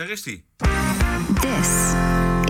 daar 0.00 0.10
is 0.10 0.24
hij. 0.24 0.42
This 1.40 1.68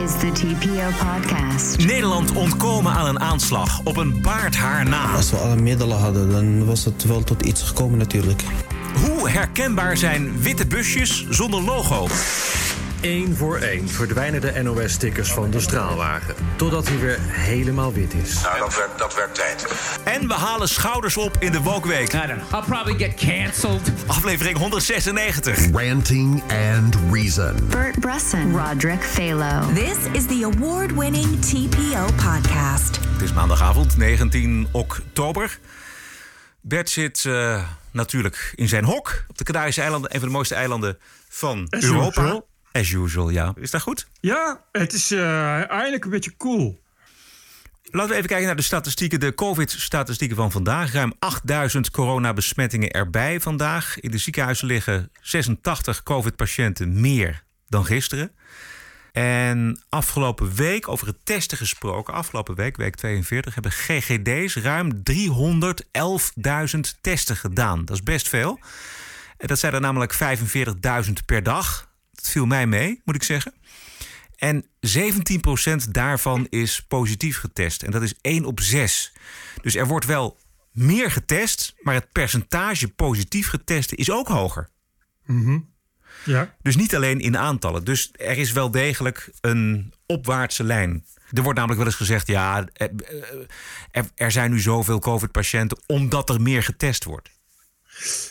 is 0.04 0.18
the 0.20 0.30
TPO 0.32 1.06
podcast. 1.06 1.78
Nederland 1.78 2.32
ontkomen 2.32 2.92
aan 2.92 3.06
een 3.06 3.20
aanslag 3.20 3.80
op 3.84 3.96
een 3.96 4.22
baardhaar 4.22 4.88
na. 4.88 5.12
Als 5.12 5.30
we 5.30 5.36
alle 5.36 5.56
middelen 5.56 5.98
hadden, 5.98 6.30
dan 6.30 6.64
was 6.64 6.84
het 6.84 7.04
wel 7.04 7.24
tot 7.24 7.42
iets 7.42 7.62
gekomen 7.62 7.98
natuurlijk. 7.98 8.42
Hoe 9.06 9.30
herkenbaar 9.30 9.96
zijn 9.96 10.40
witte 10.40 10.66
busjes 10.66 11.26
zonder 11.28 11.62
logo? 11.62 12.06
Eén 13.00 13.36
voor 13.36 13.58
één 13.58 13.88
verdwijnen 13.88 14.40
de 14.40 14.62
NOS-stickers 14.62 15.32
van 15.32 15.50
de 15.50 15.60
straalwagen. 15.60 16.34
Totdat 16.56 16.88
hij 16.88 16.98
weer 16.98 17.18
helemaal 17.20 17.92
wit 17.92 18.14
is. 18.14 18.42
Nou, 18.42 18.58
dat 18.58 18.76
werd, 18.76 18.98
dat 18.98 19.14
werd 19.14 19.34
tijd. 19.34 19.66
En 20.04 20.28
we 20.28 20.34
halen 20.34 20.68
schouders 20.68 21.16
op 21.16 21.36
in 21.38 21.52
de 21.52 21.60
Woke 21.60 21.88
Week. 21.88 22.12
I 22.12 22.26
don't 22.26 22.26
know. 22.26 22.60
I'll 22.60 22.68
probably 22.68 23.06
get 23.06 23.14
canceled. 23.14 23.92
Aflevering 24.06 24.58
196. 24.58 25.70
Ranting 25.72 26.42
and 26.42 26.96
Reason. 27.12 27.68
Bert 27.68 28.00
Bresson, 28.00 28.56
Roderick 28.56 29.02
Phalo. 29.02 29.72
This 29.74 29.96
is 30.12 30.26
the 30.26 30.50
award 30.54 30.94
winning 30.94 31.40
TPO 31.40 32.04
podcast. 32.04 32.98
Het 33.12 33.22
is 33.22 33.32
maandagavond, 33.32 33.96
19 33.96 34.68
oktober. 34.72 35.58
Bert 36.60 36.90
zit 36.90 37.24
uh, 37.24 37.64
natuurlijk 37.90 38.52
in 38.54 38.68
zijn 38.68 38.84
hok 38.84 39.24
op 39.28 39.38
de 39.38 39.44
Canarische 39.44 39.80
eilanden. 39.80 40.14
Een 40.14 40.20
van 40.20 40.28
de 40.28 40.34
mooiste 40.34 40.54
eilanden 40.54 40.98
van 41.28 41.66
Europa. 41.68 42.42
As 42.72 42.90
usual, 42.90 43.30
ja. 43.30 43.52
Is 43.60 43.70
dat 43.70 43.82
goed? 43.82 44.08
Ja, 44.20 44.64
het 44.72 44.92
is 44.92 45.12
uh, 45.12 45.70
eigenlijk 45.70 46.04
een 46.04 46.10
beetje 46.10 46.36
cool. 46.36 46.80
Laten 47.82 48.10
we 48.10 48.16
even 48.16 48.28
kijken 48.28 48.46
naar 48.46 48.56
de 48.56 48.62
statistieken. 48.62 49.20
De 49.20 49.34
COVID-statistieken 49.34 50.36
van 50.36 50.50
vandaag. 50.50 50.92
Ruim 50.92 51.12
8000 51.18 51.90
coronabesmettingen 51.90 52.90
erbij 52.90 53.40
vandaag. 53.40 54.00
In 54.00 54.10
de 54.10 54.18
ziekenhuizen 54.18 54.66
liggen 54.66 55.10
86 55.20 56.02
COVID-patiënten 56.02 57.00
meer 57.00 57.44
dan 57.68 57.84
gisteren. 57.84 58.32
En 59.12 59.82
afgelopen 59.88 60.54
week, 60.54 60.88
over 60.88 61.06
het 61.06 61.24
testen 61.24 61.56
gesproken, 61.58 62.14
afgelopen 62.14 62.54
week, 62.54 62.76
week 62.76 62.96
42, 62.96 63.54
hebben 63.54 63.72
GGD's 63.72 64.56
ruim 64.56 65.02
311.000 66.72 66.80
testen 67.00 67.36
gedaan. 67.36 67.84
Dat 67.84 67.96
is 67.96 68.02
best 68.02 68.28
veel. 68.28 68.60
En 69.36 69.46
Dat 69.46 69.58
zijn 69.58 69.74
er 69.74 69.80
namelijk 69.80 70.14
45.000 71.06 71.12
per 71.26 71.42
dag. 71.42 71.89
Dat 72.22 72.30
viel 72.30 72.46
mij 72.46 72.66
mee, 72.66 73.00
moet 73.04 73.14
ik 73.14 73.22
zeggen. 73.22 73.54
En 74.36 74.66
17% 75.84 75.90
daarvan 75.90 76.46
is 76.50 76.84
positief 76.88 77.38
getest. 77.38 77.82
En 77.82 77.90
dat 77.90 78.02
is 78.02 78.14
1 78.20 78.44
op 78.44 78.60
6. 78.60 79.12
Dus 79.62 79.74
er 79.74 79.86
wordt 79.86 80.06
wel 80.06 80.38
meer 80.72 81.10
getest, 81.10 81.74
maar 81.80 81.94
het 81.94 82.12
percentage 82.12 82.88
positief 82.88 83.48
getesten 83.48 83.96
is 83.96 84.10
ook 84.10 84.28
hoger. 84.28 84.68
Ja. 86.24 86.54
Dus 86.62 86.76
niet 86.76 86.94
alleen 86.94 87.20
in 87.20 87.36
aantallen. 87.38 87.84
Dus 87.84 88.10
er 88.12 88.38
is 88.38 88.52
wel 88.52 88.70
degelijk 88.70 89.30
een 89.40 89.92
opwaartse 90.06 90.64
lijn. 90.64 91.04
Er 91.32 91.42
wordt 91.42 91.58
namelijk 91.58 91.78
wel 91.82 91.88
eens 91.90 91.98
gezegd: 92.00 92.26
ja, 92.26 92.66
er, 92.72 92.90
er- 93.90 94.08
er 94.14 94.30
zijn 94.30 94.50
nu 94.50 94.60
zoveel 94.60 94.98
COVID-patiënten 94.98 95.78
omdat 95.86 96.28
er 96.28 96.40
meer 96.40 96.62
getest 96.62 97.04
wordt. 97.04 97.30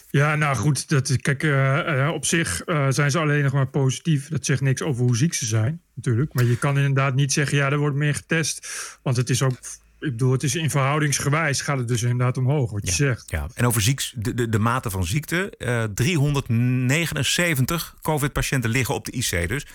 Ja, 0.09 0.35
nou 0.35 0.55
goed. 0.55 0.89
Dat, 0.89 1.21
kijk, 1.21 1.43
eh, 1.43 2.07
eh, 2.07 2.13
op 2.13 2.25
zich 2.25 2.63
eh, 2.63 2.87
zijn 2.89 3.11
ze 3.11 3.19
alleen 3.19 3.43
nog 3.43 3.53
maar 3.53 3.67
positief. 3.67 4.27
Dat 4.27 4.45
zegt 4.45 4.61
niks 4.61 4.81
over 4.81 5.03
hoe 5.03 5.17
ziek 5.17 5.33
ze 5.33 5.45
zijn, 5.45 5.81
natuurlijk. 5.93 6.33
Maar 6.33 6.45
je 6.45 6.57
kan 6.57 6.77
inderdaad 6.77 7.15
niet 7.15 7.33
zeggen, 7.33 7.57
ja, 7.57 7.71
er 7.71 7.77
wordt 7.77 7.95
meer 7.95 8.15
getest. 8.15 8.67
Want 9.03 9.17
het 9.17 9.29
is 9.29 9.41
ook, 9.41 9.53
ik 9.99 10.11
bedoel, 10.11 10.31
het 10.31 10.43
is 10.43 10.55
in 10.55 10.69
verhoudingsgewijs 10.69 11.61
gaat 11.61 11.77
het 11.77 11.87
dus 11.87 12.01
inderdaad 12.01 12.37
omhoog, 12.37 12.71
wat 12.71 12.87
je 12.87 12.93
zegt. 12.93 13.29
Ja. 13.29 13.47
En 13.53 13.65
over 13.65 13.81
ziek, 13.81 14.11
de, 14.15 14.33
de, 14.33 14.49
de 14.49 14.59
mate 14.59 14.89
van 14.89 15.05
ziekte: 15.05 15.51
eh, 15.57 15.83
379 15.83 17.95
COVID-patiënten 18.01 18.69
liggen 18.69 18.95
op 18.95 19.05
de 19.05 19.11
IC 19.11 19.47
dus. 19.47 19.67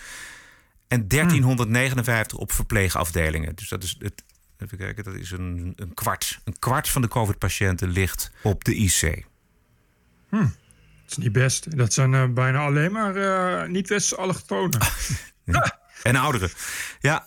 En 0.87 1.07
1359 1.07 2.37
op 2.37 2.51
verpleegafdelingen. 2.51 3.55
Dus 3.55 3.69
dat 3.69 3.83
is 3.83 3.95
het. 3.99 4.23
Even 4.57 4.77
kijken, 4.77 5.03
dat 5.03 5.15
is 5.15 5.31
een, 5.31 5.73
een 5.75 5.93
kwart. 5.93 6.39
Een 6.43 6.59
kwart 6.59 6.89
van 6.89 7.01
de 7.01 7.07
COVID-patiënten 7.07 7.89
ligt 7.89 8.31
op 8.41 8.63
de 8.63 8.75
IC. 8.75 9.25
Het 10.39 11.11
is 11.11 11.17
niet 11.17 11.31
best. 11.31 11.77
Dat 11.77 11.93
zijn 11.93 12.13
eh, 12.13 12.27
bijna 12.29 12.59
alleen 12.59 12.91
maar 12.91 13.15
eh, 13.15 13.69
niet-westerse 13.69 14.21
allochtonen. 14.21 14.79
En 16.03 16.15
ouderen. 16.15 16.49
Ja. 16.99 17.25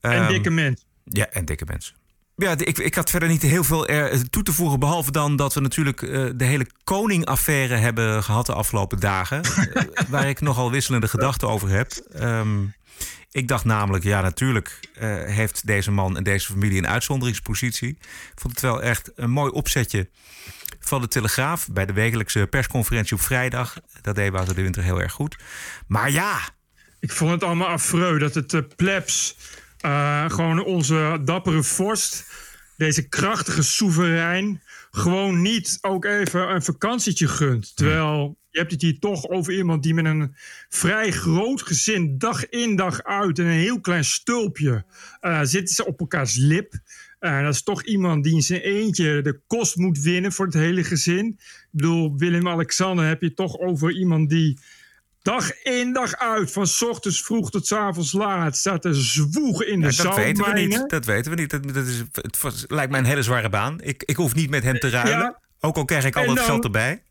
en 0.00 0.12
Ehm, 0.12 0.28
dikke 0.28 0.50
mensen. 0.50 0.86
Ja, 1.04 1.26
en 1.26 1.44
dikke 1.44 1.64
mensen. 1.64 1.94
Ja, 2.40 2.56
ik, 2.56 2.78
ik 2.78 2.94
had 2.94 3.10
verder 3.10 3.28
niet 3.28 3.42
heel 3.42 3.64
veel 3.64 3.86
er 3.86 4.30
toe 4.30 4.42
te 4.42 4.52
voegen. 4.52 4.80
Behalve 4.80 5.10
dan 5.10 5.36
dat 5.36 5.54
we 5.54 5.60
natuurlijk 5.60 6.02
eh, 6.02 6.26
de 6.34 6.44
hele 6.44 6.66
koningaffaire 6.84 7.74
hebben 7.74 8.22
gehad 8.22 8.46
de 8.46 8.52
afgelopen 8.52 9.00
dagen. 9.00 9.42
eh, 9.44 9.82
waar 10.08 10.28
ik 10.28 10.40
nogal 10.40 10.70
wisselende 10.70 11.08
gedachten 11.08 11.48
over 11.48 11.68
heb. 11.68 11.92
Ehm, 12.12 12.64
ik 13.30 13.48
dacht 13.48 13.64
namelijk, 13.64 14.04
ja, 14.04 14.20
natuurlijk 14.20 14.80
eh, 14.94 15.24
heeft 15.24 15.66
deze 15.66 15.90
man 15.90 16.16
en 16.16 16.22
deze 16.22 16.46
familie 16.46 16.78
een 16.78 16.88
uitzonderingspositie. 16.88 17.88
Ik 18.32 18.40
vond 18.40 18.52
het 18.52 18.62
wel 18.62 18.82
echt 18.82 19.10
een 19.14 19.30
mooi 19.30 19.50
opzetje 19.50 20.08
van 20.80 21.00
de 21.00 21.08
Telegraaf. 21.08 21.68
Bij 21.68 21.86
de 21.86 21.92
wekelijkse 21.92 22.46
persconferentie 22.50 23.16
op 23.16 23.22
vrijdag. 23.22 23.80
Dat 24.02 24.14
deed 24.14 24.32
Wouter 24.32 24.54
de 24.54 24.62
Winter 24.62 24.82
heel 24.82 25.00
erg 25.00 25.12
goed. 25.12 25.36
Maar 25.86 26.10
ja, 26.10 26.38
Ik 27.00 27.12
vond 27.12 27.30
het 27.30 27.42
allemaal 27.42 27.68
affreu 27.68 28.18
dat 28.18 28.34
het 28.34 28.52
uh, 28.52 28.60
plebs, 28.76 29.36
eh, 29.80 30.30
gewoon 30.30 30.64
onze 30.64 31.20
dappere 31.24 31.62
vorst, 31.62 32.24
deze 32.76 33.08
krachtige 33.08 33.62
soeverein, 33.62 34.62
gewoon 34.90 35.42
niet 35.42 35.78
ook 35.80 36.04
even 36.04 36.50
een 36.54 36.62
vakantietje 36.62 37.28
gunt. 37.28 37.76
Terwijl 37.76 38.38
je 38.50 38.58
hebt 38.58 38.72
het 38.72 38.82
hier 38.82 38.98
toch 38.98 39.28
over 39.28 39.52
iemand 39.52 39.82
die 39.82 39.94
met 39.94 40.04
een 40.04 40.34
vrij 40.68 41.10
groot 41.10 41.62
gezin, 41.62 42.18
dag 42.18 42.48
in 42.48 42.76
dag 42.76 43.02
uit, 43.02 43.38
en 43.38 43.44
een 43.44 43.50
heel 43.50 43.80
klein 43.80 44.04
stulpje, 44.04 44.84
eh, 45.20 45.40
zitten 45.42 45.74
ze 45.74 45.86
op 45.86 46.00
elkaars 46.00 46.36
lip. 46.36 46.74
Eh, 47.20 47.42
dat 47.42 47.54
is 47.54 47.62
toch 47.62 47.84
iemand 47.84 48.24
die 48.24 48.34
in 48.34 48.42
zijn 48.42 48.60
eentje 48.60 49.22
de 49.22 49.40
kost 49.46 49.76
moet 49.76 49.98
winnen 50.00 50.32
voor 50.32 50.44
het 50.46 50.54
hele 50.54 50.84
gezin. 50.84 51.26
Ik 51.26 51.66
bedoel, 51.70 52.14
Willem-Alexander 52.16 53.06
heb 53.06 53.20
je 53.22 53.34
toch 53.34 53.58
over 53.58 53.92
iemand 53.92 54.30
die 54.30 54.58
dag 55.22 55.62
in 55.62 55.92
dag 55.92 56.16
uit, 56.16 56.52
van 56.52 56.66
's 56.66 56.82
ochtends 56.82 57.22
vroeg 57.24 57.50
tot 57.50 57.66
's 57.66 57.72
avonds 57.72 58.12
laat, 58.12 58.56
staat 58.56 58.82
te 58.82 58.94
zwoegen 58.94 59.68
in 59.68 59.80
de 59.80 59.86
Ja, 59.96 60.02
dat 60.02 60.16
weten 60.16 60.44
we 60.54 60.60
niet. 60.60 60.84
Dat 60.90 61.04
weten 61.04 61.30
we 61.34 61.40
niet. 61.40 61.50
Dat, 61.50 61.74
dat 61.74 61.86
is, 61.86 62.02
het 62.12 62.40
was- 62.40 62.64
lijkt 62.68 62.90
mij 62.90 63.00
een 63.00 63.06
hele 63.06 63.22
zware 63.22 63.48
baan. 63.48 63.80
Ik, 63.82 64.02
ik 64.02 64.16
hoef 64.16 64.34
niet 64.34 64.50
met 64.50 64.62
hem 64.62 64.78
te 64.78 64.88
ruilen. 64.90 65.18
Ja. 65.18 65.40
Ook 65.60 65.76
al 65.76 65.84
krijg 65.84 66.04
ik 66.04 66.16
al 66.16 66.20
En 66.22 66.28
dat 66.28 66.36
dan- 66.36 66.44
geld 66.46 66.64
erbij. 66.64 67.02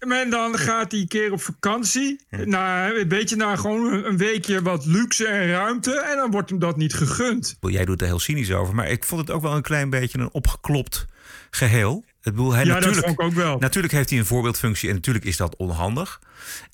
En 0.00 0.30
dan 0.30 0.58
gaat 0.58 0.90
hij 0.92 1.00
een 1.00 1.08
keer 1.08 1.32
op 1.32 1.42
vakantie. 1.42 2.20
Na, 2.44 2.90
een 2.90 3.08
beetje 3.08 3.36
naar 3.36 3.58
gewoon 3.58 3.92
een- 4.04 4.16
weekje 4.16 4.62
wat 4.62 4.86
luxe 4.86 5.26
en 5.26 5.46
ruimte. 5.48 6.00
En 6.00 6.16
dan 6.16 6.30
wordt 6.30 6.50
hem 6.50 6.58
dat 6.58 6.76
niet 6.76 6.94
gegund. 6.94 7.56
Jij 7.60 7.84
doet 7.84 8.00
er 8.00 8.06
heel 8.06 8.18
cynisch 8.18 8.52
over. 8.52 8.74
Maar 8.74 8.88
ik 8.88 9.04
vond 9.04 9.20
het 9.20 9.30
ook 9.30 9.42
wel 9.42 9.54
een 9.56 9.62
klein 9.62 9.90
beetje 9.90 10.18
een 10.18 10.32
opgeklopt 10.32 11.06
geheel. 11.50 12.04
Ik 12.06 12.16
bedoel, 12.22 12.52
hij 12.52 12.64
Ja, 12.64 12.72
dat 12.72 12.80
natuurlijk, 12.80 13.06
vond 13.06 13.20
ik 13.20 13.26
ook 13.26 13.32
wel. 13.32 13.58
Natuurlijk 13.58 13.92
heeft 13.92 14.10
hij 14.10 14.18
een 14.18 14.26
voorbeeldfunctie. 14.26 14.88
En 14.88 14.94
natuurlijk 14.94 15.24
is 15.24 15.36
dat 15.36 15.56
onhandig. 15.56 16.20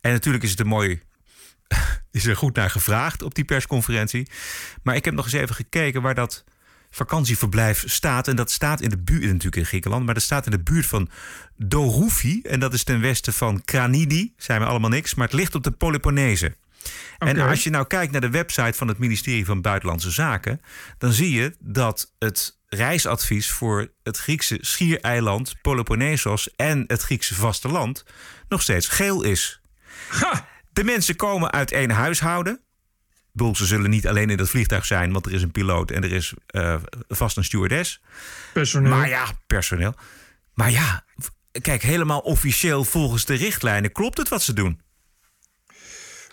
En 0.00 0.12
natuurlijk 0.12 0.44
is 0.44 0.50
het 0.50 0.60
een 0.60 0.66
mooi... 0.66 1.00
Is 2.10 2.26
er 2.26 2.36
goed 2.36 2.56
naar 2.56 2.70
gevraagd 2.70 3.22
op 3.22 3.34
die 3.34 3.44
persconferentie. 3.44 4.30
Maar 4.82 4.96
ik 4.96 5.04
heb 5.04 5.14
nog 5.14 5.24
eens 5.24 5.34
even 5.34 5.54
gekeken 5.54 6.02
waar 6.02 6.14
dat 6.14 6.44
vakantieverblijf 6.96 7.82
staat. 7.86 8.28
En 8.28 8.36
dat 8.36 8.50
staat 8.50 8.80
in 8.80 8.88
de 8.88 8.98
buurt, 8.98 9.22
natuurlijk 9.22 9.56
in 9.56 9.66
Griekenland, 9.66 10.04
maar 10.04 10.14
dat 10.14 10.22
staat 10.22 10.44
in 10.44 10.50
de 10.50 10.62
buurt 10.62 10.86
van 10.86 11.08
Doroufi. 11.56 12.40
En 12.42 12.60
dat 12.60 12.74
is 12.74 12.84
ten 12.84 13.00
westen 13.00 13.32
van 13.32 13.64
Kranidi. 13.64 14.32
Zijn 14.36 14.60
we 14.60 14.66
allemaal 14.66 14.90
niks, 14.90 15.14
maar 15.14 15.26
het 15.26 15.36
ligt 15.36 15.54
op 15.54 15.62
de 15.62 15.70
Peloponese. 15.70 16.56
En 17.18 17.40
als 17.40 17.64
je 17.64 17.70
nou 17.70 17.86
kijkt 17.86 18.12
naar 18.12 18.20
de 18.20 18.30
website 18.30 18.78
van 18.78 18.88
het 18.88 18.98
ministerie 18.98 19.44
van 19.44 19.60
Buitenlandse 19.60 20.10
Zaken, 20.10 20.60
dan 20.98 21.12
zie 21.12 21.32
je 21.32 21.56
dat 21.60 22.12
het 22.18 22.58
reisadvies 22.66 23.50
voor 23.50 23.92
het 24.02 24.16
Griekse 24.16 24.58
schiereiland 24.60 25.54
Peloponnesos 25.62 26.54
en 26.54 26.84
het 26.86 27.02
Griekse 27.02 27.34
vasteland 27.34 28.04
nog 28.48 28.62
steeds 28.62 28.88
geel 28.88 29.22
is. 29.22 29.60
De 30.72 30.84
mensen 30.84 31.16
komen 31.16 31.52
uit 31.52 31.72
één 31.72 31.90
huishouden. 31.90 32.60
Bedoel, 33.36 33.56
ze 33.56 33.66
zullen 33.66 33.90
niet 33.90 34.06
alleen 34.06 34.30
in 34.30 34.36
dat 34.36 34.48
vliegtuig 34.48 34.86
zijn, 34.86 35.12
want 35.12 35.26
er 35.26 35.32
is 35.32 35.42
een 35.42 35.50
piloot 35.50 35.90
en 35.90 36.02
er 36.02 36.12
is 36.12 36.34
eh, 36.46 36.76
vast 37.08 37.36
een 37.36 37.44
stewardess. 37.44 38.00
Personeel. 38.52 38.90
Maar 38.90 39.08
ja, 39.08 39.26
personeel. 39.46 39.94
Maar 40.54 40.70
ja, 40.70 41.04
kijk, 41.62 41.82
helemaal 41.82 42.20
officieel 42.20 42.84
volgens 42.84 43.24
de 43.24 43.34
richtlijnen 43.34 43.92
klopt 43.92 44.18
het 44.18 44.28
wat 44.28 44.42
ze 44.42 44.52
doen. 44.52 44.80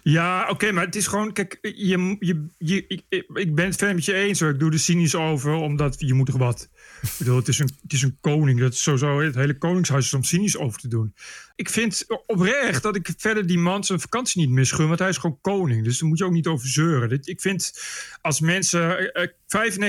Ja, 0.02 0.50
oké, 0.50 0.72
maar 0.72 0.86
het 0.86 0.96
is 0.96 1.08
gewoon... 1.08 1.34
Kijk, 1.34 1.58
je, 1.62 2.16
je, 2.20 2.48
je, 2.58 2.88
ik, 2.88 3.04
ik 3.34 3.56
ben 3.56 3.66
het 3.66 3.76
ver 3.76 3.96
met 3.96 4.06
je 4.06 4.14
eens 4.14 4.40
hoor. 4.40 4.50
Ik 4.50 4.60
doe 4.60 4.72
er 4.72 4.80
cynisch 4.80 5.16
over, 5.16 5.54
omdat 5.54 5.96
je 5.98 6.14
moet 6.14 6.28
er 6.28 6.38
wat. 6.38 6.70
Ik 7.04 7.10
bedoel, 7.18 7.36
het 7.36 7.48
is 7.48 7.60
een, 7.60 7.70
is 7.88 8.02
een 8.02 8.18
koning. 8.22 8.60
Dat 8.60 8.76
sowieso 8.76 9.22
het 9.22 9.36
hele 9.36 9.58
koningshuis 9.58 10.06
is 10.06 10.14
om 10.14 10.24
cynisch 10.24 10.58
over 10.58 10.80
te 10.80 10.88
doen. 10.88 11.14
Ik 11.56 11.70
vind 11.70 12.06
oprecht 12.26 12.84
dat 12.84 12.96
ik 12.96 13.14
verder 13.18 13.48
die 13.48 13.58
man 13.58 13.84
zijn 13.84 14.00
vakantie 14.00 14.42
niet 14.42 14.50
misgun. 14.50 14.88
Want 14.88 15.00
hij 15.00 15.10
is 15.10 15.18
gewoon 15.18 15.40
koning. 15.42 15.84
Dus 15.84 16.00
daar 16.00 16.10
moet 16.10 16.18
je 16.18 16.26
ook 16.26 16.32
niet 16.32 16.48
over 16.48 16.68
zeuren. 16.68 17.20
Ik 17.24 17.42
vind 17.42 17.74
als 18.22 18.40
mensen... 18.40 19.14
eh, 19.14 19.24
eh, 19.24 19.30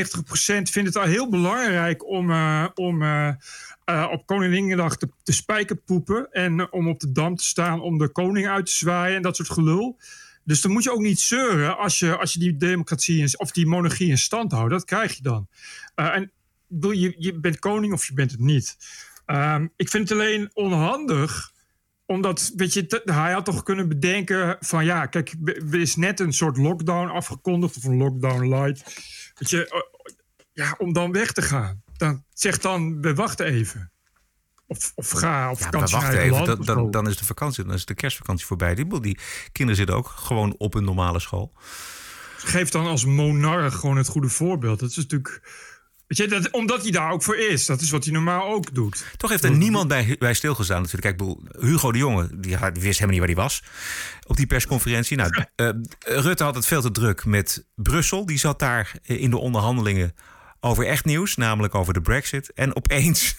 95% 0.08 0.16
vindt 0.62 0.72
het 0.74 0.96
al 0.96 1.02
heel 1.04 1.28
belangrijk 1.30 2.06
om... 2.08 2.30
eh, 2.30 2.66
om 2.74 3.02
eh, 3.02 3.28
eh, 3.84 4.08
op 4.12 4.26
Koninginnedag 4.26 4.96
te, 4.96 5.08
te 5.22 5.32
spijkerpoepen. 5.32 6.32
En 6.32 6.60
eh, 6.60 6.66
om 6.70 6.88
op 6.88 7.00
de 7.00 7.12
dam 7.12 7.36
te 7.36 7.44
staan 7.44 7.80
om 7.80 7.98
de 7.98 8.08
koning 8.08 8.48
uit 8.48 8.66
te 8.66 8.72
zwaaien 8.72 9.16
en 9.16 9.22
dat 9.22 9.36
soort 9.36 9.50
gelul. 9.50 9.98
Dus 10.44 10.60
dan 10.60 10.72
moet 10.72 10.82
je 10.84 10.92
ook 10.92 11.00
niet 11.00 11.20
zeuren 11.20 11.78
als 11.78 11.98
je, 11.98 12.16
als 12.16 12.32
je 12.32 12.38
die 12.38 12.56
democratie 12.56 13.38
of 13.38 13.50
die 13.50 13.66
monarchie 13.66 14.08
in 14.08 14.18
stand 14.18 14.52
houdt. 14.52 14.70
Dat 14.70 14.84
krijg 14.84 15.16
je 15.16 15.22
dan. 15.22 15.48
Eh, 15.94 16.14
en 16.16 16.30
bedoel, 16.74 16.90
je, 16.90 17.14
je 17.18 17.40
bent 17.40 17.58
koning 17.58 17.92
of 17.92 18.06
je 18.06 18.14
bent 18.14 18.30
het 18.30 18.40
niet. 18.40 18.76
Ehm, 19.26 19.66
ik 19.76 19.88
vind 19.88 20.08
het 20.08 20.18
alleen 20.18 20.50
onhandig 20.52 21.52
omdat, 22.06 22.52
weet 22.56 22.72
je, 22.72 23.02
hij 23.04 23.32
had 23.32 23.44
toch 23.44 23.62
kunnen 23.62 23.88
bedenken 23.88 24.56
van 24.60 24.84
ja, 24.84 25.06
kijk, 25.06 25.34
er 25.44 25.80
is 25.80 25.96
net 25.96 26.20
een 26.20 26.32
soort 26.32 26.56
lockdown 26.56 27.08
afgekondigd 27.08 27.76
of 27.76 27.84
een 27.84 27.96
lockdown 27.96 28.48
light. 28.48 29.02
Weet 29.34 29.50
je, 29.50 29.68
eh, 29.68 30.12
ja, 30.52 30.74
om 30.78 30.92
dan 30.92 31.12
weg 31.12 31.32
te 31.32 31.42
gaan. 31.42 31.82
Dan 31.96 32.24
zeg 32.32 32.58
dan, 32.58 33.00
we 33.00 33.14
wachten 33.14 33.46
even. 33.46 33.92
Of, 34.66 34.92
of 34.94 35.10
ga 35.10 35.50
op 35.50 35.58
Ja, 35.58 35.64
vakantie 35.64 35.96
wacht 35.96 36.12
even, 36.12 36.30
land 36.30 36.66
dan, 36.66 36.90
dan, 36.90 37.08
is 37.08 37.16
de 37.16 37.24
vakantie, 37.24 37.64
dan 37.64 37.74
is 37.74 37.84
de 37.84 37.94
kerstvakantie 37.94 38.46
voorbij. 38.46 38.74
Die, 38.74 39.00
die 39.00 39.18
kinderen 39.52 39.76
zitten 39.76 39.96
ook 39.96 40.06
gewoon 40.06 40.54
op 40.58 40.74
een 40.74 40.84
normale 40.84 41.20
school. 41.20 41.52
Geef 42.36 42.68
dan 42.70 42.86
als 42.86 43.04
monarch 43.04 43.74
gewoon 43.74 43.96
het 43.96 44.08
goede 44.08 44.28
voorbeeld. 44.28 44.80
Dat 44.80 44.90
is 44.90 44.96
natuurlijk... 44.96 45.42
Weet 46.06 46.18
je, 46.18 46.28
dat, 46.28 46.50
omdat 46.50 46.82
hij 46.82 46.90
daar 46.90 47.10
ook 47.10 47.22
voor 47.22 47.36
is. 47.36 47.66
Dat 47.66 47.80
is 47.80 47.90
wat 47.90 48.04
hij 48.04 48.12
normaal 48.12 48.48
ook 48.48 48.74
doet. 48.74 49.04
Toch 49.16 49.30
heeft 49.30 49.44
er 49.44 49.50
niemand 49.50 49.88
bij, 49.88 50.16
bij 50.18 50.34
stilgestaan 50.34 50.82
natuurlijk. 50.82 51.16
Kijk, 51.16 51.36
Hugo 51.60 51.92
de 51.92 51.98
Jonge, 51.98 52.28
die, 52.40 52.56
wist 52.58 52.82
helemaal 52.82 53.08
niet 53.08 53.18
waar 53.18 53.28
hij 53.28 53.34
was. 53.34 53.62
Op 54.26 54.36
die 54.36 54.46
persconferentie. 54.46 55.16
Nou, 55.16 55.30
eh, 55.56 55.68
Rutte 55.98 56.44
had 56.44 56.54
het 56.54 56.66
veel 56.66 56.82
te 56.82 56.90
druk 56.90 57.24
met 57.24 57.66
Brussel. 57.74 58.26
Die 58.26 58.38
zat 58.38 58.58
daar 58.58 58.92
in 59.02 59.30
de 59.30 59.38
onderhandelingen 59.38 60.14
over 60.60 60.86
echt 60.86 61.04
nieuws. 61.04 61.36
Namelijk 61.36 61.74
over 61.74 61.92
de 61.92 62.00
brexit. 62.00 62.52
En 62.52 62.76
opeens, 62.76 63.36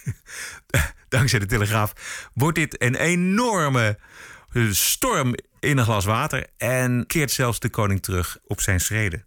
dankzij 1.10 1.40
de 1.40 1.46
Telegraaf, 1.46 1.94
wordt 2.34 2.58
dit 2.58 2.82
een 2.82 2.96
enorme 2.96 4.00
storm 4.72 5.36
in 5.60 5.78
een 5.78 5.84
glas 5.84 6.06
water. 6.06 6.48
En 6.58 7.04
keert 7.08 7.32
zelfs 7.32 7.60
de 7.60 7.70
koning 7.70 8.02
terug 8.02 8.38
op 8.44 8.62
zijn 8.62 8.80
schreden. 8.80 9.26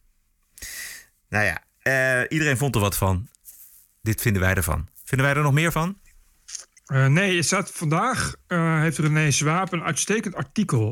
Nou 1.29 1.45
ja, 1.45 1.63
eh, 1.89 2.25
iedereen 2.29 2.57
vond 2.57 2.75
er 2.75 2.81
wat 2.81 2.97
van. 2.97 3.29
Dit 4.03 4.21
vinden 4.21 4.43
wij 4.43 4.55
ervan. 4.55 4.89
Vinden 5.05 5.27
wij 5.27 5.37
er 5.37 5.43
nog 5.43 5.53
meer 5.53 5.73
van? 5.73 5.99
Eh, 6.87 7.07
nee, 7.07 7.37
er 7.37 7.45
staat 7.45 7.71
vandaag 7.71 8.35
eh, 8.47 8.81
heeft 8.81 8.99
René 8.99 9.31
Swaap 9.31 9.73
een 9.73 9.83
uitstekend 9.83 10.35
artikel. 10.35 10.89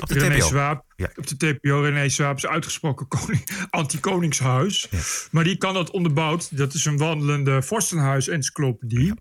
Op 0.00 0.08
de 0.08 0.18
René 0.18 0.36
TPO. 0.36 0.46
Swaap, 0.46 0.84
Ja. 0.96 1.08
op 1.16 1.26
de 1.26 1.36
TPO. 1.36 1.80
René 1.80 2.08
Swaap 2.08 2.36
is 2.36 2.46
uitgesproken 2.46 3.08
koning, 3.08 3.46
anti-koningshuis. 3.70 4.88
Maar 5.30 5.44
die 5.44 5.56
kan 5.56 5.74
dat 5.74 5.90
onderbouwd. 5.90 6.56
Dat 6.56 6.74
is 6.74 6.84
een 6.84 6.96
wandelende 6.98 7.62
vorstenhuis-encyclopedie. 7.62 9.14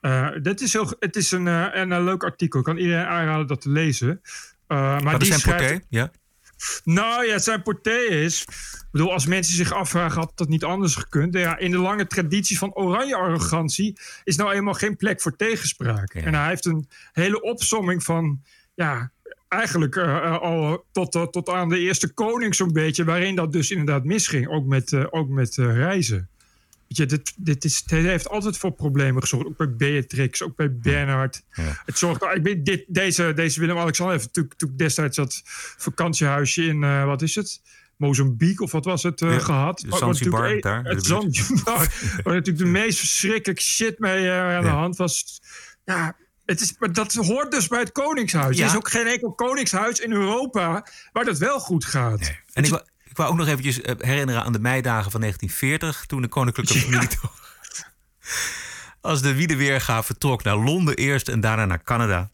Ja. 0.00 0.30
Dit 0.38 0.60
is 0.60 0.72
heel, 0.72 0.94
het 0.98 1.16
is 1.16 1.30
een, 1.30 1.46
een, 1.46 2.04
leuk 2.04 2.24
artikel. 2.24 2.58
Ik 2.58 2.64
kan 2.64 2.76
iedereen 2.76 3.06
aanraden 3.06 3.46
dat 3.46 3.60
te 3.60 3.70
lezen. 3.70 4.20
Maar 4.66 5.12
is 5.12 5.18
die 5.18 5.26
zijn 5.26 5.40
schrijft- 5.40 5.68
porté? 5.68 5.84
Ja. 5.88 6.10
Nou 6.84 7.26
ja, 7.26 7.38
zijn 7.38 7.62
porté 7.62 7.96
is. 7.96 8.40
Ik 8.42 8.88
bedoel, 8.90 9.12
als 9.12 9.26
mensen 9.26 9.54
zich 9.54 9.72
afvragen, 9.72 10.20
had 10.20 10.32
dat 10.34 10.48
niet 10.48 10.64
anders 10.64 10.94
gekund? 10.94 11.34
Ja, 11.34 11.58
in 11.58 11.70
de 11.70 11.78
lange 11.78 12.06
traditie 12.06 12.58
van 12.58 12.74
oranje 12.74 13.16
arrogantie 13.16 13.98
is 14.24 14.36
nou 14.36 14.52
eenmaal 14.52 14.74
geen 14.74 14.96
plek 14.96 15.20
voor 15.20 15.36
tegenspraak. 15.36 16.12
Ja. 16.14 16.20
En 16.20 16.34
hij 16.34 16.48
heeft 16.48 16.64
een 16.64 16.88
hele 17.12 17.42
opsomming 17.42 18.02
van. 18.02 18.42
Ja, 18.74 19.12
eigenlijk 19.52 19.96
eh, 19.96 20.16
eh, 20.16 20.38
al 20.38 20.84
tot, 20.92 21.14
eh, 21.14 21.22
tot 21.22 21.48
aan 21.48 21.68
de 21.68 21.78
eerste 21.78 22.12
koning 22.12 22.54
zo'n 22.54 22.72
beetje, 22.72 23.04
waarin 23.04 23.34
dat 23.34 23.52
dus 23.52 23.70
inderdaad 23.70 24.04
misging, 24.04 24.48
ook 24.48 24.66
met, 24.66 25.12
ook 25.12 25.28
met 25.28 25.56
reizen. 25.56 26.28
Weet 26.98 27.10
je, 27.10 27.16
dit, 27.16 27.32
dit 27.36 27.64
is, 27.64 27.82
het 27.86 27.90
heeft 27.90 28.28
altijd 28.28 28.58
voor 28.58 28.72
problemen 28.72 29.22
gezorgd. 29.22 29.46
Ook 29.46 29.56
bij 29.56 29.76
Beatrix, 29.76 30.42
ook 30.42 30.56
bij 30.56 30.76
Bernhard. 30.76 31.42
Ja. 31.52 31.82
Het 31.84 31.98
zorgt, 31.98 32.22
ik 32.22 32.42
ben, 32.42 32.64
dit, 32.64 32.84
deze, 32.88 33.32
deze 33.34 33.60
Willem-Alexander 33.60 34.14
heeft 34.14 34.26
natuurlijk, 34.26 34.52
natuurlijk 34.52 34.80
destijds 34.80 35.16
dat 35.16 35.40
vakantiehuisje 35.76 36.64
in, 36.64 36.82
eh, 36.82 37.04
wat 37.04 37.22
is 37.22 37.34
het? 37.34 37.60
Mozambique 37.96 38.64
of 38.64 38.72
wat 38.72 38.84
was 38.84 39.02
het 39.02 39.22
eh, 39.22 39.32
Ja, 39.32 39.38
gehad? 39.38 39.84
Zanzibar, 39.88 40.60
daar, 40.60 40.84
Het. 40.84 41.06
Zanzibar. 41.06 41.78
waar 42.24 42.34
natuurlijk 42.34 42.64
de 42.64 42.70
meest 42.70 42.98
verschrikkelijke 42.98 43.62
shit 43.62 43.98
mee 43.98 44.28
eh, 44.28 44.56
aan 44.56 44.62
de 44.62 44.68
hand 44.68 44.96
was. 44.96 45.40
Ja, 45.84 46.16
het 46.44 46.60
is, 46.60 46.74
maar 46.78 46.92
dat 46.92 47.14
hoort 47.14 47.50
dus 47.50 47.68
bij 47.68 47.80
het 47.80 47.92
Koningshuis. 47.92 48.56
Ja. 48.56 48.62
Er 48.62 48.70
is 48.70 48.76
ook 48.76 48.90
geen 48.90 49.06
enkel 49.06 49.32
Koningshuis 49.32 50.00
in 50.00 50.12
Europa 50.12 50.86
waar 51.12 51.24
dat 51.24 51.38
wel 51.38 51.60
goed 51.60 51.84
gaat. 51.84 52.32
En 52.52 52.64
ik 52.64 52.70
wou, 52.70 52.82
ik 53.12 53.18
wou 53.18 53.30
ook 53.30 53.36
nog 53.36 53.46
eventjes 53.46 53.80
eh, 53.80 53.94
herinneren 53.98 54.44
aan 54.44 54.52
de 54.52 54.60
meidagen 54.60 55.10
van 55.10 55.20
1940... 55.20 56.06
toen 56.06 56.22
de 56.22 56.28
koninklijke 56.28 56.78
familie 56.78 57.08
toch... 57.20 57.32
als 59.00 59.22
de 59.22 59.34
Wiedeweerga 59.34 60.02
vertrok 60.02 60.42
naar 60.42 60.56
Londen 60.56 60.96
eerst 60.96 61.28
en 61.28 61.40
daarna 61.40 61.64
naar 61.64 61.82
Canada. 61.82 62.30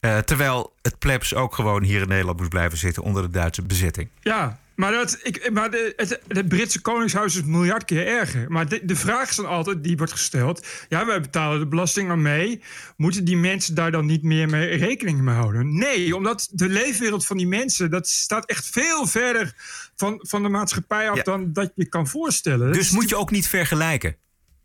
Eh, 0.00 0.18
terwijl 0.18 0.72
het 0.82 0.98
plebs 0.98 1.34
ook 1.34 1.54
gewoon 1.54 1.82
hier 1.82 2.00
in 2.00 2.08
Nederland 2.08 2.38
moest 2.38 2.50
blijven 2.50 2.78
zitten... 2.78 3.02
onder 3.02 3.22
de 3.22 3.30
Duitse 3.30 3.62
bezetting. 3.62 4.08
Ja, 4.20 4.58
maar, 4.80 4.92
dat, 4.92 5.18
ik, 5.22 5.50
maar 5.50 5.70
de, 5.70 5.92
het, 5.96 6.20
het 6.28 6.48
Britse 6.48 6.80
Koningshuis 6.80 7.34
is 7.34 7.42
een 7.42 7.50
miljard 7.50 7.84
keer 7.84 8.06
erger. 8.06 8.50
Maar 8.50 8.68
de, 8.68 8.80
de 8.84 8.96
vraag 8.96 9.30
is 9.30 9.36
dan 9.36 9.46
altijd, 9.46 9.84
die 9.84 9.96
wordt 9.96 10.12
gesteld... 10.12 10.66
ja, 10.88 11.06
wij 11.06 11.20
betalen 11.20 11.58
de 11.58 11.66
belasting 11.66 12.10
aan 12.10 12.22
mee. 12.22 12.62
Moeten 12.96 13.24
die 13.24 13.36
mensen 13.36 13.74
daar 13.74 13.90
dan 13.90 14.06
niet 14.06 14.22
meer 14.22 14.48
mee 14.48 14.76
rekening 14.76 15.20
mee 15.20 15.34
houden? 15.34 15.78
Nee, 15.78 16.16
omdat 16.16 16.48
de 16.50 16.68
leefwereld 16.68 17.26
van 17.26 17.36
die 17.36 17.46
mensen... 17.46 17.90
dat 17.90 18.08
staat 18.08 18.46
echt 18.46 18.66
veel 18.66 19.06
verder 19.06 19.54
van, 19.96 20.18
van 20.22 20.42
de 20.42 20.48
maatschappij 20.48 21.10
af... 21.10 21.16
Ja. 21.16 21.22
dan 21.22 21.52
dat 21.52 21.72
je 21.74 21.88
kan 21.88 22.08
voorstellen. 22.08 22.72
Dus 22.72 22.90
moet 22.90 23.08
je 23.08 23.16
ook 23.16 23.30
niet 23.30 23.48
vergelijken. 23.48 24.16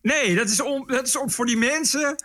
Nee, 0.02 0.36
dat 0.36 0.50
is, 0.50 0.62
om, 0.62 0.88
dat 0.88 1.08
is 1.08 1.18
ook 1.18 1.32
voor 1.32 1.46
die 1.46 1.58
mensen. 1.58 2.16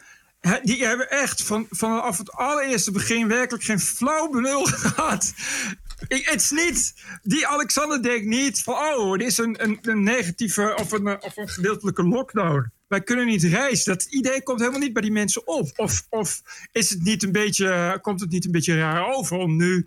Die 0.63 0.85
hebben 0.85 1.11
echt 1.11 1.43
van, 1.43 1.67
vanaf 1.71 2.19
het 2.19 2.33
allereerste 2.33 2.91
begin 2.91 3.29
werkelijk 3.29 3.65
geen 3.65 3.81
flauw 3.81 4.29
benul 4.31 4.65
gehad. 4.85 5.33
Ik, 6.09 6.29
het 6.29 6.41
is 6.41 6.51
niet. 6.51 6.95
Die 7.23 7.47
Alexander 7.47 8.03
denkt 8.03 8.27
niet 8.27 8.63
van. 8.63 8.75
Oh, 8.75 9.15
er 9.15 9.21
is 9.21 9.39
een, 9.39 9.63
een, 9.63 9.79
een 9.83 10.03
negatieve 10.03 10.77
of 10.81 10.93
een, 10.93 11.23
of 11.23 11.37
een 11.37 11.49
gedeeltelijke 11.49 12.03
lockdown. 12.03 12.73
Wij 12.89 13.03
kunnen 13.03 13.27
niet 13.27 13.43
reizen. 13.43 13.93
Dat 13.93 14.03
idee 14.03 14.43
komt 14.43 14.59
helemaal 14.59 14.81
niet 14.81 14.93
bij 14.93 15.03
die 15.03 15.13
mensen 15.13 15.47
op. 15.47 15.73
Of, 15.77 16.07
of 16.09 16.43
is 16.73 16.91
het 16.91 17.03
niet 17.03 17.23
een 17.23 17.33
beetje, 17.33 17.99
komt 18.03 18.21
het 18.21 18.31
niet 18.31 18.45
een 18.45 18.51
beetje 18.51 18.77
raar 18.77 19.15
over 19.15 19.37
om 19.37 19.57
nu 19.57 19.87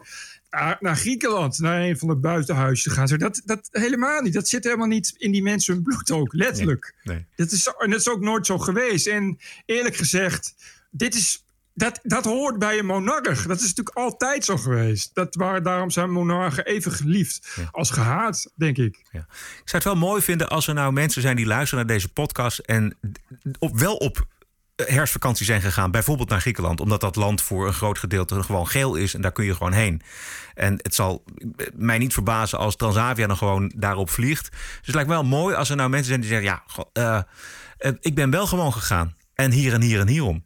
naar, 0.79 0.95
Griekenland, 0.95 1.59
naar 1.59 1.81
een 1.81 1.97
van 1.97 2.07
de 2.07 2.15
buitenhuizen 2.15 2.89
te 2.89 2.95
gaan? 2.97 3.07
Zo, 3.07 3.17
Dat, 3.17 3.41
dat 3.45 3.67
helemaal 3.71 4.21
niet. 4.21 4.33
Dat 4.33 4.47
zit 4.47 4.63
helemaal 4.63 4.87
niet 4.87 5.13
in 5.17 5.31
die 5.31 5.43
mensen 5.43 5.73
hun 5.73 5.83
bloed 5.83 6.11
ook, 6.11 6.33
letterlijk. 6.33 6.95
Nee. 7.03 7.25
Dat 7.35 7.51
is, 7.51 7.67
en 7.77 7.89
dat 7.89 7.99
is 7.99 8.09
ook 8.09 8.21
nooit 8.21 8.45
zo 8.45 8.57
geweest. 8.57 9.07
En 9.07 9.37
eerlijk 9.65 9.95
gezegd, 9.95 10.55
dit 10.91 11.15
is, 11.15 11.43
dat, 11.73 11.99
dat 12.03 12.25
hoort 12.25 12.59
bij 12.59 12.79
een 12.79 12.85
monarch. 12.85 13.45
Dat 13.45 13.57
is 13.57 13.67
natuurlijk 13.67 13.97
altijd 13.97 14.45
zo 14.45 14.57
geweest. 14.57 15.09
Dat 15.13 15.35
waren, 15.35 15.63
daarom 15.63 15.89
zijn 15.89 16.11
monarchen 16.11 16.65
even 16.65 16.91
geliefd 16.91 17.57
als 17.71 17.89
gehaat, 17.89 18.51
denk 18.55 18.77
ik. 18.77 18.99
Ja. 19.11 19.19
Ik 19.29 19.69
zou 19.69 19.83
het 19.83 19.83
wel 19.83 19.95
mooi 19.95 20.21
vinden 20.21 20.49
als 20.49 20.67
er 20.67 20.73
nou 20.73 20.93
mensen 20.93 21.21
zijn 21.21 21.35
die 21.35 21.45
luisteren 21.45 21.85
naar 21.85 21.95
deze 21.95 22.09
podcast 22.09 22.59
en 22.59 22.97
op, 23.59 23.77
wel 23.77 23.95
op 23.95 24.27
herfstvakantie 24.75 25.45
zijn 25.45 25.61
gegaan, 25.61 25.91
bijvoorbeeld 25.91 26.29
naar 26.29 26.41
Griekenland, 26.41 26.79
omdat 26.79 27.01
dat 27.01 27.15
land 27.15 27.41
voor 27.41 27.67
een 27.67 27.73
groot 27.73 27.99
gedeelte 27.99 28.43
gewoon 28.43 28.67
geel 28.67 28.95
is 28.95 29.13
en 29.13 29.21
daar 29.21 29.31
kun 29.31 29.45
je 29.45 29.55
gewoon 29.55 29.73
heen. 29.73 30.01
En 30.53 30.73
het 30.81 30.95
zal 30.95 31.23
mij 31.73 31.97
niet 31.97 32.13
verbazen 32.13 32.59
als 32.59 32.75
Transavia 32.75 33.27
dan 33.27 33.37
gewoon 33.37 33.71
daarop 33.75 34.09
vliegt. 34.09 34.51
Dus 34.51 34.59
het 34.81 34.95
lijkt 34.95 35.09
me 35.09 35.15
wel 35.15 35.23
mooi 35.23 35.55
als 35.55 35.69
er 35.69 35.75
nou 35.75 35.89
mensen 35.89 36.07
zijn 36.07 36.21
die 36.21 36.29
zeggen: 36.29 36.47
ja, 36.47 36.63
eh, 36.93 37.17
eh, 37.77 37.93
ik 37.99 38.15
ben 38.15 38.29
wel 38.29 38.47
gewoon 38.47 38.73
gegaan. 38.73 39.15
En 39.33 39.51
hier 39.51 39.73
en 39.73 39.81
hier 39.81 39.99
en 39.99 40.07
hierom. 40.07 40.43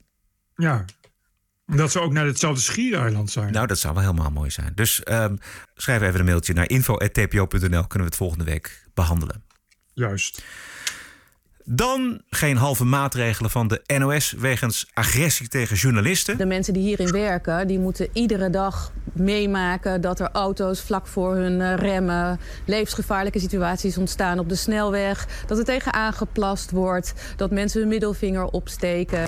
Ja. 0.56 0.86
Dat 1.76 1.92
ze 1.92 2.00
ook 2.00 2.12
naar 2.12 2.26
hetzelfde 2.26 2.62
schiereiland 2.62 3.32
zijn. 3.32 3.52
Nou, 3.52 3.68
dat 3.68 3.80
zou 3.80 3.94
wel 3.94 4.04
helemaal 4.04 4.32
mooi 4.32 4.50
zijn. 4.50 4.72
Dus 4.76 5.04
ehm, 5.04 5.36
schrijf 5.76 6.02
even 6.02 6.20
een 6.20 6.26
mailtje 6.26 6.54
naar 6.54 6.70
info.tpo.nl. 6.70 7.48
Kunnen 7.88 7.88
we 7.88 8.04
het 8.04 8.16
volgende 8.16 8.44
week 8.44 8.88
behandelen. 8.94 9.44
Juist. 9.94 10.44
Dan 11.70 12.22
geen 12.30 12.58
halve 12.58 12.86
maatregelen 12.86 13.52
van 13.52 13.68
de 13.68 13.82
NOS 13.98 14.32
wegens 14.32 14.88
agressie 14.94 15.48
tegen 15.48 15.76
journalisten. 15.76 16.38
De 16.38 16.46
mensen 16.46 16.74
die 16.74 16.84
hierin 16.84 17.12
werken, 17.12 17.68
die 17.68 17.80
moeten 17.80 18.08
iedere 18.14 18.50
dag 18.50 18.92
meemaken 19.14 20.02
dat 20.02 20.20
er 20.20 20.30
auto's 20.32 20.82
vlak 20.82 21.08
voor 21.08 21.36
hun 21.36 21.62
eh, 21.62 21.74
remmen, 21.76 22.40
levensgevaarlijke 22.66 23.40
situaties 23.40 23.98
ontstaan 23.98 24.40
op 24.40 24.50
de 24.50 24.56
snelweg, 24.56 25.28
dat 25.48 25.58
er 25.58 25.64
tegen 25.64 25.94
aangeplast 25.94 26.72
wordt, 26.72 27.14
dat 27.36 27.52
mensen 27.52 27.80
hun 27.80 27.90
middelvinger 27.90 28.46
opsteken. 28.46 29.20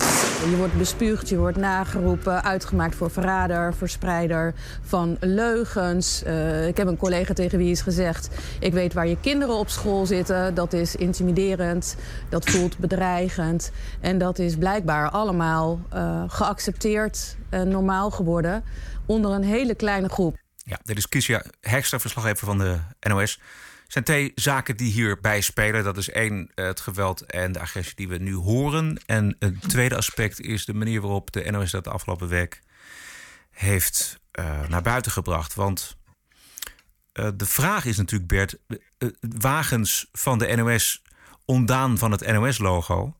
Je 0.49 0.55
wordt 0.57 0.77
bespuugd, 0.77 1.29
je 1.29 1.37
wordt 1.37 1.57
nageroepen, 1.57 2.43
uitgemaakt 2.43 2.95
voor 2.95 3.11
verrader, 3.11 3.73
verspreider 3.73 4.53
van 4.81 5.17
leugens. 5.19 6.23
Eh, 6.23 6.67
ik 6.67 6.77
heb 6.77 6.87
een 6.87 6.97
collega 6.97 7.33
tegen 7.33 7.57
wie 7.57 7.71
is 7.71 7.81
gezegd: 7.81 8.29
ik 8.59 8.73
weet 8.73 8.93
waar 8.93 9.07
je 9.07 9.17
kinderen 9.21 9.55
op 9.55 9.69
school 9.69 10.05
zitten. 10.05 10.53
Dat 10.53 10.73
is 10.73 10.95
intimiderend, 10.95 11.95
dat 12.29 12.49
voelt 12.49 12.77
bedreigend 12.77 13.71
en 14.01 14.17
dat 14.17 14.39
is 14.39 14.55
blijkbaar 14.55 15.09
allemaal 15.09 15.81
eh, 15.89 16.23
geaccepteerd 16.27 17.37
en 17.49 17.69
normaal 17.69 18.11
geworden 18.11 18.63
onder 19.05 19.31
een 19.31 19.43
hele 19.43 19.75
kleine 19.75 20.09
groep. 20.09 20.37
Ja, 20.55 20.79
dit 20.83 20.97
is 20.97 21.09
Kiesja 21.09 21.43
Hekster, 21.61 21.99
verslaggever 21.99 22.45
van 22.45 22.57
de 22.57 22.77
NOS. 22.99 23.35
Er 23.35 23.95
zijn 23.95 24.03
twee 24.03 24.31
zaken 24.35 24.77
die 24.77 24.91
hierbij 24.91 25.41
spelen. 25.41 25.83
Dat 25.83 25.97
is 25.97 26.09
één, 26.09 26.51
eh, 26.55 26.65
het 26.65 26.79
geweld 26.79 27.25
en 27.25 27.51
de 27.51 27.59
agressie 27.59 27.95
die 27.95 28.07
we 28.07 28.17
nu 28.17 28.35
horen. 28.35 29.01
En 29.05 29.35
het 29.39 29.61
tweede 29.69 29.95
aspect 29.95 30.39
is 30.39 30.65
de 30.65 30.73
manier 30.73 31.01
waarop 31.01 31.31
de 31.31 31.51
NOS 31.51 31.71
dat 31.71 31.83
de 31.83 31.89
afgelopen 31.89 32.27
week 32.27 32.61
heeft 33.51 34.19
eh, 34.31 34.67
naar 34.67 34.81
buiten 34.81 35.11
gebracht. 35.11 35.55
Want 35.55 35.97
de 37.35 37.45
vraag 37.45 37.85
is 37.85 37.97
natuurlijk, 37.97 38.29
Bert, 38.29 38.57
wagens 39.19 40.09
van 40.11 40.37
de 40.37 40.55
NOS 40.55 41.01
ontdaan 41.49 41.97
van 41.97 42.11
het 42.11 42.31
NOS-logo. 42.31 43.15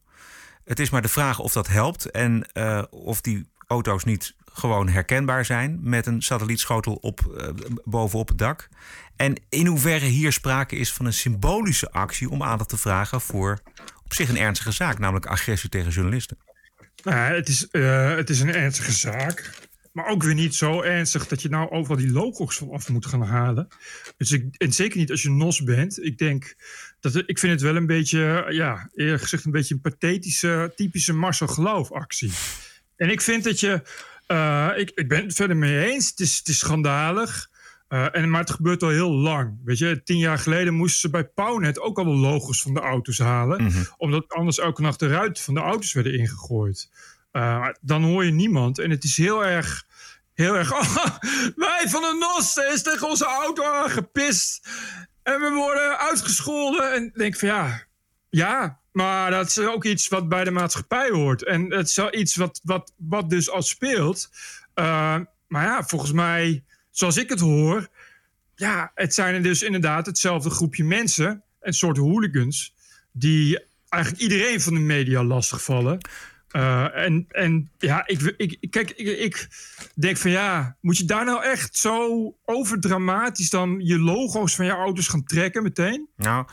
Het 0.65 0.79
is 0.79 0.89
maar 0.89 1.01
de 1.01 1.07
vraag 1.07 1.39
of 1.39 1.53
dat 1.53 1.67
helpt 1.67 2.11
en 2.11 2.49
uh, 2.53 2.83
of 2.89 3.21
die 3.21 3.47
auto's 3.67 4.03
niet 4.03 4.35
gewoon 4.53 4.89
herkenbaar 4.89 5.45
zijn 5.45 5.79
met 5.81 6.05
een 6.05 6.21
satellietschotel 6.21 6.93
op, 6.93 7.43
bovenop 7.83 8.27
het 8.27 8.37
dak. 8.37 8.69
En 9.15 9.41
in 9.49 9.65
hoeverre 9.65 10.05
hier 10.05 10.31
sprake 10.31 10.75
is 10.75 10.93
van 10.93 11.05
een 11.05 11.13
symbolische 11.13 11.91
actie 11.91 12.29
om 12.29 12.43
aandacht 12.43 12.69
te 12.69 12.77
vragen 12.77 13.21
voor 13.21 13.59
op 14.03 14.13
zich 14.13 14.29
een 14.29 14.37
ernstige 14.37 14.71
zaak, 14.71 14.99
namelijk 14.99 15.25
agressie 15.25 15.69
tegen 15.69 15.91
journalisten. 15.91 16.37
Nou, 17.03 17.35
het, 17.35 17.47
is, 17.47 17.67
uh, 17.71 18.15
het 18.15 18.29
is 18.29 18.39
een 18.39 18.53
ernstige 18.53 18.91
zaak. 18.91 19.67
Maar 19.91 20.07
ook 20.07 20.23
weer 20.23 20.33
niet 20.33 20.55
zo 20.55 20.81
ernstig 20.81 21.27
dat 21.27 21.41
je 21.41 21.49
nou 21.49 21.69
overal 21.69 21.97
die 21.97 22.11
logo's 22.11 22.57
van 22.57 22.71
af 22.71 22.89
moet 22.89 23.05
gaan 23.05 23.21
halen. 23.21 23.67
Dus 24.17 24.31
ik, 24.31 24.55
en 24.57 24.73
zeker 24.73 24.97
niet 24.97 25.11
als 25.11 25.21
je 25.21 25.29
NOS 25.29 25.63
bent. 25.63 26.03
Ik 26.03 26.17
denk 26.17 26.55
dat 26.99 27.23
ik 27.25 27.39
vind 27.39 27.53
het 27.53 27.61
wel 27.61 27.75
een 27.75 27.85
beetje, 27.85 28.45
ja, 28.49 28.89
eerlijk 28.95 29.21
gezegd, 29.21 29.45
een 29.45 29.51
beetje 29.51 29.73
een 29.73 29.81
pathetische, 29.81 30.73
typische 30.75 31.13
Marcel 31.13 31.47
Geloof 31.47 31.91
actie. 31.91 32.31
En 32.95 33.09
ik 33.09 33.21
vind 33.21 33.43
dat 33.43 33.59
je, 33.59 33.81
uh, 34.27 34.69
ik, 34.75 34.91
ik 34.95 35.07
ben 35.07 35.23
het 35.23 35.33
verder 35.33 35.57
mee 35.57 35.85
eens. 35.85 36.09
Het 36.09 36.19
is, 36.19 36.37
het 36.37 36.47
is 36.47 36.59
schandalig. 36.59 37.49
Uh, 37.89 38.15
en, 38.15 38.29
maar 38.29 38.39
het 38.39 38.49
gebeurt 38.49 38.83
al 38.83 38.89
heel 38.89 39.11
lang. 39.11 39.57
Weet 39.63 39.77
je, 39.77 40.03
tien 40.03 40.17
jaar 40.17 40.39
geleden 40.39 40.73
moesten 40.73 40.99
ze 40.99 41.09
bij 41.09 41.25
Pownet 41.25 41.79
ook 41.79 41.97
al 41.97 42.03
de 42.03 42.09
logos 42.09 42.61
van 42.61 42.73
de 42.73 42.79
auto's 42.79 43.17
halen. 43.17 43.61
Mm 43.61 43.69
-hmm. 43.69 43.87
Omdat 43.97 44.27
anders 44.27 44.59
elke 44.59 44.81
nacht 44.81 44.99
de 44.99 45.07
ruiten 45.07 45.43
van 45.43 45.53
de 45.53 45.59
auto's 45.59 45.93
werden 45.93 46.17
ingegooid. 46.17 46.89
Uh, 47.31 47.67
dan 47.81 48.03
hoor 48.03 48.25
je 48.25 48.31
niemand. 48.31 48.79
En 48.79 48.89
het 48.89 49.03
is 49.03 49.17
heel 49.17 49.45
erg. 49.45 49.85
Heel 50.33 50.55
erg. 50.55 50.73
Oh, 50.73 50.95
wij 51.55 51.85
van 51.87 52.01
de 52.01 52.17
NOS 52.19 52.57
is 52.73 52.83
tegen 52.83 53.09
onze 53.09 53.25
auto 53.25 53.63
aangepist. 53.63 54.69
En 55.33 55.39
we 55.39 55.51
worden 55.53 55.97
uitgescholden. 55.97 56.93
En 56.93 57.11
denk 57.15 57.35
van 57.35 57.47
ja. 57.47 57.83
Ja, 58.29 58.79
maar 58.91 59.31
dat 59.31 59.47
is 59.47 59.59
ook 59.59 59.85
iets 59.85 60.07
wat 60.07 60.29
bij 60.29 60.43
de 60.43 60.51
maatschappij 60.51 61.09
hoort. 61.09 61.43
En 61.43 61.71
het 61.71 61.87
is 61.87 61.97
iets 62.11 62.35
wat, 62.35 62.59
wat, 62.63 62.93
wat 62.97 63.29
dus 63.29 63.49
al 63.49 63.61
speelt. 63.61 64.29
Uh, 64.75 65.19
maar 65.47 65.65
ja, 65.65 65.83
volgens 65.83 66.11
mij 66.11 66.63
zoals 66.91 67.17
ik 67.17 67.29
het 67.29 67.39
hoor, 67.39 67.87
ja, 68.55 68.91
het 68.95 69.13
zijn 69.13 69.35
er 69.35 69.43
dus 69.43 69.63
inderdaad 69.63 70.05
hetzelfde 70.05 70.49
groepje 70.49 70.83
mensen, 70.83 71.43
een 71.61 71.73
soort 71.73 71.97
hooligans, 71.97 72.75
die 73.11 73.65
eigenlijk 73.89 74.23
iedereen 74.23 74.61
van 74.61 74.73
de 74.73 74.79
media 74.79 75.23
lastigvallen. 75.23 75.97
Uh, 76.55 76.97
en, 76.97 77.25
en 77.29 77.69
ja, 77.77 78.07
ik, 78.07 78.33
ik, 78.37 78.71
kijk, 78.71 78.91
ik, 78.91 79.07
ik 79.07 79.47
denk 79.95 80.17
van 80.17 80.31
ja, 80.31 80.77
moet 80.81 80.97
je 80.97 81.05
daar 81.05 81.25
nou 81.25 81.43
echt 81.43 81.77
zo 81.77 82.35
overdramatisch 82.45 83.49
dan 83.49 83.79
je 83.79 83.99
logo's 83.99 84.55
van 84.55 84.65
je 84.65 84.71
auto's 84.71 85.07
gaan 85.07 85.23
trekken 85.23 85.63
meteen? 85.63 86.07
Nou, 86.15 86.45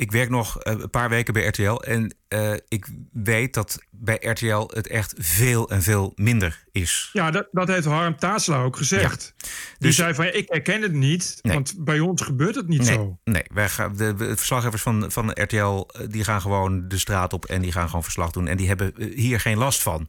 ik 0.00 0.12
werk 0.12 0.28
nog 0.28 0.56
een 0.58 0.90
paar 0.90 1.08
weken 1.08 1.32
bij 1.32 1.46
RTL 1.46 1.74
en 1.74 2.14
uh, 2.28 2.52
ik 2.68 2.88
weet 3.12 3.54
dat 3.54 3.78
bij 3.90 4.16
RTL 4.20 4.70
het 4.74 4.86
echt 4.86 5.14
veel 5.18 5.70
en 5.70 5.82
veel 5.82 6.12
minder 6.14 6.64
is. 6.72 7.10
Ja, 7.12 7.30
dat, 7.30 7.48
dat 7.52 7.68
heeft 7.68 7.86
Harm 7.86 8.16
Tasla 8.16 8.62
ook 8.62 8.76
gezegd. 8.76 9.34
Ja. 9.36 9.46
Die 9.46 9.54
dus, 9.78 9.96
zei 9.96 10.14
van, 10.14 10.24
ik 10.24 10.48
herken 10.48 10.82
het 10.82 10.92
niet, 10.92 11.38
nee. 11.42 11.54
want 11.54 11.74
bij 11.78 12.00
ons 12.00 12.22
gebeurt 12.22 12.54
het 12.54 12.68
niet 12.68 12.82
nee, 12.82 12.92
zo. 12.92 13.18
Nee, 13.24 13.42
wij 13.52 13.68
gaan, 13.68 13.96
de, 13.96 14.14
de 14.14 14.36
verslaggevers 14.36 14.82
van, 14.82 15.10
van 15.10 15.30
RTL 15.30 15.88
die 16.08 16.24
gaan 16.24 16.40
gewoon 16.40 16.88
de 16.88 16.98
straat 16.98 17.32
op 17.32 17.44
en 17.44 17.62
die 17.62 17.72
gaan 17.72 17.86
gewoon 17.86 18.02
verslag 18.02 18.30
doen. 18.30 18.48
En 18.48 18.56
die 18.56 18.68
hebben 18.68 18.92
hier 19.14 19.40
geen 19.40 19.58
last 19.58 19.82
van. 19.82 20.08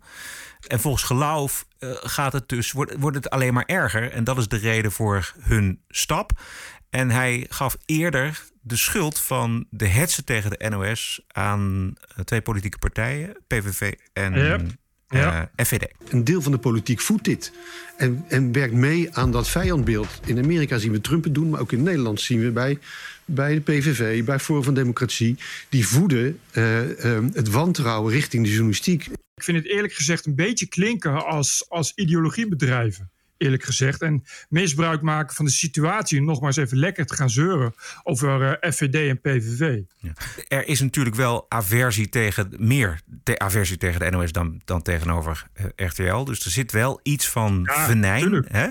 En 0.68 0.80
volgens 0.80 1.04
geloof 1.04 1.66
uh, 1.80 1.92
gaat 2.00 2.34
het 2.34 2.50
dus, 2.50 2.72
wordt, 2.72 2.94
wordt 3.00 3.18
het 3.18 3.30
alleen 3.30 3.54
maar 3.54 3.66
erger. 3.66 4.12
En 4.12 4.24
dat 4.24 4.38
is 4.38 4.48
de 4.48 4.58
reden 4.58 4.92
voor 4.92 5.34
hun 5.40 5.82
stap. 5.88 6.32
En 6.90 7.10
hij 7.10 7.46
gaf 7.50 7.78
eerder 7.86 8.50
de 8.62 8.76
schuld 8.76 9.20
van 9.20 9.66
de 9.70 9.88
hetsen 9.88 10.26
tegen 10.26 10.50
de 10.50 10.70
NOS 10.70 11.22
aan 11.28 11.94
twee 12.24 12.42
politieke 12.42 12.78
partijen, 12.78 13.38
PVV 13.48 13.94
en. 14.14 14.34
Ja. 14.34 14.60
Uh, 15.14 15.42
FVD. 15.66 15.88
Een 16.10 16.24
deel 16.24 16.42
van 16.42 16.52
de 16.52 16.58
politiek 16.58 17.00
voedt 17.00 17.24
dit. 17.24 17.52
En, 17.98 18.26
en 18.28 18.52
werkt 18.52 18.74
mee 18.74 19.16
aan 19.16 19.32
dat 19.32 19.48
vijandbeeld. 19.48 20.20
In 20.26 20.38
Amerika 20.38 20.78
zien 20.78 20.92
we 20.92 21.02
Trump 21.02 21.24
het 21.24 21.34
doen, 21.34 21.50
maar 21.50 21.60
ook 21.60 21.72
in 21.72 21.84
Nederland 21.84 22.22
zien 22.22 22.42
we 22.42 22.52
bij, 22.52 22.80
bij 23.26 23.54
de 23.54 23.62
PVV, 23.62 24.24
bij 24.24 24.40
Forum 24.40 24.64
van 24.64 24.74
Democratie, 24.74 25.38
die 25.70 25.88
voeden 25.88 26.40
uh, 26.54 26.90
uh, 27.06 27.20
het 27.34 27.50
wantrouwen 27.50 28.14
richting 28.14 28.44
de 28.44 28.50
journalistiek. 28.50 29.06
Ik 29.36 29.44
vind 29.44 29.58
het 29.58 29.68
eerlijk 29.68 29.94
gezegd 29.94 30.26
een 30.26 30.36
beetje 30.36 30.66
klinken 30.66 31.26
als, 31.26 31.66
als 31.70 31.92
ideologiebedrijven 31.96 33.12
eerlijk 33.42 33.64
gezegd. 33.64 34.02
En 34.02 34.24
misbruik 34.50 35.02
maken 35.02 35.36
van 35.36 35.46
de 35.46 35.52
situatie 35.52 36.20
om 36.20 36.26
nog 36.26 36.40
maar 36.40 36.48
eens 36.48 36.58
even 36.58 36.78
lekker 36.78 37.06
te 37.06 37.16
gaan 37.16 37.30
zeuren 37.30 37.74
over 38.04 38.42
uh, 38.42 38.72
FVD 38.72 38.96
en 38.96 39.22
PVV. 39.22 39.80
Ja. 39.98 40.14
Er 40.48 40.68
is 40.68 40.82
natuurlijk 40.82 41.16
wel 41.16 41.46
aversie 41.50 42.10
tegen, 42.10 42.54
meer 42.58 43.02
te 43.24 43.40
aversie 43.40 43.78
tegen 43.78 44.00
de 44.00 44.10
NOS 44.10 44.32
dan, 44.32 44.62
dan 44.66 44.82
tegenover 44.82 45.48
uh, 45.60 45.88
RTL. 45.88 46.24
Dus 46.24 46.46
er 46.46 46.52
zit 46.52 46.72
wel 46.72 47.00
iets 47.04 47.30
van 47.30 47.62
ja, 47.64 47.86
venijn. 47.86 48.46
Hè? 48.48 48.68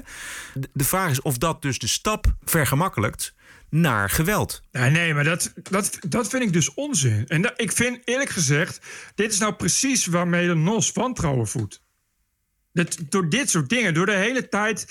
De, 0.73 0.85
vraag 0.85 1.11
is 1.11 1.23
of 1.23 1.39
dat 1.39 1.63
dus 1.63 1.79
de 1.79 1.89
stap 1.89 2.35
vergemakkelijkt 2.45 3.35
naar 3.71 4.11
geweld. 4.11 4.63
Ja, 4.71 4.89
nee, 4.89 5.15
maar 5.15 5.25
dat, 5.25 5.53
dat, 5.63 5.99
dat 6.09 6.29
vind 6.29 6.43
ik 6.43 6.53
dus 6.53 6.75
onzin. 6.75 7.25
En 7.29 7.43
dat, 7.43 7.53
ik 7.57 7.73
vind 7.73 8.01
eerlijk 8.05 8.31
gezegd, 8.31 8.81
dit 9.15 9.33
is 9.33 9.39
nou 9.39 9.55
precies 9.55 10.07
waarmee 10.07 10.47
de 10.47 10.55
NOS 10.55 10.93
wantrouwen 10.93 11.49
voedt. 11.49 11.83
Dat, 12.73 12.99
door 13.09 13.29
dit 13.29 13.51
soort 13.51 13.69
dingen, 13.69 13.95
door 13.95 14.07
de 14.07 14.13
hele 14.13 14.49
tijd 14.49 14.87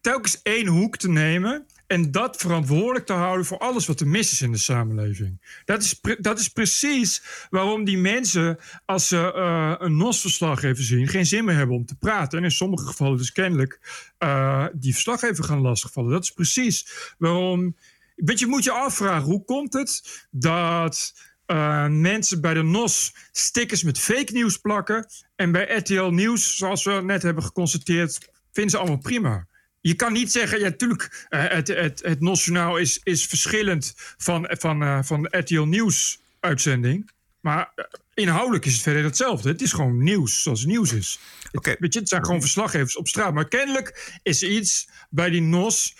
telkens 0.00 0.42
één 0.42 0.66
hoek 0.66 0.96
te 0.96 1.08
nemen 1.08 1.66
en 1.86 2.10
dat 2.10 2.36
verantwoordelijk 2.36 3.06
te 3.06 3.12
houden 3.12 3.46
voor 3.46 3.58
alles 3.58 3.86
wat 3.86 4.00
er 4.00 4.08
mis 4.08 4.32
is 4.32 4.42
in 4.42 4.52
de 4.52 4.58
samenleving. 4.58 5.40
Dat 5.64 5.82
is, 5.82 6.00
dat 6.18 6.38
is 6.38 6.48
precies 6.48 7.22
waarom 7.50 7.84
die 7.84 7.98
mensen, 7.98 8.58
als 8.84 9.08
ze 9.08 9.32
uh, 9.36 9.74
een 9.78 9.96
NOS-verslaggever 9.96 10.84
zien, 10.84 11.08
geen 11.08 11.26
zin 11.26 11.44
meer 11.44 11.56
hebben 11.56 11.76
om 11.76 11.86
te 11.86 11.96
praten. 11.96 12.38
En 12.38 12.44
in 12.44 12.50
sommige 12.50 12.86
gevallen 12.86 13.18
dus 13.18 13.32
kennelijk 13.32 13.80
uh, 14.18 14.66
die 14.72 14.92
verslaggever 14.92 15.44
gaan 15.44 15.60
lastigvallen. 15.60 16.10
Dat 16.10 16.22
is 16.22 16.30
precies 16.30 16.86
waarom. 17.18 17.76
Weet 18.14 18.38
je, 18.38 18.46
moet 18.46 18.64
je 18.64 18.70
afvragen, 18.70 19.30
hoe 19.30 19.44
komt 19.44 19.72
het 19.72 20.26
dat 20.30 21.14
uh, 21.46 21.86
mensen 21.86 22.40
bij 22.40 22.54
de 22.54 22.62
NOS 22.62 23.14
stickers 23.32 23.82
met 23.82 23.98
fake 23.98 24.32
nieuws 24.32 24.56
plakken. 24.56 25.06
En 25.36 25.52
bij 25.52 25.76
RTL 25.76 26.04
Nieuws, 26.04 26.56
zoals 26.56 26.84
we 26.84 27.00
net 27.02 27.22
hebben 27.22 27.42
geconstateerd, 27.42 28.18
vinden 28.52 28.70
ze 28.70 28.78
allemaal 28.78 28.98
prima. 28.98 29.46
Je 29.80 29.94
kan 29.94 30.12
niet 30.12 30.32
zeggen, 30.32 30.58
ja, 30.58 30.64
natuurlijk, 30.64 31.26
uh, 31.30 31.44
het, 31.48 31.68
het, 31.68 32.02
het 32.02 32.20
NOS-journaal 32.20 32.76
is, 32.76 33.00
is 33.02 33.26
verschillend 33.26 33.92
van, 33.96 34.46
van, 34.50 34.82
uh, 34.82 34.98
van 35.02 35.22
de 35.22 35.38
RTL 35.38 35.62
Nieuws-uitzending. 35.62 37.10
Maar 37.40 37.74
inhoudelijk 38.14 38.64
is 38.64 38.72
het 38.72 38.82
verder 38.82 39.04
hetzelfde. 39.04 39.48
Het 39.48 39.62
is 39.62 39.72
gewoon 39.72 40.02
nieuws 40.02 40.42
zoals 40.42 40.64
nieuws 40.64 40.92
is. 40.92 41.18
Okay. 41.52 41.76
Weet 41.78 41.92
je, 41.92 41.98
het 41.98 42.08
zijn 42.08 42.24
gewoon 42.24 42.40
verslaggevers 42.40 42.96
op 42.96 43.08
straat. 43.08 43.34
Maar 43.34 43.48
kennelijk 43.48 44.18
is 44.22 44.42
er 44.42 44.48
iets 44.48 44.88
bij 45.10 45.30
die 45.30 45.42
NOS. 45.42 45.96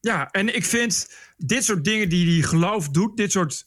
Ja, 0.00 0.30
en 0.30 0.54
ik 0.54 0.64
vind 0.64 1.10
dit 1.36 1.64
soort 1.64 1.84
dingen 1.84 2.08
die 2.08 2.24
die 2.24 2.42
geloof 2.42 2.88
doet, 2.88 3.16
dit 3.16 3.32
soort 3.32 3.66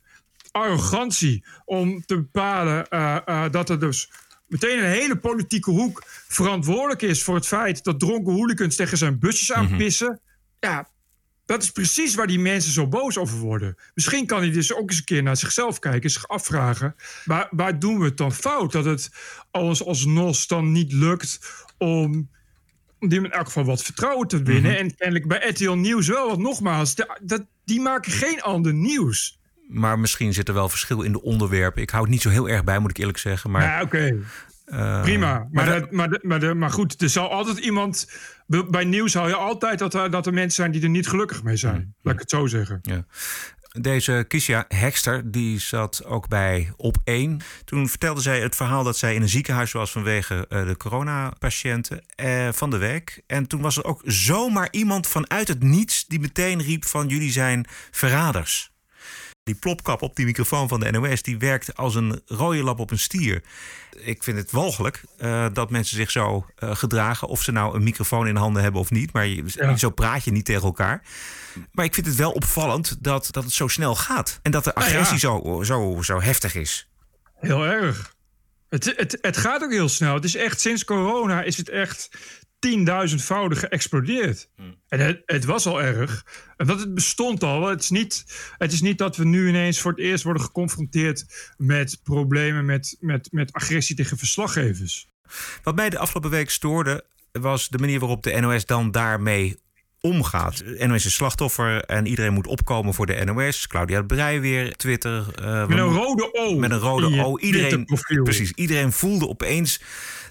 arrogantie 0.52 1.46
om 1.66 2.06
te 2.06 2.16
bepalen 2.16 2.86
uh, 2.90 3.18
uh, 3.26 3.46
dat 3.52 3.70
er 3.70 3.80
dus 3.80 4.12
meteen 4.48 4.78
een 4.78 4.90
hele 4.90 5.18
politieke 5.18 5.72
hoek 5.72 6.04
verantwoordelijk 6.28 7.02
is 7.02 7.24
voor 7.24 7.36
het 7.36 7.48
feit 7.48 7.84
dat 7.84 8.00
dronken 8.00 8.34
hooligans 8.34 8.76
tegen 8.76 8.98
zijn 8.98 9.20
busjes 9.20 9.52
aanpissen. 9.52 10.08
Mm 10.08 10.20
-hmm. 10.60 10.70
Ja, 10.70 10.90
dat 11.46 11.64
is 11.64 11.72
precies 11.72 12.16
waar 12.16 12.28
die 12.28 12.40
mensen 12.40 12.72
zo 12.72 12.88
boos 12.88 13.18
over 13.18 13.38
worden. 13.38 13.76
Misschien 13.94 14.26
kan 14.26 14.40
hij 14.40 14.52
dus 14.52 14.74
ook 14.74 14.90
eens 14.90 14.98
een 14.98 15.04
keer 15.04 15.24
naar 15.24 15.38
zichzelf 15.38 15.80
kijken 15.80 16.02
en 16.02 16.10
zich 16.10 16.28
afvragen: 16.28 16.96
waar, 17.26 17.48
waar 17.52 17.80
doen 17.80 18.00
we 18.00 18.06
het 18.06 18.18
dan 18.18 18.34
fout? 18.34 18.72
Dat 18.72 18.86
het 18.86 19.10
ons 19.52 19.86
als 19.86 20.06
NOS 20.06 20.48
dan 20.48 20.72
niet 20.72 20.92
lukt 20.94 21.40
om 21.78 22.30
om 23.02 23.10
die 23.10 23.24
in 23.24 23.32
elk 23.32 23.46
geval 23.46 23.64
wat 23.64 23.82
vertrouwen 23.82 24.28
te 24.28 24.44
winnen. 24.44 24.72
Mm 24.72 24.78
-hmm. 24.78 24.88
En 24.88 24.96
kennelijk 24.96 25.28
bij 25.28 25.50
RTL 25.50 25.72
Nieuws 25.72 26.08
wel, 26.08 26.28
want 26.28 26.40
nogmaals, 26.40 26.96
de, 26.96 27.20
dat, 27.22 27.46
die 27.66 27.82
maken 27.82 28.12
geen 28.12 28.42
ander 28.42 28.74
nieuws. 28.74 29.40
Maar 29.72 30.00
misschien 30.00 30.34
zit 30.34 30.48
er 30.48 30.54
wel 30.54 30.70
verschil 30.70 31.02
in 31.02 31.12
de 31.12 31.22
onderwerpen. 31.22 31.82
Ik 31.82 31.90
hou 31.90 32.04
het 32.04 32.12
niet 32.12 32.22
zo 32.22 32.30
heel 32.30 32.50
erg 32.50 32.64
bij, 32.64 32.80
moet 32.80 32.90
ik 32.90 32.98
eerlijk 32.98 33.18
zeggen. 33.18 33.52
Maar, 33.52 33.62
ja, 33.62 33.82
oké. 33.82 33.96
Okay. 33.96 34.20
Uh, 34.66 35.02
Prima. 35.02 35.48
Maar, 35.52 35.66
maar, 35.92 36.10
dat, 36.10 36.24
maar, 36.24 36.58
maar, 36.58 36.72
goed, 36.72 37.02
er 37.02 37.10
zal 37.10 37.32
altijd 37.32 37.58
iemand. 37.58 38.12
Bij 38.48 38.84
nieuws 38.84 39.14
hou 39.14 39.28
je 39.28 39.36
altijd 39.36 39.80
dat 39.80 39.94
er, 39.94 40.12
dat 40.12 40.26
er 40.26 40.34
mensen 40.34 40.56
zijn 40.56 40.72
die 40.72 40.84
er 40.84 40.90
niet 40.90 41.08
gelukkig 41.08 41.44
mee 41.44 41.56
zijn. 41.56 41.76
Mm. 41.76 41.94
Laat 42.02 42.14
ik 42.14 42.20
het 42.20 42.30
zo 42.30 42.48
zeggen. 42.48 42.80
Ja. 42.82 43.06
Deze 43.80 44.26
Kisha 44.28 44.66
Hekster, 44.68 45.32
die 45.32 45.60
zat 45.60 46.06
ook 46.06 46.28
bij 46.28 46.74
Op 46.78 46.98
1. 47.04 47.42
Toen 47.66 47.90
vertelde 47.90 48.22
zij 48.22 48.42
het 48.42 48.56
verhaal 48.56 48.84
dat 48.84 48.98
zij 48.98 49.16
in 49.16 49.22
een 49.22 49.30
ziekenhuis 49.30 49.72
was 49.72 49.92
vanwege 49.92 50.46
uh, 50.50 50.68
de 50.68 50.78
coronapatiënten 50.78 52.04
uh, 52.24 52.50
van 52.52 52.70
de 52.70 52.78
week. 52.78 53.22
En 53.28 53.48
toen 53.48 53.62
was 53.62 53.78
er 53.78 53.84
ook 53.84 54.02
zomaar 54.06 54.68
iemand 54.72 55.08
vanuit 55.08 55.48
het 55.48 55.64
niets 55.64 56.08
die 56.08 56.20
meteen 56.20 56.62
riep 56.62 56.86
van 56.86 57.08
jullie 57.08 57.32
zijn 57.32 57.66
verraders. 57.92 58.72
Die 59.44 59.56
plopkap 59.56 60.02
op 60.02 60.16
die 60.16 60.26
microfoon 60.26 60.68
van 60.68 60.80
de 60.80 60.92
NOS, 60.92 61.22
die 61.22 61.38
werkt 61.38 61.76
als 61.78 61.96
een 61.96 62.22
rode 62.26 62.64
lap 62.64 62.80
op 62.80 62.92
een 62.92 63.00
stier. 63.00 63.44
Ik 63.98 64.24
vind 64.24 64.38
het 64.38 64.52
walgelijk 64.52 65.04
uh, 65.20 65.48
dat 65.54 65.70
mensen 65.70 65.98
zich 65.98 66.12
zo 66.12 66.46
uh, 66.60 66.76
gedragen. 66.76 67.28
Of 67.28 67.42
ze 67.42 67.52
nou 67.52 67.76
een 67.76 67.84
microfoon 67.84 68.28
in 68.28 68.36
handen 68.36 68.64
hebben 68.64 68.82
of 68.82 68.92
niet. 68.92 69.14
Maar 69.14 69.28
je, 69.28 69.44
ja. 69.46 69.78
zo 69.78 69.90
praat 69.90 70.24
je 70.24 70.32
niet 70.32 70.46
tegen 70.46 70.64
elkaar. 70.64 71.04
Maar 71.72 71.86
ik 71.86 71.94
vind 71.94 72.06
het 72.06 72.16
wel 72.16 72.32
opvallend 72.32 73.04
dat, 73.04 73.28
dat 73.32 73.44
het 73.44 73.54
zo 73.54 73.68
snel 73.68 73.96
gaat. 73.96 74.40
En 74.42 74.52
dat 74.52 74.64
de 74.64 74.76
agressie 74.76 75.28
nou 75.28 75.48
ja. 75.48 75.64
zo, 75.64 75.64
zo, 75.64 76.02
zo 76.02 76.22
heftig 76.22 76.56
is. 76.56 76.90
Heel 77.40 77.66
erg. 77.66 78.16
Het, 78.70 78.94
het, 78.96 79.18
het 79.22 79.38
gaat 79.38 79.64
ook 79.64 79.72
heel 79.72 79.90
snel. 79.90 80.14
Het 80.14 80.24
is 80.24 80.36
echt 80.36 80.62
sinds 80.62 80.84
corona 80.84 81.44
is 81.44 81.58
het 81.58 81.70
echt 81.70 82.10
tienduizendvoudig 82.62 83.60
geëxplodeerd. 83.60 84.50
Hmm. 84.56 84.76
En 84.88 85.00
het, 85.00 85.22
het, 85.26 85.46
was 85.46 85.66
al 85.66 85.82
erg. 85.82 86.26
En 86.58 86.68
dat 86.68 86.80
het 86.80 86.94
bestond 86.94 87.44
al. 87.44 87.68
Het 87.68 87.82
is, 87.82 87.90
niet, 87.90 88.26
het 88.58 88.72
is 88.72 88.82
niet 88.82 88.98
dat 88.98 89.16
we 89.16 89.26
nu 89.26 89.48
ineens 89.48 89.80
voor 89.80 89.92
het 89.92 90.00
eerst 90.00 90.24
worden 90.24 90.44
geconfronteerd 90.44 91.54
met 91.58 92.00
problemen 92.04 92.66
met, 92.66 92.98
met, 93.00 93.32
met 93.32 93.54
agressie 93.54 93.96
tegen 93.96 94.18
verslaggevers. 94.18 95.08
Wat 95.64 95.76
mij 95.76 95.90
de 95.90 95.98
afgelopen 95.98 96.30
week 96.30 96.50
stoorde, 96.50 97.06
was 97.32 97.70
de 97.70 97.78
manier 97.78 98.00
waarop 98.00 98.24
de 98.24 98.40
NOS 98.40 98.66
dan 98.66 98.92
daarmee 98.92 99.60
omgaat. 100.02 100.64
NOS 100.78 101.06
is 101.06 101.14
slachtoffer 101.14 101.84
en 101.84 102.06
iedereen 102.06 102.34
moet 102.34 102.48
opkomen 102.48 102.94
voor 102.94 103.06
de 103.06 103.24
NOS. 103.26 103.68
Claudia 103.68 104.02
Breij 104.02 104.42
weer, 104.42 104.76
Twitter. 104.76 105.26
Uh, 105.42 105.66
met 105.68 105.78
een 105.78 105.94
rode 105.94 106.34
O. 106.34 106.56
Met 106.56 106.72
een 106.72 106.80
rode 106.80 107.24
O. 107.24 107.38
Iedereen, 107.40 107.88
precies, 108.24 108.52
iedereen 108.52 108.92
voelde 108.92 109.28
opeens 109.28 109.80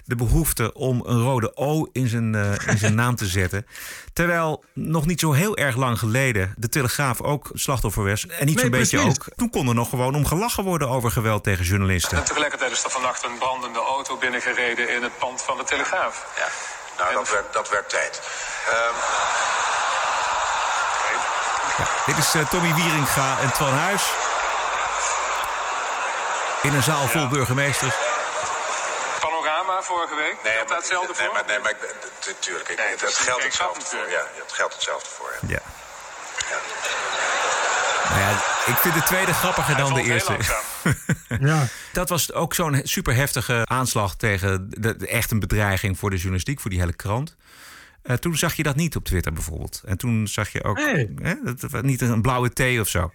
de 0.05 0.15
behoefte 0.15 0.73
om 0.73 1.03
een 1.05 1.21
rode 1.21 1.55
O 1.55 1.89
in 1.91 2.07
zijn, 2.07 2.33
uh, 2.33 2.51
in 2.67 2.77
zijn 2.77 2.95
naam 2.95 3.15
te 3.15 3.25
zetten. 3.25 3.65
Terwijl 4.13 4.63
nog 4.73 5.05
niet 5.05 5.19
zo 5.19 5.31
heel 5.31 5.57
erg 5.57 5.75
lang 5.75 5.99
geleden 5.99 6.53
de 6.57 6.69
Telegraaf 6.69 7.21
ook 7.21 7.49
slachtoffer 7.53 8.03
was. 8.03 8.27
En 8.27 8.45
niet 8.45 8.59
zo'n 8.59 8.69
beetje 8.69 8.99
ook. 8.99 9.25
Toen 9.35 9.49
kon 9.49 9.67
er 9.67 9.75
nog 9.75 9.89
gewoon 9.89 10.15
om 10.15 10.25
gelachen 10.25 10.63
worden 10.63 10.89
over 10.89 11.11
geweld 11.11 11.43
tegen 11.43 11.65
journalisten. 11.65 12.17
En 12.17 12.23
tegelijkertijd 12.23 12.71
is 12.71 12.83
er 12.83 12.89
vannacht 12.91 13.23
een 13.23 13.37
brandende 13.37 13.79
auto 13.79 14.17
binnengereden 14.17 14.95
in 14.95 15.03
het 15.03 15.17
pand 15.19 15.41
van 15.41 15.57
de 15.57 15.63
Telegraaf. 15.63 16.33
Ja, 16.37 16.47
nou, 16.97 17.13
dat, 17.13 17.29
werd, 17.29 17.53
dat 17.53 17.69
werd 17.69 17.89
tijd. 17.89 18.21
Um... 18.69 18.95
Ja, 21.77 21.85
dit 22.05 22.17
is 22.17 22.35
uh, 22.35 22.47
Tommy 22.49 22.73
Wieringa 22.73 23.37
en 23.41 23.51
Twan 23.51 23.73
Huis. 23.73 24.03
In 26.61 26.73
een 26.73 26.83
zaal 26.83 27.07
vol 27.07 27.21
ja. 27.21 27.27
burgemeesters 27.27 27.95
vorige 29.83 30.15
week? 30.15 30.35
Nee, 30.43 30.63
maar, 30.67 30.77
hetzelfde 30.77 31.13
nee, 31.17 31.31
Maar, 31.31 31.43
nee, 31.47 31.59
maar 31.59 31.73
natuurlijk. 32.25 32.67
Nee, 32.77 32.87
het, 32.87 33.01
het 33.01 33.15
geldt 33.15 33.43
hetzelfde 33.43 33.85
voor. 33.85 34.09
Ja, 34.09 34.23
het 34.43 34.53
geldt 34.53 34.73
hetzelfde 34.73 35.09
voor. 35.09 35.33
Ja. 35.47 35.59
ja. 36.49 36.57
Nou 38.09 38.21
ja, 38.21 38.29
ik 38.65 38.77
vind 38.77 38.93
de 38.93 39.03
tweede 39.03 39.33
grappiger 39.33 39.77
dan 39.77 39.93
de 39.93 40.01
eerste. 40.01 40.37
ja. 41.39 41.67
Dat 41.93 42.09
was 42.09 42.33
ook 42.33 42.53
zo'n 42.53 42.79
super 42.83 43.15
heftige 43.15 43.65
aanslag 43.65 44.15
tegen 44.15 44.69
de, 44.69 45.07
echt 45.07 45.31
een 45.31 45.39
bedreiging 45.39 45.97
voor 45.97 46.09
de 46.09 46.15
journalistiek, 46.15 46.59
voor 46.59 46.69
die 46.69 46.79
hele 46.79 46.93
krant. 46.93 47.35
Uh, 48.03 48.15
toen 48.15 48.37
zag 48.37 48.55
je 48.55 48.63
dat 48.63 48.75
niet 48.75 48.95
op 48.95 49.03
Twitter 49.03 49.33
bijvoorbeeld. 49.33 49.81
En 49.85 49.97
toen 49.97 50.27
zag 50.27 50.49
je 50.49 50.63
ook 50.63 50.77
nee. 50.77 51.13
hè, 51.21 51.35
dat, 51.43 51.83
niet 51.83 52.01
een 52.01 52.21
blauwe 52.21 52.49
thee 52.49 52.79
of 52.79 52.87
zo. 52.87 53.11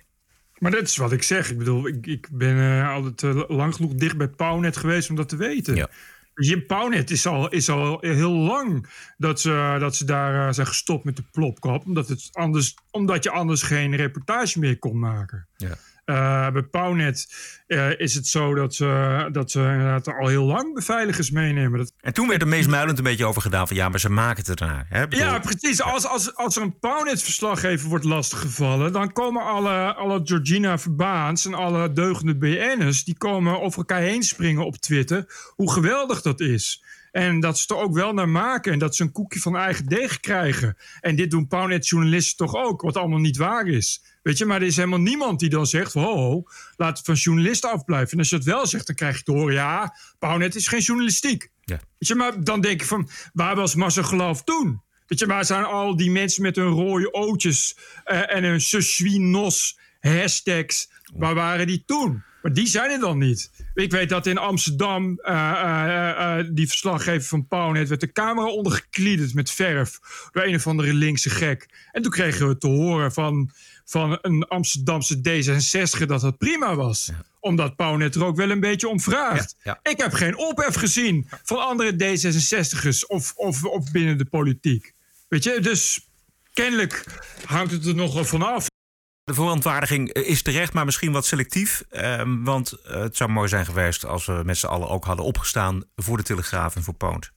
Maar 0.59 0.71
dat 0.71 0.83
is 0.83 0.97
wat 0.97 1.13
ik 1.13 1.23
zeg. 1.23 1.51
Ik 1.51 1.59
bedoel, 1.59 1.87
ik, 1.87 2.07
ik 2.07 2.29
ben 2.31 2.57
uh, 2.57 2.91
altijd 2.93 3.23
uh, 3.23 3.43
lang 3.49 3.75
genoeg 3.75 3.95
dicht 3.95 4.17
bij 4.17 4.29
Pownet 4.29 4.77
geweest 4.77 5.11
om 5.11 5.17
dat 5.17 5.29
te 5.29 5.37
weten. 5.37 5.75
Ja. 5.75 5.89
Jim 6.35 6.67
Pownet 6.67 7.11
is 7.11 7.27
al, 7.27 7.49
is 7.49 7.69
al 7.69 7.99
heel 8.01 8.33
lang 8.33 8.87
dat 9.17 9.41
ze, 9.41 9.77
dat 9.79 9.97
ze 9.97 10.05
daar 10.05 10.55
zijn 10.55 10.67
gestopt 10.67 11.05
met 11.05 11.17
de 11.17 11.25
plopkap. 11.33 11.85
Omdat, 11.87 12.09
het 12.09 12.29
anders, 12.33 12.75
omdat 12.91 13.25
je 13.25 13.31
anders 13.31 13.63
geen 13.63 13.97
reportage 13.97 14.59
meer 14.59 14.79
kon 14.79 14.99
maken. 14.99 15.49
Ja. 15.57 15.77
Uh, 16.07 16.51
bij 16.51 16.63
Pownet 16.63 17.27
uh, 17.67 18.01
is 18.01 18.15
het 18.15 18.27
zo 18.27 18.55
dat 18.55 18.75
ze, 18.75 19.29
dat 19.33 19.51
ze 19.51 19.59
inderdaad 19.59 20.09
al 20.09 20.27
heel 20.27 20.45
lang 20.45 20.75
beveiligers 20.75 21.31
meenemen. 21.31 21.79
Dat... 21.79 21.93
En 22.01 22.15
toen 22.15 22.29
werd 22.29 22.43
er 22.43 22.49
meest 22.49 22.69
muilend 22.69 22.99
een 22.99 23.05
beetje 23.05 23.25
over 23.25 23.43
gedaan 23.43 23.67
van 23.67 23.77
ja, 23.77 23.89
maar 23.89 24.01
ze 24.01 24.11
maken 24.11 24.45
het 24.47 24.61
ernaar. 24.61 24.87
Hè? 24.89 25.09
Bedoel... 25.09 25.25
Ja, 25.25 25.39
precies. 25.39 25.83
Als, 25.83 26.07
als, 26.07 26.37
als 26.37 26.57
er 26.57 26.63
een 26.63 26.79
Pownet-verslaggever 26.79 27.89
wordt 27.89 28.05
lastiggevallen, 28.05 28.93
dan 28.93 29.13
komen 29.13 29.43
alle, 29.43 29.95
alle 29.95 30.21
Georgina 30.25 30.79
Verbaans 30.79 31.47
en 31.47 31.55
alle 31.55 31.93
deugende 31.93 32.37
BN'ers, 32.37 33.05
die 33.05 33.17
komen 33.17 33.61
over 33.61 33.79
elkaar 33.79 34.01
heen 34.01 34.23
springen 34.23 34.67
op 34.67 34.77
Twitter. 34.77 35.25
Hoe 35.55 35.73
geweldig 35.73 36.23
dat 36.23 36.41
is. 36.41 36.85
En 37.17 37.41
dat 37.41 37.59
ze 37.59 37.75
er 37.75 37.81
ook 37.81 37.95
wel 37.95 38.13
naar 38.13 38.29
maken. 38.29 38.73
En 38.73 38.79
dat 38.79 38.97
ze 38.97 39.03
een 39.03 39.13
koekje 39.13 39.41
van 39.41 39.57
eigen 39.57 39.87
deeg 39.87 40.21
krijgen. 40.21 40.77
En 41.01 41.17
dit 41.17 41.31
doen 41.31 41.47
Pownet-journalisten 41.47 42.47
toch 42.47 42.55
ook, 42.55 42.81
wat 42.81 42.97
allemaal 42.97 43.19
niet 43.19 43.37
waar 43.37 43.67
is. 43.67 44.03
Weet 44.23 44.39
je, 44.39 44.45
maar 44.45 44.61
er 44.61 44.67
is 44.67 44.77
helemaal 44.77 45.01
niemand 45.01 45.41
die 45.41 45.49
dan 45.49 45.67
zegt: 45.67 45.93
ho, 45.93 46.17
ho 46.17 46.43
laat 46.77 46.97
het 46.97 47.07
van 47.07 47.15
journalisten 47.15 47.71
afblijven. 47.71 48.13
En 48.13 48.19
als 48.19 48.29
je 48.29 48.37
het 48.37 48.45
wel 48.45 48.67
zegt, 48.67 48.87
dan 48.87 48.97
krijg 48.97 49.23
je 49.25 49.33
horen: 49.33 49.55
ja, 49.55 49.97
Pownet 50.19 50.55
is 50.55 50.69
geen 50.69 50.81
journalistiek. 50.81 51.51
Ja. 51.65 51.75
Weet 51.75 52.09
je, 52.09 52.15
maar 52.15 52.45
dan 52.45 52.61
denk 52.61 52.81
je 52.81 52.87
van: 52.87 53.09
waar 53.33 53.57
was 53.57 53.75
massa 53.75 54.03
geloof 54.03 54.45
toen? 54.45 54.83
Weet 55.07 55.19
je, 55.19 55.27
waar 55.27 55.45
zijn 55.45 55.65
al 55.65 55.97
die 55.97 56.11
mensen 56.11 56.43
met 56.43 56.57
hun 56.57 56.69
rode 56.69 57.13
ootjes 57.13 57.77
uh, 58.07 58.35
en 58.35 58.45
hun 58.45 59.31
nos 59.31 59.79
hashtags? 60.01 60.91
Waar 61.15 61.35
waren 61.35 61.67
die 61.67 61.83
toen? 61.87 62.25
Maar 62.47 62.55
die 62.55 62.67
zijn 62.67 62.91
er 62.91 62.99
dan 62.99 63.19
niet. 63.19 63.51
Ik 63.75 63.91
weet 63.91 64.09
dat 64.09 64.27
in 64.27 64.39
Amsterdam 64.39 65.21
uh, 65.23 65.33
uh, 65.33 66.39
uh, 66.39 66.45
die 66.51 66.67
verslaggever 66.67 67.29
van 67.29 67.47
Pownet 67.47 67.89
werd 67.89 68.01
de 68.01 68.13
camera 68.13 68.47
ondergekliederd 68.47 69.35
met 69.35 69.51
verf 69.51 69.99
door 70.33 70.43
een 70.43 70.55
of 70.55 70.67
andere 70.67 70.93
linkse 70.93 71.31
gek. 71.31 71.89
En 71.93 72.03
toen 72.03 72.11
kregen 72.11 72.49
we 72.49 72.59
te 72.59 72.67
horen 72.67 73.13
van, 73.13 73.51
van 73.85 74.19
een 74.23 74.45
Amsterdamse 74.45 75.17
D66 75.17 76.07
dat 76.07 76.21
dat 76.21 76.39
prima 76.39 76.75
was. 76.75 77.07
Ja. 77.07 77.25
Omdat 77.41 77.77
Pownet 77.77 78.15
er 78.15 78.25
ook 78.25 78.37
wel 78.37 78.51
een 78.51 78.61
beetje 78.61 78.89
om 78.89 79.01
vraagt. 79.01 79.57
Ja, 79.63 79.79
ja. 79.83 79.91
Ik 79.91 79.99
heb 79.99 80.13
geen 80.13 80.37
ophef 80.37 80.75
gezien 80.75 81.29
van 81.43 81.59
andere 81.59 81.93
D66'ers 81.93 83.07
of, 83.07 83.33
of, 83.37 83.65
of 83.65 83.91
binnen 83.91 84.19
de 84.19 84.25
politiek. 84.25 84.93
Weet 85.29 85.45
je, 85.45 85.61
dus 85.61 86.09
kennelijk 86.53 87.05
hangt 87.45 87.73
het 87.73 87.87
er 87.87 87.95
nogal 87.95 88.25
vanaf. 88.25 88.67
De 89.27 89.35
verontwaardiging 89.35 90.13
is 90.13 90.43
terecht, 90.43 90.73
maar 90.73 90.85
misschien 90.85 91.13
wat 91.13 91.27
selectief. 91.27 91.85
Um, 91.91 92.45
want 92.45 92.73
uh, 92.87 92.95
het 92.95 93.17
zou 93.17 93.31
mooi 93.31 93.49
zijn 93.49 93.65
geweest 93.65 94.05
als 94.05 94.27
we 94.27 94.43
met 94.45 94.57
z'n 94.57 94.67
allen 94.67 94.89
ook 94.89 95.05
hadden 95.05 95.25
opgestaan 95.25 95.85
voor 95.97 96.17
de 96.17 96.23
Telegraaf 96.23 96.77
en 96.77 96.83
voor 96.83 96.95
Poont. 96.95 97.33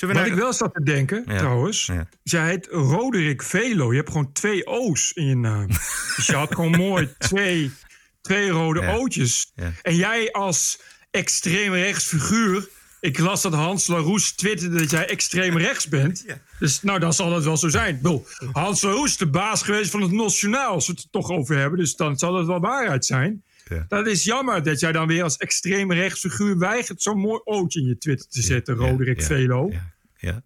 Wat 0.00 0.12
naar... 0.12 0.26
ik 0.26 0.34
wel 0.34 0.52
zat 0.52 0.74
te 0.74 0.82
denken, 0.82 1.24
ja. 1.26 1.38
trouwens. 1.38 1.86
Ja. 1.86 2.08
Jij 2.22 2.46
heet 2.46 2.66
Roderick 2.70 3.42
Velo. 3.42 3.90
Je 3.90 3.96
hebt 3.96 4.10
gewoon 4.10 4.32
twee 4.32 4.66
O's 4.66 5.12
in 5.12 5.26
je 5.26 5.36
naam. 5.36 5.66
dus 6.16 6.26
je 6.26 6.36
had 6.36 6.54
gewoon 6.54 6.70
mooi 6.70 7.14
twee, 7.18 7.72
twee 8.20 8.50
rode 8.50 8.80
ja. 8.80 8.96
O'tjes. 8.96 9.52
En 9.82 9.96
jij 9.96 10.32
als 10.32 10.80
extreem 11.10 11.72
rechts 11.72 12.04
figuur 12.04 12.68
ik 13.02 13.18
las 13.18 13.42
dat 13.42 13.52
Hans 13.52 13.86
Laroes 13.86 14.32
twitterde 14.32 14.78
dat 14.78 14.90
jij 14.90 15.08
extreem 15.08 15.58
rechts 15.58 15.88
bent. 15.88 16.24
Ja. 16.26 16.40
Dus 16.58 16.82
nou, 16.82 16.98
dan 16.98 17.12
zal 17.12 17.30
dat 17.30 17.44
wel 17.44 17.56
zo 17.56 17.68
zijn. 17.68 17.96
Bedoel, 17.96 18.26
Hans 18.52 18.82
Laroes 18.82 19.10
is 19.10 19.16
de 19.16 19.26
baas 19.26 19.62
geweest 19.62 19.90
van 19.90 20.02
het 20.02 20.10
Nationaal, 20.10 20.72
als 20.72 20.86
we 20.86 20.92
het 20.92 21.02
er 21.02 21.10
toch 21.10 21.30
over 21.30 21.56
hebben. 21.56 21.78
Dus 21.78 21.96
dan 21.96 22.18
zal 22.18 22.34
het 22.34 22.46
wel 22.46 22.60
waarheid 22.60 23.04
zijn. 23.04 23.42
Ja. 23.68 23.84
Dat 23.88 24.06
is 24.06 24.24
jammer 24.24 24.62
dat 24.62 24.80
jij 24.80 24.92
dan 24.92 25.06
weer 25.06 25.22
als 25.22 25.36
extreem 25.36 25.92
rechts 25.92 26.20
figuur 26.20 26.58
weigert 26.58 27.02
zo'n 27.02 27.18
mooi 27.18 27.40
ootje 27.44 27.80
in 27.80 27.86
je 27.86 27.98
Twitter 27.98 28.28
te 28.28 28.42
zetten, 28.42 28.80
ja, 28.80 28.88
Roderick 28.88 29.20
ja, 29.20 29.26
Velo. 29.26 29.72
Ja. 30.16 30.42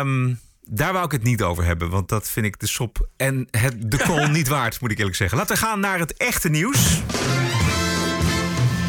Um, 0.00 0.40
daar 0.64 0.92
wou 0.92 1.04
ik 1.04 1.12
het 1.12 1.22
niet 1.22 1.42
over 1.42 1.64
hebben, 1.64 1.90
want 1.90 2.08
dat 2.08 2.28
vind 2.28 2.46
ik 2.46 2.60
de 2.60 2.66
sop 2.66 3.08
en 3.16 3.48
het, 3.50 3.90
de 3.90 3.98
kool 4.06 4.26
niet 4.26 4.48
waard, 4.48 4.80
moet 4.80 4.90
ik 4.90 4.98
eerlijk 4.98 5.16
zeggen. 5.16 5.38
Laten 5.38 5.54
we 5.54 5.62
gaan 5.62 5.80
naar 5.80 5.98
het 5.98 6.16
echte 6.16 6.48
nieuws. 6.48 7.00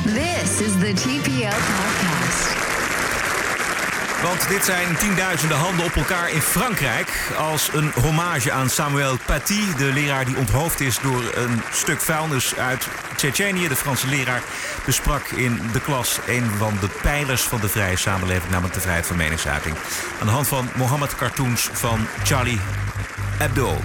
This 0.03 0.61
is 0.61 0.73
the 0.79 0.93
TPO 0.93 1.49
podcast. 1.49 2.14
Want 4.25 4.47
dit 4.47 4.65
zijn 4.65 4.97
tienduizenden 4.97 5.57
handen 5.57 5.85
op 5.85 5.95
elkaar 5.95 6.31
in 6.31 6.41
Frankrijk. 6.41 7.31
Als 7.37 7.69
een 7.73 7.91
hommage 8.01 8.51
aan 8.51 8.69
Samuel 8.69 9.17
Paty, 9.25 9.75
de 9.77 9.93
leraar 9.93 10.25
die 10.25 10.37
onthoofd 10.37 10.79
is 10.79 10.99
door 10.99 11.23
een 11.33 11.61
stuk 11.71 12.01
vuilnis 12.01 12.55
uit 12.55 12.87
Tsjetsjenië. 13.15 13.67
De 13.67 13.75
Franse 13.75 14.07
leraar 14.07 14.41
besprak 14.85 15.27
in 15.27 15.61
de 15.71 15.81
klas 15.81 16.19
een 16.27 16.51
van 16.57 16.77
de 16.79 16.89
pijlers 17.01 17.41
van 17.41 17.59
de 17.59 17.69
vrije 17.69 17.97
samenleving, 17.97 18.51
namelijk 18.51 18.73
de 18.73 18.81
vrijheid 18.81 19.05
van 19.05 19.17
meningsuiting. 19.17 19.75
Aan 20.19 20.27
de 20.27 20.33
hand 20.33 20.47
van 20.47 20.69
Mohammed-cartoons 20.75 21.69
van 21.73 22.07
Charlie 22.23 22.59
Hebdo. 23.37 23.77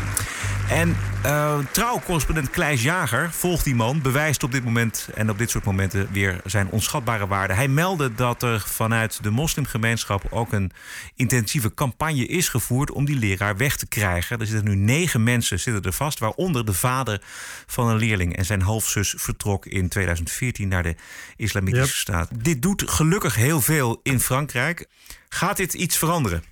En 0.71 0.97
uh, 1.25 1.59
trouwcorrespondent 1.73 2.51
Kleis 2.51 2.83
Jager 2.83 3.33
volgt 3.33 3.65
die 3.65 3.75
man, 3.75 4.03
bewijst 4.03 4.43
op 4.43 4.53
dit 4.53 4.65
moment 4.65 5.09
en 5.15 5.31
op 5.31 5.39
dit 5.39 5.51
soort 5.51 5.65
momenten 5.65 6.13
weer 6.13 6.41
zijn 6.45 6.71
onschatbare 6.71 7.27
waarde. 7.27 7.55
Hij 7.55 7.69
meldde 7.69 8.15
dat 8.15 8.43
er 8.43 8.61
vanuit 8.61 9.23
de 9.23 9.31
moslimgemeenschap 9.31 10.27
ook 10.31 10.53
een 10.53 10.71
intensieve 11.15 11.75
campagne 11.75 12.27
is 12.27 12.49
gevoerd 12.49 12.91
om 12.91 13.05
die 13.05 13.19
leraar 13.19 13.57
weg 13.57 13.77
te 13.77 13.87
krijgen. 13.87 14.41
Er 14.41 14.47
zitten 14.47 14.69
nu 14.69 14.75
negen 14.75 15.23
mensen 15.23 15.61
zitten 15.61 15.83
er 15.83 15.93
vast, 15.93 16.19
waaronder 16.19 16.65
de 16.65 16.75
vader 16.75 17.23
van 17.67 17.89
een 17.89 17.99
leerling 17.99 18.37
en 18.37 18.45
zijn 18.45 18.63
halfzus 18.63 19.15
vertrok 19.17 19.67
in 19.67 19.89
2014 19.89 20.69
naar 20.69 20.83
de 20.83 20.97
Islamitische 21.37 21.87
yep. 21.87 21.95
Staat. 21.95 22.45
Dit 22.45 22.63
doet 22.63 22.91
gelukkig 22.91 23.35
heel 23.35 23.61
veel 23.61 24.01
in 24.03 24.21
Frankrijk. 24.21 24.89
Gaat 25.29 25.57
dit 25.57 25.75
iets 25.75 25.97
veranderen? 25.97 26.43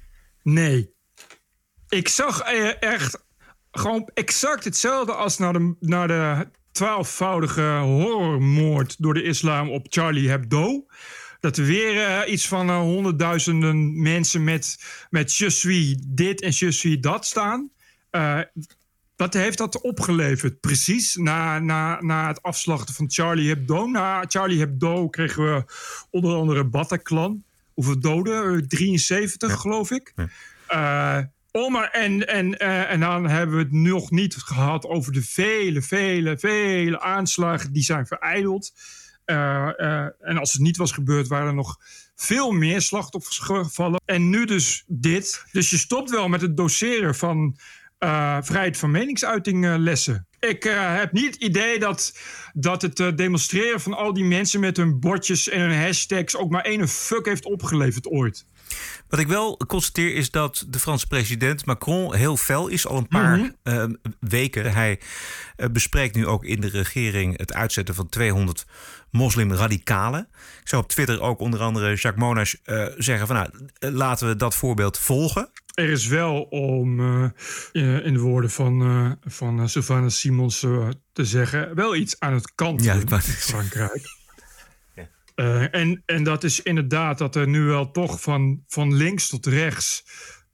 Nee. 0.42 0.90
Ik 1.88 2.08
zag 2.08 2.40
echt 2.80 3.26
gewoon 3.78 4.10
exact 4.14 4.64
hetzelfde 4.64 5.12
als 5.12 5.38
naar 5.38 5.52
de, 5.52 5.74
naar 5.80 6.08
de 6.08 6.48
twaalfvoudige 6.72 7.78
horrormoord 7.82 8.94
door 8.98 9.14
de 9.14 9.22
islam 9.22 9.70
op 9.70 9.86
Charlie 9.88 10.28
Hebdo. 10.28 10.86
Dat 11.40 11.56
er 11.56 11.64
weer 11.64 12.06
eh, 12.06 12.32
iets 12.32 12.48
van 12.48 12.68
uh, 12.68 12.78
honderdduizenden 12.80 14.02
mensen 14.02 14.44
met, 14.44 14.78
met 15.10 15.34
je 15.34 15.50
suis 15.50 15.96
dit 16.06 16.40
en 16.40 16.52
je 16.54 16.70
suis 16.70 17.00
dat 17.00 17.26
staan. 17.26 17.70
Uh, 18.10 18.40
wat 19.16 19.34
heeft 19.34 19.58
dat 19.58 19.80
opgeleverd? 19.80 20.60
Precies 20.60 21.16
na, 21.16 21.58
na, 21.58 22.00
na 22.00 22.26
het 22.26 22.42
afslachten 22.42 22.94
van 22.94 23.10
Charlie 23.10 23.48
Hebdo. 23.48 23.86
Na 23.86 24.24
Charlie 24.28 24.58
Hebdo 24.58 25.08
kregen 25.08 25.44
we 25.44 25.64
onder 26.10 26.34
andere 26.34 26.64
Bataclan. 26.64 27.44
Hoeveel 27.74 28.00
doden? 28.00 28.68
73 28.68 29.52
geloof 29.52 29.90
ik. 29.90 30.12
Ja. 30.68 31.30
Maar 31.52 31.90
en, 31.90 32.26
en, 32.26 32.46
uh, 32.62 32.90
en 32.90 33.00
dan 33.00 33.28
hebben 33.28 33.56
we 33.56 33.62
het 33.62 33.72
nog 33.72 34.10
niet 34.10 34.34
gehad 34.34 34.86
over 34.86 35.12
de 35.12 35.22
vele, 35.22 35.82
vele, 35.82 36.38
vele 36.38 37.00
aanslagen 37.00 37.72
die 37.72 37.82
zijn 37.82 38.06
vereideld. 38.06 38.72
Uh, 39.26 39.68
uh, 39.76 40.06
en 40.20 40.38
als 40.38 40.52
het 40.52 40.62
niet 40.62 40.76
was 40.76 40.92
gebeurd, 40.92 41.28
waren 41.28 41.46
er 41.46 41.54
nog 41.54 41.76
veel 42.14 42.50
meer 42.50 42.80
slachtoffers 42.80 43.38
gevallen. 43.38 44.00
En 44.04 44.30
nu 44.30 44.44
dus 44.44 44.84
dit. 44.86 45.44
Dus 45.52 45.70
je 45.70 45.78
stopt 45.78 46.10
wel 46.10 46.28
met 46.28 46.40
het 46.40 46.56
doseren 46.56 47.14
van 47.14 47.58
vrijheid 48.40 48.76
van 48.76 48.90
meningsuiting 48.90 49.76
lessen. 49.76 50.26
Ik 50.40 50.62
heb 50.62 51.12
niet 51.12 51.24
het 51.24 51.42
idee 51.42 51.78
dat, 51.78 52.18
dat 52.52 52.82
het 52.82 52.96
demonstreren 53.16 53.80
van 53.80 53.94
al 53.94 54.12
die 54.12 54.24
mensen 54.24 54.60
met 54.60 54.76
hun 54.76 55.00
bordjes 55.00 55.48
en 55.48 55.60
hun 55.60 55.82
hashtags 55.82 56.36
ook 56.36 56.50
maar 56.50 56.64
één 56.64 56.88
fuck 56.88 57.26
heeft 57.26 57.44
opgeleverd 57.44 58.06
ooit. 58.06 58.46
Wat 59.08 59.20
ik 59.20 59.26
wel 59.26 59.56
constateer 59.66 60.14
is 60.14 60.30
dat 60.30 60.64
de 60.68 60.78
Franse 60.78 61.06
president 61.06 61.66
Macron 61.66 62.14
heel 62.14 62.36
fel 62.36 62.68
is 62.68 62.86
al 62.86 62.96
een 62.96 63.08
paar 63.08 63.36
mm 63.36 63.54
-hmm. 63.62 63.74
uh, 63.74 64.12
weken. 64.20 64.72
Hij 64.72 65.00
uh, 65.56 65.66
bespreekt 65.72 66.14
nu 66.14 66.26
ook 66.26 66.44
in 66.44 66.60
de 66.60 66.68
regering 66.68 67.38
het 67.38 67.52
uitzetten 67.52 67.94
van 67.94 68.08
200 68.08 68.66
moslimradicalen. 69.10 70.28
Ik 70.60 70.68
zou 70.68 70.82
op 70.82 70.88
Twitter 70.88 71.20
ook 71.20 71.40
onder 71.40 71.60
andere 71.60 71.88
Jacques 71.88 72.24
Monash 72.24 72.54
uh, 72.64 72.86
zeggen 72.96 73.26
van 73.26 73.36
nou, 73.36 73.50
laten 73.94 74.28
we 74.28 74.36
dat 74.36 74.54
voorbeeld 74.54 74.98
volgen. 74.98 75.50
Er 75.74 75.90
is 75.90 76.06
wel 76.06 76.42
om 76.42 77.00
in 77.72 78.12
de 78.12 78.18
woorden 78.18 78.50
van, 78.50 79.18
van 79.24 79.68
Sylvana 79.68 80.08
Simons 80.08 80.60
te 81.12 81.24
zeggen, 81.24 81.74
wel 81.74 81.96
iets 81.96 82.16
aan 82.18 82.32
het 82.32 82.54
kantelen 82.54 83.04
ja, 83.08 83.16
in 83.16 83.20
Frankrijk. 83.22 84.17
Uh, 85.40 85.74
en, 85.74 86.02
en 86.06 86.22
dat 86.22 86.44
is 86.44 86.62
inderdaad 86.62 87.18
dat 87.18 87.36
er 87.36 87.48
nu 87.48 87.62
wel 87.62 87.90
toch 87.90 88.20
van, 88.20 88.62
van 88.66 88.94
links 88.94 89.28
tot 89.28 89.46
rechts 89.46 90.04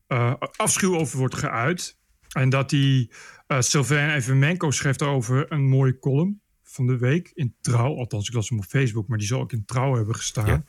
uh, 0.08 0.34
afschuw 0.56 0.98
over 0.98 1.18
wordt 1.18 1.34
geuit. 1.34 1.98
En 2.28 2.48
dat 2.48 2.70
die 2.70 3.12
uh, 3.48 3.60
Sylvain 3.60 4.10
Evemenko 4.10 4.70
schreef 4.70 4.96
daarover 4.96 5.52
een 5.52 5.68
mooie 5.68 5.98
column 5.98 6.40
van 6.62 6.86
de 6.86 6.98
week 6.98 7.30
in 7.34 7.56
Trouw. 7.60 7.96
Althans, 7.96 8.28
ik 8.28 8.34
las 8.34 8.48
hem 8.48 8.58
op 8.58 8.64
Facebook, 8.64 9.08
maar 9.08 9.18
die 9.18 9.26
zal 9.26 9.40
ook 9.40 9.52
in 9.52 9.64
Trouw 9.64 9.94
hebben 9.94 10.14
gestaan. 10.14 10.46
Ja. 10.46 10.64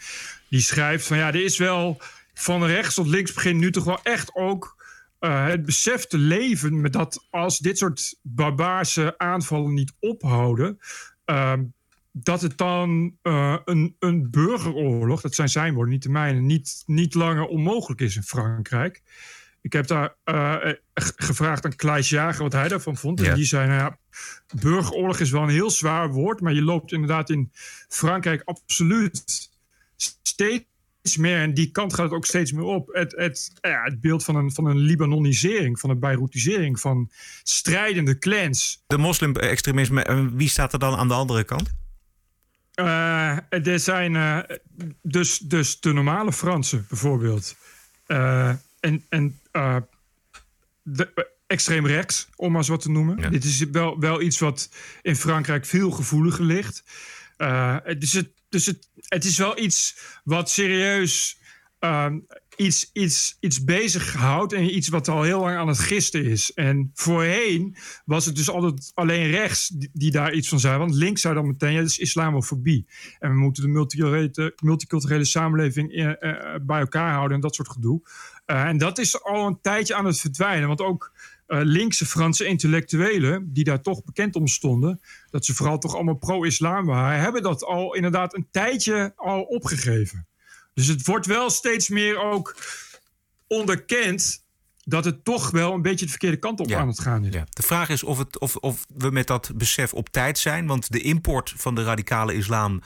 Die 0.50 0.62
schrijft 0.62 1.08
van 1.08 1.18
ja, 1.18 1.28
er 1.28 1.44
is 1.44 1.58
wel 1.58 2.02
van 2.34 2.66
rechts 2.66 2.96
tot 2.96 3.08
links 3.08 3.34
begint 3.34 3.60
nu 3.60 3.72
toch 3.72 3.84
wel 3.84 4.00
echt 4.04 4.36
ook 4.36 4.84
het 5.20 5.66
besef 5.66 6.06
te 6.06 6.18
leven 6.18 6.82
met 6.82 6.94
dat 6.94 7.28
als 7.30 7.60
dit 7.60 7.78
soort 7.78 8.20
barbaarse 8.22 9.18
aanvallen 9.18 9.74
niet 9.74 9.94
ophouden, 10.00 10.80
ehm, 11.26 11.64
dat 12.18 12.42
het 12.42 12.58
dan 12.58 13.18
uh, 13.24 13.58
een, 13.66 13.96
een 14.00 14.30
burgeroorlog, 14.32 15.22
dat 15.22 15.36
zijn 15.36 15.50
zijn 15.50 15.74
woorden, 15.74 15.94
niet 15.94 16.04
de 16.04 16.10
mijne, 16.10 16.40
niet, 16.40 16.84
niet 16.86 17.14
langer 17.14 17.46
onmogelijk 17.46 18.02
is 18.02 18.16
in 18.16 18.24
Frankrijk. 18.24 19.02
Ik 19.62 19.74
heb 19.74 19.88
daar 19.88 20.16
uh, 20.26 20.56
gevraagd 20.94 21.66
aan 21.66 21.76
Kleis 21.76 22.10
Jager 22.10 22.44
wat 22.44 22.54
hij 22.54 22.68
daarvan 22.68 22.98
vond. 22.98 23.20
Ja. 23.20 23.30
En 23.30 23.36
die 23.36 23.46
zei, 23.46 23.68
nou 23.68 23.80
ja, 23.80 23.98
burgeroorlog 24.60 25.20
is 25.20 25.32
wel 25.32 25.42
een 25.42 25.50
heel 25.50 25.70
zwaar 25.70 26.12
woord, 26.12 26.42
maar 26.42 26.54
je 26.54 26.62
loopt 26.62 26.92
inderdaad 26.92 27.30
in 27.30 27.52
Frankrijk 27.88 28.42
absoluut 28.46 29.50
steeds 30.22 31.18
meer, 31.18 31.42
en 31.42 31.54
die 31.54 31.72
kant 31.72 31.94
gaat 31.94 32.06
het 32.06 32.14
ook 32.14 32.26
steeds 32.26 32.52
meer 32.52 32.64
op, 32.64 32.88
het, 32.94 33.16
het, 33.16 33.52
ja, 33.62 33.84
het 33.84 34.02
beeld 34.02 34.24
van 34.24 34.36
een, 34.36 34.52
van 34.52 34.66
een 34.66 34.78
Libanonisering, 34.78 35.80
van 35.80 35.90
een 35.90 36.00
Beirutisering, 36.00 36.80
van 36.80 37.12
strijdende 37.44 38.18
clans. 38.18 38.84
De 38.88 38.98
moslim-extremisme, 38.98 40.32
wie 40.34 40.50
staat 40.50 40.74
er 40.74 40.80
dan 40.80 40.96
aan 40.96 41.08
de 41.08 41.14
andere 41.14 41.44
kant? 41.44 41.74
Uh, 42.76 43.38
er 43.50 43.80
zijn 43.80 44.14
uh, 44.14 44.40
dus, 45.02 45.38
dus 45.38 45.80
de 45.80 45.94
normale 45.94 46.34
Fransen 46.34 46.86
bijvoorbeeld. 46.90 47.56
Uh, 48.08 48.50
en 48.80 49.06
en 49.10 49.40
de, 50.84 51.30
extreem 51.48 51.88
rechts, 51.88 52.28
om 52.36 52.50
maar 52.50 52.60
eens 52.60 52.70
wat 52.70 52.82
te 52.82 52.92
noemen. 52.92 53.18
Ja. 53.18 53.30
Dit 53.30 53.44
is 53.44 53.60
wel, 53.60 54.00
wel 54.00 54.22
iets 54.22 54.40
wat 54.40 54.70
in 55.02 55.16
Frankrijk 55.16 55.66
veel 55.66 55.92
gevoeliger 55.92 56.46
ligt. 56.46 56.84
dus 57.98 58.14
het, 58.14 58.30
dus 58.50 58.66
het, 58.66 58.90
het 59.08 59.24
is 59.24 59.38
wel 59.38 59.60
iets 59.60 59.98
wat 60.24 60.50
serieus 60.50 61.38
iets, 62.58 62.90
iets, 62.94 63.38
iets 63.40 63.64
bezig 63.64 64.14
houdt 64.14 64.54
en 64.54 64.76
iets 64.76 64.88
wat 64.88 65.08
al 65.08 65.24
heel 65.24 65.40
lang 65.40 65.58
aan 65.58 65.68
het 65.68 65.80
gisten 65.80 66.26
is. 66.26 66.54
En 66.54 66.92
voorheen 66.94 67.76
was 68.06 68.26
het 68.26 68.36
dus 68.36 68.50
altijd 68.50 68.92
alleen 68.94 69.30
rechts 69.30 69.72
die, 69.94 70.12
daar 70.12 70.34
iets 70.34 70.50
van 70.50 70.60
zei. 70.60 70.78
Want 70.78 70.96
links 70.96 71.22
zei 71.22 71.34
dan 71.34 71.48
meteen, 71.48 71.72
ja, 71.72 71.80
dat 71.80 71.90
is 71.90 71.98
islamofobie. 71.98 72.88
En 73.20 73.32
we 73.32 73.38
moeten 73.38 73.64
de 73.64 74.54
multiculturele, 74.62 75.26
samenleving 75.26 75.92
uh, 75.92 76.06
uh, 76.06 76.16
bij 76.62 76.80
elkaar 76.80 77.12
houden 77.12 77.36
en 77.36 77.42
dat 77.42 77.56
soort 77.56 77.70
gedoe. 77.70 78.02
Uh, 78.46 78.64
en 78.64 78.78
dat 78.78 78.98
is 78.98 79.24
al 79.24 79.48
een 79.48 79.62
tijdje 79.62 79.96
aan 79.96 80.06
het 80.06 80.20
verdwijnen. 80.20 80.68
Want 80.68 80.82
ook 80.82 81.14
linkse 81.48 82.06
Franse 82.06 82.46
intellectuelen, 82.46 83.54
die 83.54 83.64
daar 83.64 83.82
toch 83.82 84.04
bekend 84.04 84.36
om 84.36 84.48
stonden, 84.48 85.00
dat 85.30 85.46
ze 85.46 85.54
vooral 85.54 85.78
toch 85.78 85.96
allemaal 85.96 86.16
pro-islam 86.16 86.86
waren, 86.86 87.20
hebben 87.20 87.44
dat 87.44 87.64
al 87.64 87.96
inderdaad 87.96 88.36
een 88.36 88.48
tijdje 88.52 89.14
al 89.16 89.42
opgegeven. 89.42 90.28
Dus 90.76 90.88
het 90.88 91.06
wordt 91.06 91.26
wel 91.26 91.50
steeds 91.50 91.90
meer 91.90 92.18
ook 92.18 92.56
onderkend 93.48 94.44
dat 94.84 95.06
het 95.06 95.24
toch 95.24 95.52
wel 95.52 95.74
een 95.74 95.82
beetje 95.82 96.06
de 96.06 96.12
verkeerde 96.12 96.38
kant 96.38 96.60
op 96.60 96.70
ja. 96.70 96.80
aan 96.80 96.88
het 96.88 97.00
gaan 97.00 97.26
is. 97.26 97.34
Ja. 97.34 97.46
De 97.50 97.62
vraag 97.62 97.90
is 97.90 98.04
of, 98.04 98.18
het, 98.18 98.40
of, 98.40 98.56
of 98.56 98.86
we 98.98 99.12
met 99.12 99.28
dat 99.28 99.52
besef 99.56 99.94
op 99.94 100.10
tijd 100.10 100.38
zijn. 100.38 100.68
Want 100.68 100.92
de 100.92 101.02
import 101.02 101.54
van 101.58 101.76
de 101.76 101.84
radicale 101.84 102.34
islam 102.34 102.82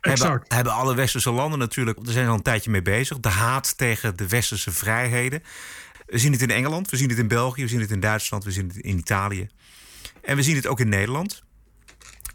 hebben, 0.00 0.42
hebben, 0.48 0.72
alle 0.72 0.94
westerse 0.94 1.30
landen 1.30 1.58
natuurlijk... 1.58 1.98
er 2.06 2.12
zijn 2.12 2.28
al 2.28 2.34
een 2.34 2.42
tijdje 2.42 2.70
mee 2.70 2.82
bezig. 2.82 3.20
De 3.20 3.28
haat 3.28 3.76
tegen 3.76 4.16
de 4.16 4.28
westerse 4.28 4.72
vrijheden. 4.72 5.42
We 6.06 6.18
zien 6.18 6.32
het 6.32 6.42
in 6.42 6.50
Engeland, 6.50 6.90
we 6.90 6.96
zien 6.96 7.08
het 7.08 7.18
in 7.18 7.28
België... 7.28 7.62
we 7.62 7.68
zien 7.68 7.80
het 7.80 7.90
in 7.90 8.00
Duitsland, 8.00 8.44
we 8.44 8.50
zien 8.50 8.68
het 8.68 8.76
in 8.76 8.98
Italië. 8.98 9.48
En 10.22 10.36
we 10.36 10.42
zien 10.42 10.56
het 10.56 10.66
ook 10.66 10.80
in 10.80 10.88
Nederland. 10.88 11.42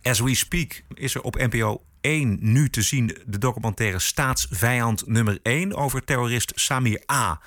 As 0.01 0.19
we 0.19 0.35
speak 0.35 0.83
is 0.93 1.15
er 1.15 1.21
op 1.21 1.35
NPO 1.35 1.83
1 2.01 2.37
nu 2.41 2.69
te 2.69 2.81
zien 2.81 3.17
de 3.25 3.37
documentaire 3.37 3.99
Staatsvijand 3.99 5.07
nummer 5.07 5.39
1 5.43 5.75
over 5.75 6.03
terrorist 6.03 6.51
Samir 6.55 7.03
A. 7.11 7.41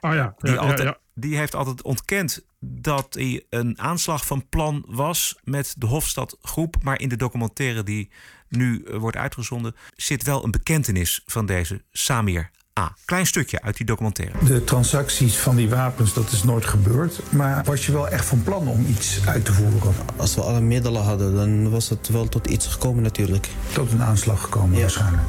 Oh 0.00 0.14
ja, 0.14 0.34
die, 0.38 0.52
ja, 0.52 0.58
altijd, 0.58 0.88
ja, 0.88 0.98
die 1.14 1.36
heeft 1.36 1.54
altijd 1.54 1.82
ontkend 1.82 2.44
dat 2.60 3.14
hij 3.14 3.44
een 3.50 3.78
aanslag 3.78 4.26
van 4.26 4.48
plan 4.48 4.84
was 4.88 5.38
met 5.44 5.74
de 5.78 5.86
Hofstadgroep. 5.86 6.76
Maar 6.82 7.00
in 7.00 7.08
de 7.08 7.16
documentaire 7.16 7.82
die 7.82 8.10
nu 8.48 8.84
wordt 8.90 9.16
uitgezonden 9.16 9.74
zit 9.96 10.22
wel 10.22 10.44
een 10.44 10.50
bekentenis 10.50 11.22
van 11.26 11.46
deze 11.46 11.82
Samir 11.92 12.50
A. 12.80 12.94
Klein 13.04 13.26
stukje 13.26 13.62
uit 13.62 13.76
die 13.76 13.86
documentaire. 13.86 14.44
De 14.44 14.64
transacties 14.64 15.36
van 15.36 15.56
die 15.56 15.68
wapens, 15.68 16.14
dat 16.14 16.32
is 16.32 16.42
nooit 16.42 16.64
gebeurd. 16.64 17.32
Maar 17.32 17.64
was 17.64 17.86
je 17.86 17.92
wel 17.92 18.08
echt 18.08 18.24
van 18.24 18.42
plan 18.42 18.68
om 18.68 18.86
iets 18.86 19.26
uit 19.26 19.44
te 19.44 19.52
voeren? 19.52 19.94
Als 20.16 20.34
we 20.34 20.40
alle 20.40 20.60
middelen 20.60 21.02
hadden, 21.02 21.34
dan 21.34 21.70
was 21.70 21.88
het 21.88 22.08
wel 22.08 22.28
tot 22.28 22.46
iets 22.46 22.66
gekomen 22.66 23.02
natuurlijk. 23.02 23.48
Tot 23.72 23.92
een 23.92 24.02
aanslag 24.02 24.40
gekomen 24.42 24.74
ja. 24.74 24.80
waarschijnlijk. 24.80 25.22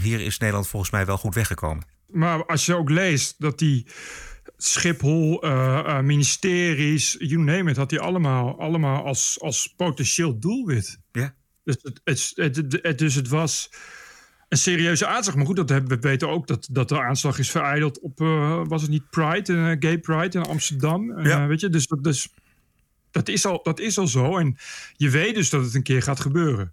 Hier 0.00 0.20
is 0.20 0.38
Nederland 0.38 0.68
volgens 0.68 0.90
mij 0.90 1.06
wel 1.06 1.18
goed 1.18 1.34
weggekomen. 1.34 1.84
Maar 2.06 2.46
als 2.46 2.66
je 2.66 2.74
ook 2.74 2.90
leest 2.90 3.34
dat 3.38 3.58
die 3.58 3.86
Schiphol, 4.56 5.44
uh, 5.44 5.50
uh, 5.86 6.00
ministeries, 6.00 7.16
you 7.18 7.42
name 7.42 7.70
it, 7.70 7.76
had 7.76 7.88
die 7.88 8.00
allemaal, 8.00 8.60
allemaal 8.60 9.04
als, 9.04 9.38
als 9.40 9.74
potentieel 9.76 10.38
doelwit. 10.38 10.98
Ja. 11.12 11.34
Dus 11.64 11.76
het, 11.82 12.00
het, 12.04 12.32
het, 12.34 12.78
het, 12.82 12.98
dus 12.98 13.14
het 13.14 13.28
was 13.28 13.70
een 14.52 14.58
serieuze 14.58 15.06
aanslag. 15.06 15.34
Maar 15.34 15.46
goed, 15.46 15.56
dat 15.56 15.68
hebben, 15.68 16.00
we 16.00 16.08
weten 16.08 16.28
ook 16.28 16.46
dat, 16.46 16.68
dat 16.70 16.88
de 16.88 17.00
aanslag 17.00 17.38
is 17.38 17.50
vereideld 17.50 18.00
op, 18.00 18.20
uh, 18.20 18.62
was 18.66 18.82
het 18.82 18.90
niet 18.90 19.10
Pride, 19.10 19.52
uh, 19.52 19.76
Gay 19.78 19.98
Pride 19.98 20.38
in 20.38 20.44
Amsterdam. 20.44 21.10
Uh, 21.10 21.24
ja. 21.24 21.46
weet 21.46 21.60
je, 21.60 21.68
dus, 21.68 21.86
dus 22.00 22.28
dat, 23.10 23.28
is 23.28 23.46
al, 23.46 23.60
dat 23.62 23.80
is 23.80 23.98
al 23.98 24.06
zo. 24.06 24.38
En 24.38 24.56
je 24.96 25.10
weet 25.10 25.34
dus 25.34 25.50
dat 25.50 25.64
het 25.64 25.74
een 25.74 25.82
keer 25.82 26.02
gaat 26.02 26.20
gebeuren. 26.20 26.72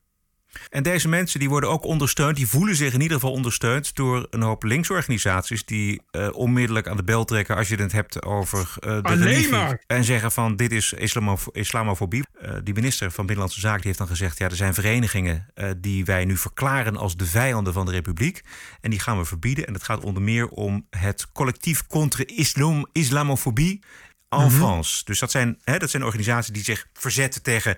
En 0.70 0.84
deze 0.84 1.08
mensen 1.08 1.40
die 1.40 1.50
worden 1.50 1.70
ook 1.70 1.84
ondersteund, 1.84 2.36
die 2.36 2.48
voelen 2.48 2.76
zich 2.76 2.94
in 2.94 3.02
ieder 3.02 3.20
geval 3.20 3.32
ondersteund 3.32 3.96
door 3.96 4.28
een 4.30 4.42
hoop 4.42 4.64
linksorganisaties 4.64 5.66
die 5.66 6.02
uh, 6.12 6.28
onmiddellijk 6.32 6.88
aan 6.88 6.98
de 6.98 7.04
bel 7.04 7.26
trekken 7.26 7.56
als 7.56 7.68
je 7.68 7.76
het 7.76 7.92
hebt 7.92 8.24
over 8.24 8.60
uh, 8.60 8.90
de 8.90 9.02
Alleen 9.02 9.24
religie. 9.24 9.50
maar. 9.50 9.84
En 9.88 10.04
zeggen 10.04 10.32
van 10.32 10.56
dit 10.56 10.72
is 10.72 10.94
islamof 10.94 11.48
islamofobie. 11.52 12.24
Uh, 12.42 12.52
die 12.64 12.74
minister 12.74 13.12
van 13.12 13.26
Binnenlandse 13.26 13.60
Zaken 13.60 13.78
die 13.78 13.88
heeft 13.88 13.98
dan 13.98 14.08
gezegd: 14.08 14.38
ja, 14.38 14.46
er 14.46 14.56
zijn 14.56 14.74
verenigingen 14.74 15.48
die 15.78 16.06
wij 16.06 16.26
nu 16.26 16.38
verklaren 16.38 16.98
als 16.98 17.16
de 17.16 17.26
vijanden 17.26 17.74
van 17.74 17.86
de 17.86 17.92
republiek. 17.92 18.42
En 18.82 18.90
die 18.90 19.00
gaan 19.00 19.18
we 19.18 19.26
verbieden. 19.26 19.68
En 19.68 19.74
het 19.74 19.84
gaat 19.84 20.04
onder 20.04 20.24
meer 20.24 20.48
om 20.48 20.88
het 20.90 21.32
collectief 21.32 21.88
contre 21.88 22.26
islam, 22.26 22.88
islamofobie 22.92 23.84
en 24.30 24.38
mm 24.38 24.48
-hmm. 24.48 24.52
France. 24.52 25.04
Dus 25.06 25.20
dat 25.20 25.32
zijn, 25.32 25.60
hè, 25.64 25.78
dat 25.78 25.90
zijn 25.90 26.04
organisaties 26.04 26.54
die 26.54 26.64
zich 26.64 26.88
verzetten 26.94 27.42
tegen 27.42 27.78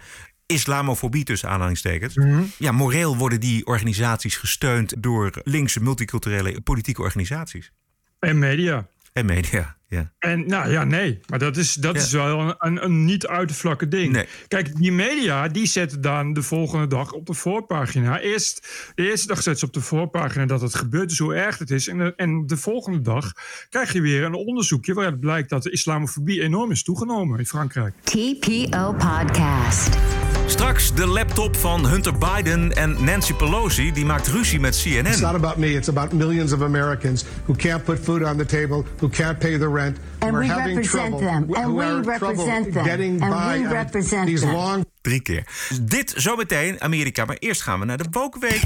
islamofobie 0.51 1.23
tussen 1.23 1.49
aanhalingstekens. 1.49 2.17
Ja, 2.57 2.71
moreel 2.71 3.17
worden 3.17 3.39
die 3.39 3.65
organisaties 3.65 4.35
gesteund 4.35 4.93
door 4.97 5.31
linkse 5.43 5.81
multiculturele 5.81 6.61
politieke 6.61 7.01
organisaties. 7.01 7.71
En 8.19 8.39
media. 8.39 8.87
En 9.13 9.25
media, 9.25 9.75
ja. 9.87 10.11
En 10.19 10.47
nou 10.47 10.71
ja, 10.71 10.83
nee. 10.83 11.19
Maar 11.29 11.39
dat 11.39 11.57
is, 11.57 11.73
dat 11.73 11.95
Ja. 11.95 12.01
is 12.01 12.11
wel 12.11 12.39
een, 12.39 12.55
een, 12.57 12.83
een 12.83 13.05
niet 13.05 13.27
uit 13.27 13.47
te 13.47 13.53
vlakke 13.53 13.87
ding. 13.87 14.11
Nee. 14.13 14.25
Kijk, 14.47 14.75
die 14.75 14.91
media 14.91 15.47
die 15.47 15.65
zetten 15.65 16.01
dan 16.01 16.33
de 16.33 16.43
volgende 16.43 16.87
dag 16.87 17.11
op 17.11 17.25
de 17.25 17.33
voorpagina. 17.33 18.19
Eerst, 18.19 18.67
de 18.95 19.09
eerste 19.09 19.27
dag 19.27 19.35
zetten 19.41 19.57
ze 19.59 19.65
op 19.65 19.73
de 19.73 19.81
voorpagina 19.81 20.45
dat 20.45 20.61
het 20.61 20.75
gebeurt, 20.75 21.09
dus 21.09 21.17
hoe 21.17 21.33
erg 21.35 21.57
het 21.57 21.71
is. 21.71 21.87
En 21.87 21.97
de, 21.97 22.13
en 22.15 22.47
de 22.47 22.57
volgende 22.57 23.01
dag 23.01 23.31
krijg 23.69 23.93
je 23.93 24.01
weer 24.01 24.23
een 24.23 24.33
onderzoekje 24.33 24.93
waaruit 24.93 25.19
blijkt 25.19 25.49
dat 25.49 25.63
de 25.63 25.71
islamofobie 25.71 26.41
enorm 26.41 26.71
is 26.71 26.83
toegenomen 26.83 27.39
in 27.39 27.45
Frankrijk. 27.45 27.93
TPO 28.03 28.93
Podcast. 28.93 30.10
Straks 30.51 30.93
de 30.93 31.07
laptop 31.07 31.55
van 31.57 31.87
Hunter 31.87 32.13
Biden 32.17 32.71
en 32.73 33.03
Nancy 33.03 33.33
Pelosi. 33.33 33.91
Die 33.91 34.05
maakt 34.05 34.27
ruzie 34.27 34.59
met 34.59 34.75
It's 34.75 35.03
not 35.03 35.05
CNN. 35.05 35.35
about 35.35 35.57
me. 35.57 35.67
It's 35.67 35.87
about 35.87 36.11
millions 36.13 36.51
of 36.51 36.61
Americans 36.61 37.25
who 37.45 37.55
can't 37.55 37.83
put 37.83 37.99
food 38.03 38.23
on 38.23 38.37
the 38.37 38.45
table, 38.45 38.83
who 38.99 39.09
can't 39.09 39.39
pay 39.39 39.57
the 39.57 39.69
rent, 39.73 39.97
And 40.19 40.31
who 40.31 40.37
are 40.37 40.47
we 40.47 40.53
having 40.53 40.75
represent 40.75 41.07
trouble, 41.09 41.19
them. 41.19 41.53
And 41.55 41.65
who 41.65 41.75
we 41.75 41.83
are 41.85 42.01
represent 42.03 42.19
trouble 42.19 42.73
them. 42.73 42.83
getting 42.83 43.21
And 43.21 43.29
by 43.33 43.57
we 43.57 43.65
on 43.65 43.71
represent 43.73 44.25
these 44.25 44.41
them. 44.45 44.51
long 44.55 44.85
Drie 45.01 45.21
keer. 45.21 45.43
Dit 45.81 46.13
zometeen 46.15 46.81
Amerika. 46.81 47.25
Maar 47.25 47.35
eerst 47.39 47.61
gaan 47.61 47.79
we 47.79 47.85
naar 47.85 47.97
de 47.97 48.05
Wokenweek. 48.11 48.61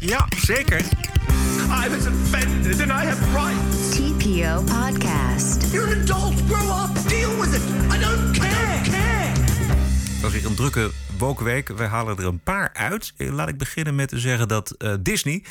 Ja, 0.00 0.26
zeker. 0.44 0.78
I 0.78 1.88
was 1.88 2.06
offended 2.06 2.80
and 2.80 2.90
I 2.90 3.06
have 3.06 3.24
rights. 3.34 3.96
TPO 3.96 4.62
Podcast. 4.62 5.72
You're 5.72 5.92
an 5.94 6.00
adult. 6.00 6.34
Grow 6.48 6.68
up. 6.84 7.08
Deal 7.08 7.36
with 7.40 7.54
it. 7.54 7.62
I 7.94 7.98
don't 8.00 8.38
care. 8.38 8.80
care. 8.82 9.32
Het 10.12 10.20
was 10.22 10.32
weer 10.32 10.46
een 10.46 10.54
drukke 10.54 10.90
Wokenweek. 11.18 11.68
We 11.68 11.82
halen 11.84 12.16
er 12.18 12.24
een 12.26 12.40
paar 12.42 12.70
uit. 12.72 13.12
Eh, 13.16 13.32
Laat 13.32 13.48
ik 13.48 13.58
beginnen 13.58 13.94
met 13.94 14.08
te 14.08 14.18
zeggen 14.18 14.48
dat 14.48 14.70
eh, 14.70 14.94
Disney... 15.00 15.44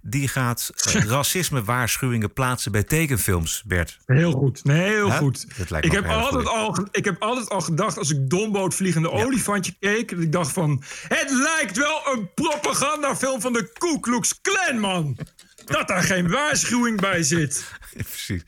die 0.00 0.28
gaat 0.28 0.70
eh, 0.94 0.94
racisme-waarschuwingen 1.14 2.32
plaatsen 2.32 2.72
bij 2.72 2.82
tekenfilms, 2.82 3.62
Bert. 3.66 3.98
Heel 4.06 4.32
goed. 4.32 4.64
Nee, 4.64 4.88
heel 4.88 5.10
goed. 5.10 5.46
Ik 5.80 5.92
heb, 5.92 6.06
altijd 6.06 6.46
al, 6.46 6.86
ik 6.90 7.04
heb 7.04 7.22
altijd 7.22 7.48
al 7.48 7.60
gedacht, 7.60 7.98
als 7.98 8.10
ik 8.10 8.30
Dombo 8.30 8.64
het 8.64 8.74
vliegende 8.74 9.10
olifantje 9.10 9.74
keek... 9.80 10.10
dat 10.10 10.18
ik 10.20 10.32
dacht 10.32 10.52
van, 10.52 10.82
het 11.08 11.30
lijkt 11.30 11.76
wel 11.76 12.00
een 12.12 12.30
propagandafilm 12.34 13.40
van 13.40 13.52
de 13.52 13.72
Ku 13.78 14.00
Klux 14.00 14.40
Klan, 14.40 14.78
man. 14.80 15.16
Dat 15.64 15.88
daar 15.88 16.02
geen 16.02 16.28
waarschuwing 16.30 17.00
bij 17.00 17.22
zit. 17.22 17.64
Precies. 18.10 18.42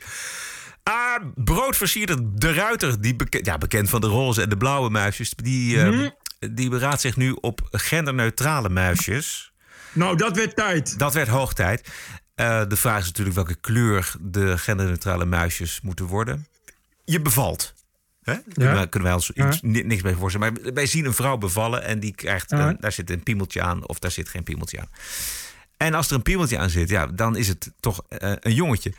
Ah, 0.82 1.16
broodversierder 1.34 2.16
De 2.38 2.52
Ruiter, 2.52 3.00
die 3.00 3.16
beke- 3.16 3.40
ja, 3.42 3.58
bekend 3.58 3.90
van 3.90 4.00
de 4.00 4.06
roze 4.06 4.42
en 4.42 4.48
de 4.48 4.56
blauwe 4.56 4.90
muisjes... 4.90 5.30
die, 5.36 5.80
eh, 5.80 5.88
Mhm. 5.90 6.08
Die 6.50 6.70
beraadt 6.70 7.00
zich 7.00 7.16
nu 7.16 7.36
op 7.40 7.60
genderneutrale 7.70 8.68
muisjes. 8.68 9.52
Nou, 9.92 10.16
dat 10.16 10.36
werd 10.36 10.56
tijd. 10.56 10.98
Dat 10.98 11.14
werd 11.14 11.28
hoog 11.28 11.52
tijd. 11.52 11.88
Eh, 12.34 12.62
de 12.68 12.76
vraag 12.76 13.00
is 13.00 13.06
natuurlijk 13.06 13.36
welke 13.36 13.54
kleur 13.54 14.14
de 14.20 14.58
genderneutrale 14.58 15.24
muisjes 15.24 15.80
moeten 15.82 16.06
worden. 16.06 16.46
Je 17.04 17.20
bevalt. 17.20 17.74
Hè? 18.22 18.34
Kunnen, 18.52 18.74
wij, 18.74 18.88
kunnen 18.88 19.08
wij 19.08 19.16
ons 19.16 19.30
Ja. 19.34 19.52
niks 19.62 20.02
bij 20.02 20.14
voorstellen. 20.14 20.52
Maar 20.62 20.72
wij 20.72 20.86
zien 20.86 21.04
een 21.04 21.14
vrouw 21.14 21.36
bevallen 21.36 21.82
en 21.84 22.00
die 22.00 22.14
krijgt, 22.14 22.50
Ja. 22.50 22.68
een- 22.68 22.76
daar 22.80 22.92
zit 22.92 23.10
een 23.10 23.22
piemeltje 23.22 23.62
aan 23.62 23.88
of 23.88 23.98
daar 23.98 24.10
zit 24.10 24.28
geen 24.28 24.42
piemeltje 24.42 24.80
aan. 24.80 24.88
En 25.76 25.94
als 25.94 26.08
er 26.08 26.14
een 26.14 26.22
piemeltje 26.22 26.58
aan 26.58 26.70
zit, 26.70 26.88
ja, 26.88 27.06
dan 27.06 27.36
is 27.36 27.48
het 27.48 27.70
toch 27.80 28.02
eh, 28.08 28.32
een 28.40 28.54
jongetje. 28.54 28.92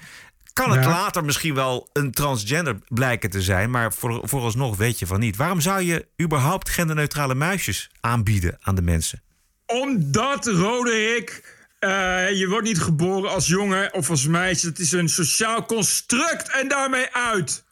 Kan 0.55 0.71
het 0.71 0.83
Ja. 0.83 0.89
later 0.89 1.25
misschien 1.25 1.53
wel 1.53 1.89
een 1.93 2.11
transgender 2.11 2.77
blijken 2.87 3.29
te 3.29 3.41
zijn, 3.41 3.69
maar 3.69 3.93
voor, 3.93 4.29
vooralsnog 4.29 4.77
weet 4.77 4.99
je 4.99 5.05
van 5.07 5.19
niet. 5.19 5.35
Waarom 5.35 5.61
zou 5.61 5.81
je 5.81 6.07
überhaupt 6.21 6.69
genderneutrale 6.69 7.35
muisjes 7.35 7.89
aanbieden 7.99 8.57
aan 8.61 8.75
de 8.75 8.81
mensen? 8.81 9.21
Omdat, 9.65 10.45
Roderick, 10.47 11.55
eh, 11.79 11.89
je 12.31 12.47
wordt 12.49 12.67
niet 12.67 12.79
geboren 12.79 13.29
als 13.29 13.47
jongen 13.47 13.93
of 13.93 14.09
als 14.09 14.27
meisje. 14.27 14.67
Het 14.67 14.79
is 14.79 14.91
een 14.91 15.09
sociaal 15.09 15.65
construct 15.65 16.49
en 16.49 16.67
daarmee 16.67 17.07
uit. 17.11 17.63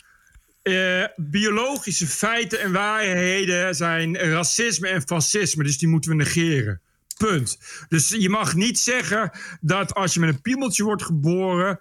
Eh, 0.61 1.03
biologische 1.15 2.07
feiten 2.07 2.59
en 2.59 2.71
waarheden 2.71 3.75
zijn 3.75 4.17
racisme 4.17 4.87
en 4.87 5.01
fascisme. 5.05 5.63
Dus 5.63 5.77
die 5.77 5.87
moeten 5.87 6.09
we 6.09 6.15
negeren. 6.17 6.81
Punt. 7.17 7.57
Dus 7.89 8.09
je 8.09 8.29
mag 8.29 8.55
niet 8.55 8.79
zeggen 8.79 9.31
dat 9.61 9.93
als 9.93 10.13
je 10.13 10.19
met 10.19 10.29
een 10.29 10.41
piemeltje 10.41 10.83
wordt 10.83 11.03
geboren. 11.03 11.79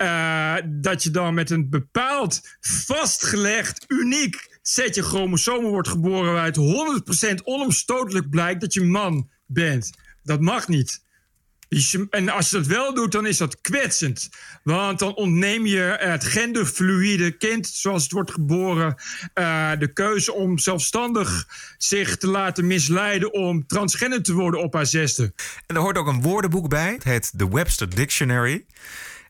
Eh, 0.00 0.54
dat 0.66 1.02
je 1.02 1.10
dan 1.10 1.34
met 1.34 1.50
een 1.50 1.70
bepaald 1.70 2.40
vastgelegd, 2.60 3.84
uniek 3.88 4.58
setje 4.62 5.02
chromosomen 5.02 5.70
wordt 5.70 5.88
geboren. 5.88 6.32
waaruit 6.32 6.56
100% 6.56 7.42
onomstotelijk 7.44 8.30
blijkt 8.30 8.60
dat 8.60 8.74
je 8.74 8.84
man 8.84 9.30
bent. 9.46 9.90
Dat 10.22 10.40
mag 10.40 10.68
niet. 10.68 11.04
Dus 11.68 11.96
En 12.10 12.28
als 12.28 12.50
je 12.50 12.56
dat 12.56 12.66
wel 12.66 12.94
doet, 12.94 13.12
dan 13.12 13.26
is 13.26 13.36
dat 13.36 13.60
kwetsend. 13.60 14.28
Want 14.62 14.98
dan 14.98 15.14
ontneem 15.14 15.66
je 15.66 15.96
het 15.98 16.24
genderfluïde 16.24 17.30
kind, 17.30 17.66
zoals 17.66 18.02
het 18.02 18.12
wordt 18.12 18.30
geboren, 18.30 18.94
eh, 19.34 19.70
de 19.78 19.92
keuze 19.92 20.32
om 20.32 20.58
zelfstandig 20.58 21.48
zich 21.78 22.16
te 22.16 22.26
laten 22.26 22.66
misleiden 22.66 23.32
om 23.32 23.66
transgender 23.66 24.22
te 24.22 24.32
worden 24.32 24.60
op 24.60 24.74
haar 24.74 24.86
zesde. 24.86 25.32
En 25.66 25.76
er 25.76 25.82
hoort 25.82 25.98
ook 25.98 26.06
een 26.06 26.22
woordenboek 26.22 26.68
bij. 26.68 26.92
Het 26.92 27.04
heet 27.04 27.38
de 27.38 27.48
Webster 27.48 27.94
Dictionary. 27.94 28.64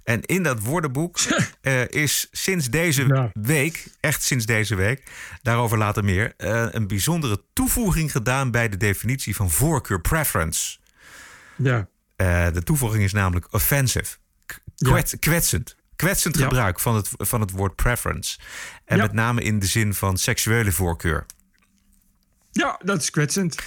En 0.05 0.21
in 0.23 0.43
dat 0.43 0.61
woordenboek 0.61 1.19
eh, 1.61 1.89
is 1.89 2.29
sinds 2.31 2.71
deze 2.71 3.31
week, 3.33 3.85
echt 4.01 4.23
sinds 4.23 4.47
deze 4.47 4.75
week, 4.75 5.03
daarover 5.43 5.79
later 5.79 6.05
meer, 6.05 6.35
eh, 6.37 6.67
een 6.71 6.87
bijzondere 6.87 7.43
toevoeging 7.53 8.11
gedaan 8.11 8.51
bij 8.51 8.69
de 8.69 8.77
definitie 8.77 9.37
van 9.37 9.51
voorkeur 9.51 10.01
preference. 10.01 10.79
Ja. 11.57 11.89
Eh, 12.17 12.53
de 12.53 12.63
toevoeging 12.63 13.03
is 13.05 13.13
namelijk 13.13 13.47
offensive, 13.53 14.17
K- 14.47 14.61
kwet- 14.77 15.17
kwetsend. 15.19 15.77
Kwetsend 15.97 16.37
Ja. 16.39 16.43
gebruik 16.43 16.81
van 16.81 16.95
het, 16.95 17.09
van 17.17 17.41
het 17.41 17.51
woord 17.51 17.75
preference. 17.75 18.39
En 18.85 18.97
Ja. 18.97 19.03
met 19.03 19.13
name 19.13 19.43
in 19.43 19.59
de 19.59 19.67
zin 19.67 19.95
van 19.95 20.17
seksuele 20.19 20.73
voorkeur. 20.73 21.27
Ja, 22.53 22.81
dat 22.85 23.03
is 23.03 23.11
kwetsend. 23.11 23.59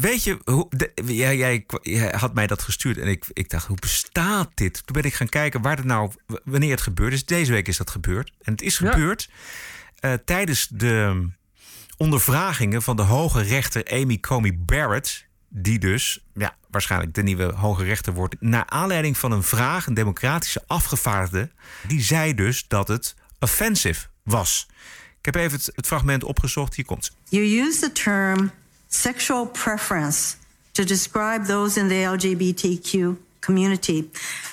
Weet 0.00 0.24
je, 0.24 0.38
hoe, 0.44 0.66
de- 0.70 0.92
jij, 1.14 1.36
jij, 1.36 1.66
jij 1.82 2.14
had 2.16 2.34
mij 2.34 2.46
dat 2.46 2.62
gestuurd 2.62 2.98
en 2.98 3.06
ik, 3.08 3.24
ik 3.32 3.50
dacht, 3.50 3.66
hoe 3.66 3.76
bestaat 3.80 4.50
dit? 4.54 4.72
Toen 4.86 4.94
ben 4.96 5.04
ik 5.04 5.14
gaan 5.14 5.28
kijken 5.28 5.62
waar 5.62 5.76
het 5.76 5.84
nou, 5.84 6.10
wanneer 6.44 6.70
het 6.70 6.80
gebeurd 6.80 7.12
is. 7.12 7.24
Deze 7.24 7.52
week 7.52 7.68
is 7.68 7.76
dat 7.76 7.90
gebeurd. 7.90 8.32
En 8.42 8.52
het 8.52 8.62
is 8.62 8.78
Ja. 8.78 8.90
gebeurd 8.90 9.30
eh, 9.96 10.12
tijdens 10.24 10.68
de 10.70 11.26
ondervragingen 11.96 12.82
van 12.82 12.96
de 12.96 13.02
hoge 13.02 13.42
rechter 13.42 13.84
Amy 13.92 14.18
Comey 14.20 14.58
Barrett. 14.58 15.24
Die 15.48 15.78
dus, 15.78 16.24
ja, 16.34 16.56
waarschijnlijk 16.70 17.14
de 17.14 17.22
nieuwe 17.22 17.52
hoge 17.52 17.84
rechter 17.84 18.12
wordt. 18.12 18.36
Naar 18.40 18.66
aanleiding 18.66 19.18
van 19.18 19.32
een 19.32 19.42
vraag, 19.42 19.86
een 19.86 19.94
democratische 19.94 20.62
afgevaardigde. 20.66 21.50
Die 21.88 22.00
zei 22.02 22.34
dus 22.34 22.64
dat 22.68 22.88
het 22.88 23.14
offensive 23.38 24.06
was. 24.22 24.66
Ik 25.18 25.24
heb 25.24 25.34
even 25.34 25.58
het, 25.58 25.70
het 25.74 25.86
fragment 25.86 26.24
opgezocht. 26.24 26.74
Hier 26.74 26.84
komt 26.84 27.04
het. 27.04 27.14
You 27.28 27.44
use 27.44 27.80
the 27.80 27.92
term 27.92 28.50
sexual 28.88 29.46
preference 29.46 30.36
to 30.74 30.84
describe 30.84 31.46
those 31.46 31.76
in 31.76 31.88
the 31.88 32.02
LGBTQ 32.02 33.16
community. 33.40 34.10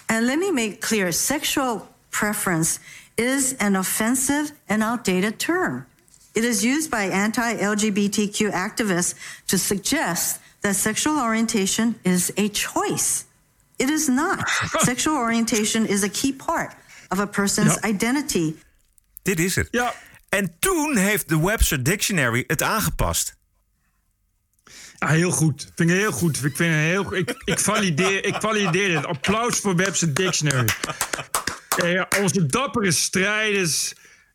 And 0.08 0.28
let 0.28 0.39
me 0.39 0.52
make 0.52 0.82
clear 0.82 1.12
sexual 1.12 1.88
preference 2.12 2.80
is 3.17 3.54
an 3.60 3.76
offensive 3.76 4.52
and 4.69 4.84
outdated 4.84 5.39
term. 5.39 5.86
It 6.36 6.43
is 6.43 6.63
used 6.63 6.89
by 6.89 7.04
anti 7.04 7.56
LGBTQ 7.56 8.52
activists 8.52 9.15
to 9.48 9.58
suggest 9.58 10.39
that 10.62 10.76
sexual 10.76 11.19
orientation 11.19 11.96
is 12.04 12.32
a 12.38 12.50
choice. 12.50 13.26
It 13.78 13.89
is 13.89 14.08
not. 14.08 14.50
sexual 14.80 15.15
orientation 15.15 15.86
is 15.86 16.04
a 16.04 16.10
key 16.10 16.32
part 16.32 16.74
of 17.12 17.19
a 17.19 17.28
person's 17.28 17.78
identity. 17.84 18.56
Dit 19.24 19.39
is 19.39 19.56
het. 19.56 19.67
Ja. 19.72 19.93
En 20.30 20.56
toen 20.60 20.98
heeft 20.98 21.30
de 21.30 21.39
Webster 21.39 21.84
Dictionary 21.84 22.43
het 22.48 22.62
aangepast. 22.62 23.36
Heel 25.07 25.31
goed. 25.31 25.71
Vind 25.75 25.89
ik 25.89 25.95
heel 25.95 26.11
goed. 26.11 26.43
Ik, 26.43 26.55
vind 26.55 26.73
het 26.73 26.83
heel, 26.83 27.15
ik, 27.15 27.41
ik, 27.45 27.59
valideer, 27.59 28.25
ik 28.25 28.35
valideer 28.39 28.87
dit. 28.87 29.05
Applaus 29.05 29.59
voor 29.59 29.75
Webster 29.75 30.13
Dictionary. 30.13 30.69
Ja, 31.75 32.07
onze 32.21 32.45
dappere 32.45 32.91
strijders 32.91 33.93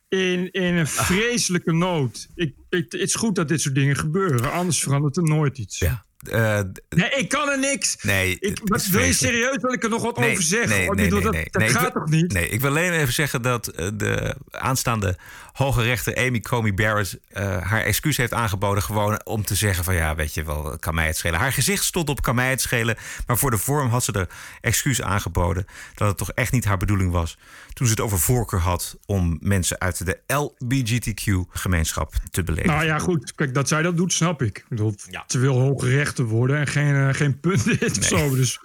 in, 0.08 0.50
in 0.50 0.74
een 0.74 0.86
vreselijke 0.86 1.72
nood. 1.72 2.28
Ik, 2.34 2.54
ik, 2.68 2.92
het 2.92 3.00
is 3.00 3.14
goed 3.14 3.34
dat 3.34 3.48
dit 3.48 3.60
soort 3.60 3.74
dingen 3.74 3.96
gebeuren. 3.96 4.52
Anders 4.52 4.82
verandert 4.82 5.16
er 5.16 5.22
nooit 5.22 5.58
iets. 5.58 5.78
Ja. 5.78 6.04
Eh, 6.30 6.60
Nee, 6.88 7.10
ik 7.10 7.28
kan 7.28 7.48
er 7.48 7.58
niks. 7.58 7.96
Nee, 8.02 8.36
Ik, 8.40 8.60
is 8.74 8.88
wil 8.88 9.02
je 9.02 9.12
serieus 9.12 9.56
dat 9.60 9.72
ik 9.72 9.82
er 9.84 9.90
nog 9.90 10.02
wat 10.02 10.18
Nee, 10.18 10.30
over 10.30 10.42
zeg? 10.42 10.68
nee, 10.68 10.88
Oh, 10.88 10.94
nee, 10.94 11.08
dat, 11.10 11.22
nee. 11.32 11.44
dat 11.50 11.60
Nee, 11.62 11.68
ik 11.68 11.74
gaat 11.74 11.92
wil- 11.92 12.02
toch 12.02 12.10
niet? 12.10 12.32
Nee, 12.32 12.48
ik 12.48 12.60
wil 12.60 12.70
alleen 12.70 12.92
even 12.92 13.12
zeggen 13.12 13.42
dat 13.42 13.66
eh, 13.66 13.88
de 13.94 14.34
aanstaande 14.50 15.16
hoge 15.52 15.82
rechter 15.82 16.16
Amy 16.16 16.40
Comey 16.40 16.74
Barrett 16.74 17.18
eh, 17.28 17.56
haar 17.62 17.82
excuus 17.82 18.16
heeft 18.16 18.32
aangeboden. 18.32 18.82
Gewoon 18.82 19.24
om 19.24 19.44
te 19.44 19.54
zeggen 19.54 19.84
van 19.84 19.94
ja, 19.94 20.14
weet 20.14 20.34
je 20.34 20.44
wel, 20.44 20.76
kan 20.80 20.94
mij 20.94 21.06
het 21.06 21.16
schelen. 21.16 21.38
Haar 21.40 21.52
gezicht 21.52 21.84
stond 21.84 22.08
op 22.08 22.22
kan 22.22 22.34
mij 22.34 22.50
het 22.50 22.60
schelen. 22.60 22.96
Maar 23.26 23.38
voor 23.38 23.50
de 23.50 23.58
vorm 23.58 23.88
had 23.88 24.04
ze 24.04 24.12
er 24.12 24.28
excuus 24.60 25.02
aangeboden. 25.02 25.66
Dat 25.94 26.08
het 26.08 26.16
toch 26.16 26.30
echt 26.32 26.52
niet 26.52 26.64
haar 26.64 26.76
bedoeling 26.76 27.12
was. 27.12 27.38
Toen 27.72 27.86
ze 27.86 27.92
het 27.92 28.02
over 28.02 28.18
voorkeur 28.18 28.60
had 28.60 28.98
om 29.06 29.38
mensen 29.40 29.78
uit 29.80 30.06
de 30.06 30.18
LBGTQ-gemeenschap 30.26 32.12
te 32.30 32.42
beledigen. 32.42 32.72
Nou 32.76 32.86
ja, 32.86 32.98
goed. 32.98 33.34
Kijk, 33.34 33.54
dat 33.54 33.68
zij 33.68 33.82
dat 33.82 33.96
doet, 33.96 34.12
snap 34.12 34.42
ik. 34.42 34.58
ik 34.58 34.64
bedoel, 34.68 34.94
Ze 35.26 35.38
wil 35.38 35.58
hoge 35.60 35.86
rechten 36.18 36.36
worden 36.36 36.56
en 36.56 36.66
geen, 36.66 36.94
eh, 36.94 37.14
geen 37.14 37.40
punten 37.40 37.78
of 37.98 38.04
zo. 38.04 38.34
Dus 38.34 38.58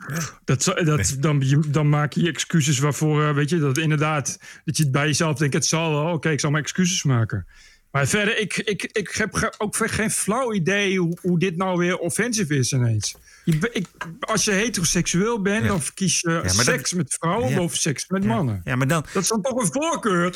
dat, 0.45 0.63
dat, 0.83 1.15
dan, 1.19 1.41
je- 1.45 1.59
dan 1.67 1.89
maak 1.89 2.13
je 2.13 2.27
excuses 2.27 2.79
waarvoor, 2.79 3.23
eh, 3.23 3.33
weet 3.33 3.49
je, 3.49 3.59
dat 3.59 3.77
inderdaad, 3.77 4.39
dat 4.65 4.77
je 4.77 4.83
het 4.83 4.91
bij 4.91 5.05
jezelf 5.05 5.37
denkt, 5.37 5.53
het 5.53 5.65
zal 5.65 5.89
wel, 5.91 6.13
oké, 6.13 6.29
ik 6.29 6.39
zal 6.39 6.51
mijn 6.51 6.63
excuses 6.63 7.03
maken. 7.03 7.45
Maar 7.91 8.07
verder, 8.07 8.39
ik, 8.39 8.57
ik, 8.57 8.83
ik 8.91 9.09
heb 9.09 9.53
ook 9.57 9.75
geen 9.77 10.11
flauw 10.11 10.53
idee 10.53 10.99
hoe, 10.99 11.17
hoe 11.21 11.39
dit 11.39 11.57
nou 11.57 11.77
weer 11.77 11.97
offensief 11.97 12.49
is 12.49 12.71
ineens. 12.71 13.15
Je, 13.45 13.69
ik, 13.73 13.87
als 14.19 14.43
je 14.45 14.51
heteroseksueel 14.51 15.41
bent, 15.41 15.67
dan 15.67 15.81
verkies 15.81 16.19
je 16.19 16.27
dat- 16.43 16.51
seks 16.55 16.93
met 16.93 17.15
vrouwen 17.19 17.49
Ja. 17.49 17.55
boven 17.55 17.77
seks 17.77 18.07
met 18.07 18.23
mannen. 18.25 18.61
Ja, 18.63 18.75
maar 18.75 18.87
dan... 18.87 19.05
Dat 19.13 19.23
is 19.23 19.29
dan 19.29 19.41
toch 19.41 19.61
een 19.61 19.71
voorkeur? 19.71 20.33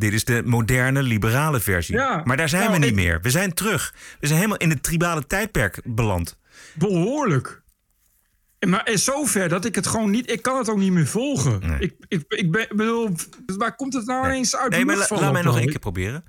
Dit 0.00 0.12
is 0.12 0.24
de 0.24 0.42
moderne 0.44 1.02
liberale 1.02 1.60
versie. 1.60 1.94
Ja. 1.94 2.22
Maar 2.24 2.36
daar 2.36 2.48
zijn 2.48 2.62
Nou, 2.62 2.72
we 2.74 2.78
niet 2.80 2.88
ik- 2.88 2.94
meer. 2.94 3.20
We 3.20 3.30
zijn 3.30 3.54
terug. 3.54 3.94
We 4.20 4.26
zijn 4.26 4.38
helemaal 4.38 4.58
in 4.60 4.70
het 4.70 4.82
tribale 4.82 5.26
tijdperk 5.26 5.80
beland. 5.84 6.38
Behoorlijk. 6.74 7.62
Maar 8.68 8.88
in 8.88 8.98
zover 8.98 9.48
dat 9.48 9.64
ik 9.64 9.74
het 9.74 9.86
gewoon 9.86 10.10
niet... 10.10 10.30
Ik 10.30 10.42
kan 10.42 10.58
het 10.58 10.68
ook 10.68 10.78
niet 10.78 10.92
meer 10.92 11.06
volgen. 11.06 11.62
Ik, 11.80 11.94
ik, 12.08 12.24
ik 12.28 12.50
ben, 12.50 12.66
bedoel, 12.70 13.10
waar 13.46 13.76
komt 13.76 13.92
het 13.92 14.06
nou 14.06 14.24
ineens 14.26 14.56
uit? 14.56 14.70
Nee, 14.70 14.84
maar 14.84 14.96
la- 14.96 15.06
laat 15.10 15.32
mij 15.32 15.42
nog 15.42 15.58
één 15.58 15.68
keer 15.68 15.78
proberen. 15.78 16.24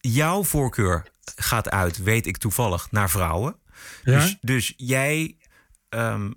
Jouw 0.00 0.44
voorkeur 0.44 1.06
gaat 1.36 1.70
uit, 1.70 2.02
weet 2.02 2.26
ik 2.26 2.36
toevallig, 2.36 2.90
naar 2.90 3.10
vrouwen. 3.10 3.56
Ja? 4.04 4.18
Dus, 4.20 4.36
dus 4.40 4.74
jij. 4.76 5.36
ehm, 5.88 6.30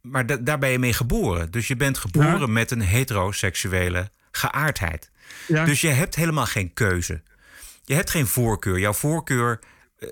maar 0.00 0.26
da- 0.26 0.36
daar 0.36 0.58
ben 0.58 0.70
je 0.70 0.78
mee 0.78 0.92
geboren. 0.92 1.50
Dus 1.50 1.68
je 1.68 1.76
bent 1.76 1.98
geboren 1.98 2.40
Ja. 2.40 2.46
met 2.46 2.70
een 2.70 2.80
heteroseksuele 2.80 4.10
geaardheid. 4.30 5.10
Ja. 5.46 5.64
Dus 5.64 5.80
je 5.80 5.88
hebt 5.88 6.14
helemaal 6.14 6.46
geen 6.46 6.72
keuze. 6.72 7.22
Je 7.84 7.94
hebt 7.94 8.10
geen 8.10 8.26
voorkeur. 8.26 8.78
Jouw 8.78 8.92
voorkeur 8.92 9.58
eh, 9.98 10.08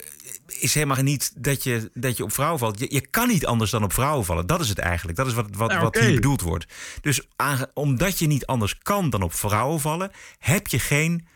is 0.47 0.75
helemaal 0.75 1.03
niet 1.03 1.33
dat 1.37 1.63
je, 1.63 1.91
dat 1.95 2.17
je 2.17 2.23
op 2.23 2.33
vrouwen 2.33 2.59
valt. 2.59 2.79
Je, 2.79 2.87
je 2.89 3.07
kan 3.07 3.29
niet 3.29 3.47
anders 3.47 3.71
dan 3.71 3.85
op 3.85 3.93
vrouwen 3.93 4.25
vallen. 4.25 4.47
Dat 4.47 4.61
is 4.61 4.69
het 4.69 4.79
eigenlijk. 4.79 5.19
Dat 5.19 5.27
is 5.27 5.35
wat, 5.35 5.47
wat, 5.57 5.75
wat 5.77 5.99
hier 5.99 6.15
bedoeld 6.15 6.41
wordt. 6.41 6.67
Dus 7.01 7.29
omdat 7.75 8.19
je 8.19 8.27
niet 8.27 8.47
anders 8.47 8.79
kan 8.79 9.11
dan 9.11 9.23
op 9.23 9.35
vrouwen 9.35 9.81
vallen, 9.81 10.11
heb 10.39 10.67
je 10.67 10.79
geen 10.79 11.27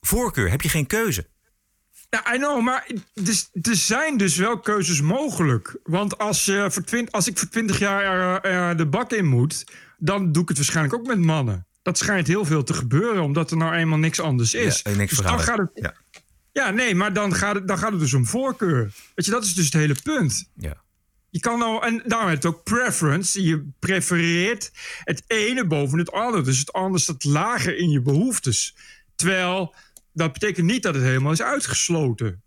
voorkeur, 0.00 0.50
heb 0.50 0.60
je 0.60 0.68
geen 0.68 0.86
keuze. 0.86 1.30
Ja, 2.10 2.34
I 2.34 2.36
know, 2.36 2.62
maar 2.62 2.86
dus, 3.14 3.48
er 3.62 3.76
zijn 3.76 4.16
dus 4.16 4.36
wel 4.36 4.58
keuzes 4.58 5.00
mogelijk. 5.00 5.76
Want 5.84 6.18
als, 6.18 6.44
je 6.44 6.66
voor 6.70 6.84
twint- 6.84 7.12
als 7.12 7.26
ik 7.26 7.38
voor 7.38 7.48
20 7.48 7.78
jaar 7.78 8.40
eh, 8.40 8.70
eh, 8.70 8.76
de 8.76 8.86
bak 8.86 9.12
in 9.12 9.26
moet... 9.26 9.64
dan 9.98 10.32
doe 10.32 10.42
ik 10.42 10.48
het 10.48 10.56
waarschijnlijk 10.56 10.94
ook 10.94 11.06
met 11.06 11.18
mannen. 11.18 11.66
Dat 11.82 11.98
schijnt 11.98 12.26
heel 12.26 12.44
veel 12.44 12.64
te 12.64 12.74
gebeuren, 12.74 13.22
omdat 13.22 13.50
er 13.50 13.56
nou 13.56 13.74
eenmaal 13.74 13.98
niks 13.98 14.20
anders 14.20 14.54
is. 14.54 14.80
Ja, 14.82 14.90
niks 14.90 15.16
dus 15.16 15.26
dan 15.26 15.40
gaat 15.40 15.58
het, 15.58 15.70
Ja. 15.74 15.94
ja, 16.52 16.70
nee, 16.70 16.94
maar 16.94 17.12
dan 17.12 17.34
gaat, 17.34 17.54
het, 17.54 17.68
dan 17.68 17.78
gaat 17.78 17.90
het 17.90 18.00
dus 18.00 18.14
om 18.14 18.26
voorkeur. 18.26 18.92
Weet 19.14 19.24
je, 19.24 19.30
dat 19.30 19.44
is 19.44 19.54
dus 19.54 19.64
het 19.64 19.74
hele 19.74 19.96
punt. 20.02 20.50
Ja. 20.54 20.82
Je 21.30 21.40
kan 21.40 21.58
nou, 21.58 21.86
en 21.86 22.02
daarom 22.06 22.28
heet 22.28 22.42
het 22.42 22.54
ook 22.54 22.62
preference. 22.62 23.42
Je 23.42 23.68
prefereert 23.78 24.70
het 25.04 25.22
ene 25.26 25.66
boven 25.66 25.98
het 25.98 26.12
andere. 26.12 26.42
Dus 26.42 26.58
het 26.58 26.72
andere 26.72 27.02
staat 27.02 27.24
lager 27.24 27.76
in 27.76 27.90
je 27.90 28.00
behoeftes. 28.00 28.76
Terwijl, 29.16 29.74
dat 30.12 30.32
betekent 30.32 30.66
niet 30.66 30.82
dat 30.82 30.94
het 30.94 31.04
helemaal 31.04 31.32
is 31.32 31.42
uitgesloten. 31.42 32.41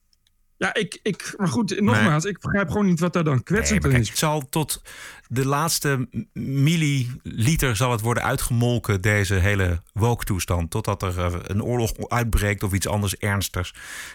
Ja, 0.58 0.74
ik, 0.74 1.00
ik 1.04 1.34
maar 1.38 1.48
goed, 1.48 1.80
nogmaals, 1.82 2.26
ik 2.26 2.40
begrijp 2.40 2.68
gewoon 2.70 2.86
niet 2.86 3.00
wat 3.00 3.14
daar 3.14 3.24
dan 3.24 3.34
Nee, 3.34 3.44
kwetsend 3.44 3.84
in 3.84 3.90
kijk, 3.90 4.02
is. 4.02 4.10
het 4.10 4.18
zal 4.18 4.50
tot 4.50 4.82
de 5.28 5.46
laatste 5.46 6.08
milliliter 6.34 7.76
zal 7.76 7.92
het 7.92 8.02
worden 8.02 8.24
uitgemolken, 8.24 9.02
deze 9.02 9.34
hele 9.34 9.82
woke-toestand. 9.94 10.72
Totdat 10.72 11.02
er 11.04 11.20
eh, 11.26 11.34
een 11.44 11.64
oorlog 11.64 11.92
uitbreekt 12.10 12.64
of 12.64 12.74
iets 12.74 12.88
anders 12.88 13.18
ernstigs. 13.18 13.74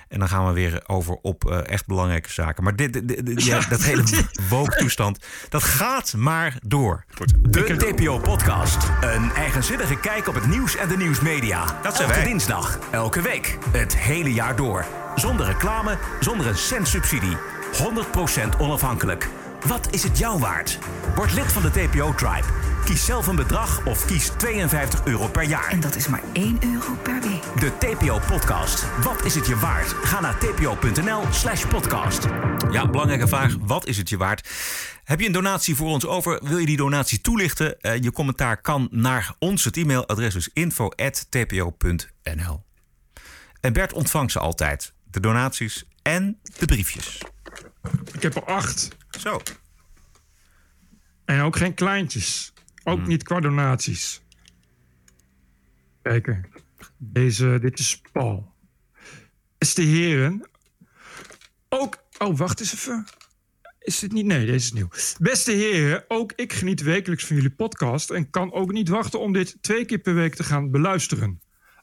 En 0.08 0.18
dan 0.18 0.28
gaan 0.28 0.46
we 0.46 0.52
weer 0.52 0.82
over 0.86 1.14
op 1.14 1.50
eh, 1.50 1.66
echt 1.66 1.86
belangrijke 1.86 2.32
zaken. 2.32 2.64
Maar 2.64 2.76
dit, 2.76 2.92
dit- 2.92 3.26
dit- 3.26 3.44
ja, 3.44 3.60
dat 3.68 3.82
hele 3.82 4.02
woke-toestand, 4.48 5.26
dat 5.48 5.62
gaat 5.62 6.14
maar 6.16 6.56
door. 6.66 7.04
De 7.40 7.76
TPO-podcast. 7.76 8.88
Een 9.00 9.30
eigenzinnige 9.32 9.96
kijk 10.00 10.28
op 10.28 10.34
het 10.34 10.46
nieuws 10.46 10.76
en 10.76 10.88
de 10.88 10.96
nieuwsmedia. 10.96 11.78
Dat 11.82 11.96
zijn 11.96 12.08
elke 12.08 12.20
wij. 12.20 12.28
dinsdag, 12.28 12.78
elke 12.90 13.22
week, 13.22 13.58
het 13.70 13.96
hele 13.96 14.32
jaar 14.32 14.56
door. 14.56 14.84
Zonder 15.20 15.46
reclame, 15.46 15.98
zonder 16.20 16.46
een 16.46 16.56
cent 16.56 16.88
subsidie. 16.88 17.36
100% 17.72 18.58
onafhankelijk. 18.58 19.28
Wat 19.66 19.88
is 19.90 20.02
het 20.02 20.18
jou 20.18 20.38
waard? 20.38 20.78
Word 21.14 21.32
lid 21.32 21.52
van 21.52 21.62
de 21.62 21.70
TPO-tribe. 21.70 22.46
Kies 22.84 23.04
zelf 23.04 23.26
een 23.26 23.36
bedrag 23.36 23.86
of 23.86 24.06
kies 24.06 24.28
52 24.28 25.04
euro 25.04 25.28
per 25.28 25.42
jaar. 25.42 25.68
En 25.68 25.80
dat 25.80 25.96
is 25.96 26.08
maar 26.08 26.22
1 26.32 26.58
euro 26.62 26.94
per 27.02 27.20
week. 27.20 27.42
De 27.60 27.72
TPO-podcast. 27.78 28.84
Wat 29.02 29.24
is 29.24 29.34
het 29.34 29.46
je 29.46 29.56
waard? 29.56 29.88
Ga 29.88 30.20
naar 30.20 30.38
tpo.nl 30.38 31.22
slash 31.30 31.66
podcast. 31.66 32.26
Ja, 32.70 32.88
belangrijke 32.88 33.28
vraag. 33.28 33.56
Wat 33.60 33.86
is 33.86 33.96
het 33.96 34.08
je 34.08 34.16
waard? 34.16 34.48
Heb 35.04 35.20
je 35.20 35.26
een 35.26 35.32
donatie 35.32 35.76
voor 35.76 35.88
ons 35.88 36.06
over? 36.06 36.40
Wil 36.42 36.58
je 36.58 36.66
die 36.66 36.76
donatie 36.76 37.20
toelichten? 37.20 37.80
Eh, 37.80 38.02
je 38.02 38.12
commentaar 38.12 38.60
kan 38.60 38.88
naar 38.90 39.34
ons. 39.38 39.64
Het 39.64 39.76
e-mailadres 39.76 40.34
is 40.34 40.50
info.tpo.nl. 40.52 42.08
En 43.60 43.72
Bert 43.72 43.92
ontvangt 43.92 44.32
ze 44.32 44.38
altijd. 44.38 44.92
De 45.10 45.20
donaties 45.20 45.84
en 46.02 46.38
de 46.58 46.66
briefjes. 46.66 47.22
Ik 48.12 48.22
heb 48.22 48.34
er 48.34 48.44
acht. 48.44 48.88
Zo. 49.18 49.40
En 51.24 51.40
ook 51.40 51.56
geen 51.56 51.74
kleintjes. 51.74 52.52
Ook 52.84 52.98
Hmm. 52.98 53.08
niet 53.08 53.22
qua 53.22 53.40
donaties. 53.40 54.20
Kijken. 56.02 56.46
Deze, 56.96 57.58
dit 57.60 57.78
is 57.78 58.00
Paul. 58.12 58.52
Beste 59.58 59.82
heren. 59.82 60.48
Ook. 61.68 62.02
Oh, 62.18 62.36
wacht 62.38 62.60
eens 62.60 62.74
even. 62.74 63.06
Is 63.78 63.98
dit 63.98 64.12
niet? 64.12 64.26
Nee, 64.26 64.46
deze 64.46 64.54
is 64.56 64.72
nieuw. 64.72 64.88
Beste 65.18 65.52
heren, 65.52 66.04
ook 66.08 66.32
ik 66.36 66.52
geniet 66.52 66.82
wekelijks 66.82 67.24
van 67.24 67.36
jullie 67.36 67.50
podcast. 67.50 68.10
En 68.10 68.30
kan 68.30 68.52
ook 68.52 68.72
niet 68.72 68.88
wachten 68.88 69.20
om 69.20 69.32
dit 69.32 69.56
twee 69.60 69.84
keer 69.84 69.98
per 69.98 70.14
week 70.14 70.34
te 70.34 70.44
gaan 70.44 70.70
beluisteren. 70.70 71.40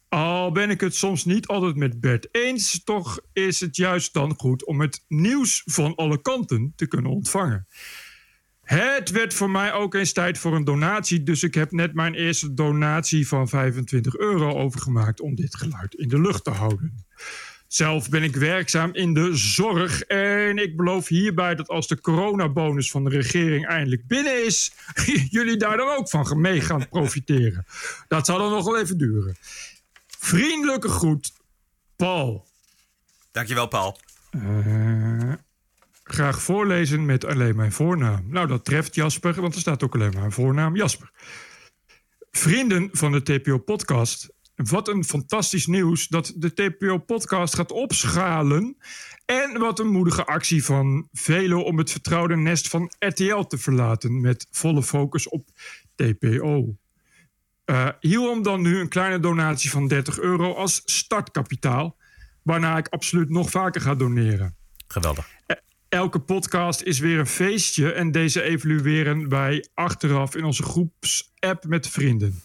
Al 0.09 0.51
ben 0.51 0.69
ik 0.69 0.81
het 0.81 0.95
soms 0.95 1.25
niet 1.25 1.47
altijd 1.47 1.75
met 1.75 1.99
Bert 1.99 2.27
eens, 2.31 2.83
toch 2.83 3.19
is 3.33 3.59
het 3.59 3.75
juist 3.75 4.13
dan 4.13 4.33
goed 4.37 4.65
om 4.65 4.81
het 4.81 5.05
nieuws 5.07 5.61
van 5.65 5.95
alle 5.95 6.21
kanten 6.21 6.73
te 6.75 6.87
kunnen 6.87 7.11
ontvangen. 7.11 7.67
Het 8.61 9.11
werd 9.11 9.33
voor 9.33 9.49
mij 9.49 9.73
ook 9.73 9.93
eens 9.93 10.13
tijd 10.13 10.37
voor 10.37 10.55
een 10.55 10.63
donatie, 10.63 11.23
dus 11.23 11.43
ik 11.43 11.53
heb 11.53 11.71
net 11.71 11.93
mijn 11.93 12.13
eerste 12.13 12.53
donatie 12.53 13.27
van 13.27 13.49
25 13.49 14.17
euro 14.17 14.53
overgemaakt 14.53 15.21
om 15.21 15.35
dit 15.35 15.55
geluid 15.55 15.93
in 15.93 16.07
de 16.07 16.21
lucht 16.21 16.43
te 16.43 16.49
houden. 16.49 17.05
Zelf 17.67 18.09
ben 18.09 18.23
ik 18.23 18.35
werkzaam 18.35 18.93
in 18.93 19.13
de 19.13 19.35
zorg 19.35 20.01
en 20.01 20.57
ik 20.57 20.75
beloof 20.75 21.07
hierbij 21.07 21.55
dat 21.55 21.67
als 21.67 21.87
de 21.87 22.01
coronabonus 22.01 22.91
van 22.91 23.03
de 23.03 23.09
regering 23.09 23.67
eindelijk 23.67 24.07
binnen 24.07 24.45
is, 24.45 24.71
jullie 25.29 25.57
daar 25.57 25.77
dan 25.77 25.97
ook 25.97 26.09
van 26.09 26.41
mee 26.41 26.61
gaan 26.61 26.87
profiteren. 26.89 27.65
Dat 28.07 28.25
zal 28.25 28.37
dan 28.37 28.51
nog 28.51 28.65
wel 28.65 28.79
even 28.79 28.97
duren. 28.97 29.35
Vriendelijke 30.27 30.89
groet, 30.89 31.33
Paul. 31.95 32.47
Dankjewel, 33.31 33.67
Paul. 33.67 33.99
Eh, 34.29 35.33
graag 36.03 36.41
voorlezen 36.41 37.05
met 37.05 37.25
alleen 37.25 37.55
mijn 37.55 37.71
voornaam. 37.71 38.25
Nou, 38.29 38.47
dat 38.47 38.65
treft 38.65 38.95
Jasper, 38.95 39.41
want 39.41 39.53
er 39.53 39.59
staat 39.59 39.83
ook 39.83 39.95
alleen 39.95 40.13
maar 40.13 40.23
een 40.23 40.31
voornaam 40.31 40.75
Jasper. 40.75 41.11
Vrienden 42.31 42.89
van 42.91 43.11
de 43.11 43.23
TPO-podcast. 43.23 44.33
Wat 44.55 44.87
een 44.87 45.03
fantastisch 45.03 45.67
nieuws 45.67 46.07
dat 46.07 46.33
de 46.35 46.53
TPO-podcast 46.53 47.55
gaat 47.55 47.71
opschalen. 47.71 48.77
En 49.25 49.59
wat 49.59 49.79
een 49.79 49.91
moedige 49.91 50.25
actie 50.25 50.63
van 50.63 51.07
velen 51.11 51.65
om 51.65 51.77
het 51.77 51.91
vertrouwde 51.91 52.35
nest 52.35 52.67
van 52.67 52.91
RTL 52.99 53.41
te 53.41 53.57
verlaten. 53.57 54.21
Met 54.21 54.47
volle 54.51 54.83
focus 54.83 55.29
op 55.29 55.49
TPO. 55.95 56.75
Eh, 57.67 57.87
hierom 57.99 58.43
dan 58.43 58.61
nu 58.61 58.79
een 58.79 58.87
kleine 58.87 59.19
donatie 59.19 59.69
van 59.69 59.87
30 59.87 60.19
euro 60.19 60.53
als 60.53 60.81
startkapitaal. 60.85 61.97
Waarna 62.43 62.77
ik 62.77 62.87
absoluut 62.87 63.29
nog 63.29 63.49
vaker 63.49 63.81
ga 63.81 63.95
doneren. 63.95 64.55
Geweldig. 64.87 65.27
Elke 65.89 66.19
podcast 66.19 66.81
is 66.81 66.99
weer 66.99 67.19
een 67.19 67.27
feestje 67.27 67.91
en 67.91 68.11
deze 68.11 68.41
evalueren 68.41 69.29
wij 69.29 69.67
achteraf 69.73 70.35
in 70.35 70.43
onze 70.43 70.63
groepsapp 70.63 71.65
met 71.65 71.87
vrienden. 71.87 72.41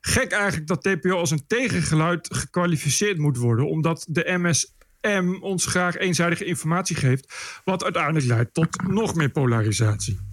Gek 0.00 0.32
eigenlijk 0.32 0.66
dat 0.66 0.82
TPO 0.82 1.16
als 1.16 1.30
een 1.30 1.46
tegengeluid 1.46 2.34
gekwalificeerd 2.34 3.18
moet 3.18 3.36
worden, 3.36 3.68
omdat 3.68 4.06
de 4.08 4.38
MS 4.38 4.74
M 5.00 5.36
ons 5.40 5.66
graag 5.66 5.96
eenzijdige 5.96 6.44
informatie 6.44 6.96
geeft, 6.96 7.60
wat 7.64 7.84
uiteindelijk 7.84 8.26
leidt 8.26 8.54
tot 8.54 8.88
nog 8.88 9.14
meer 9.14 9.30
polarisatie. 9.30 10.29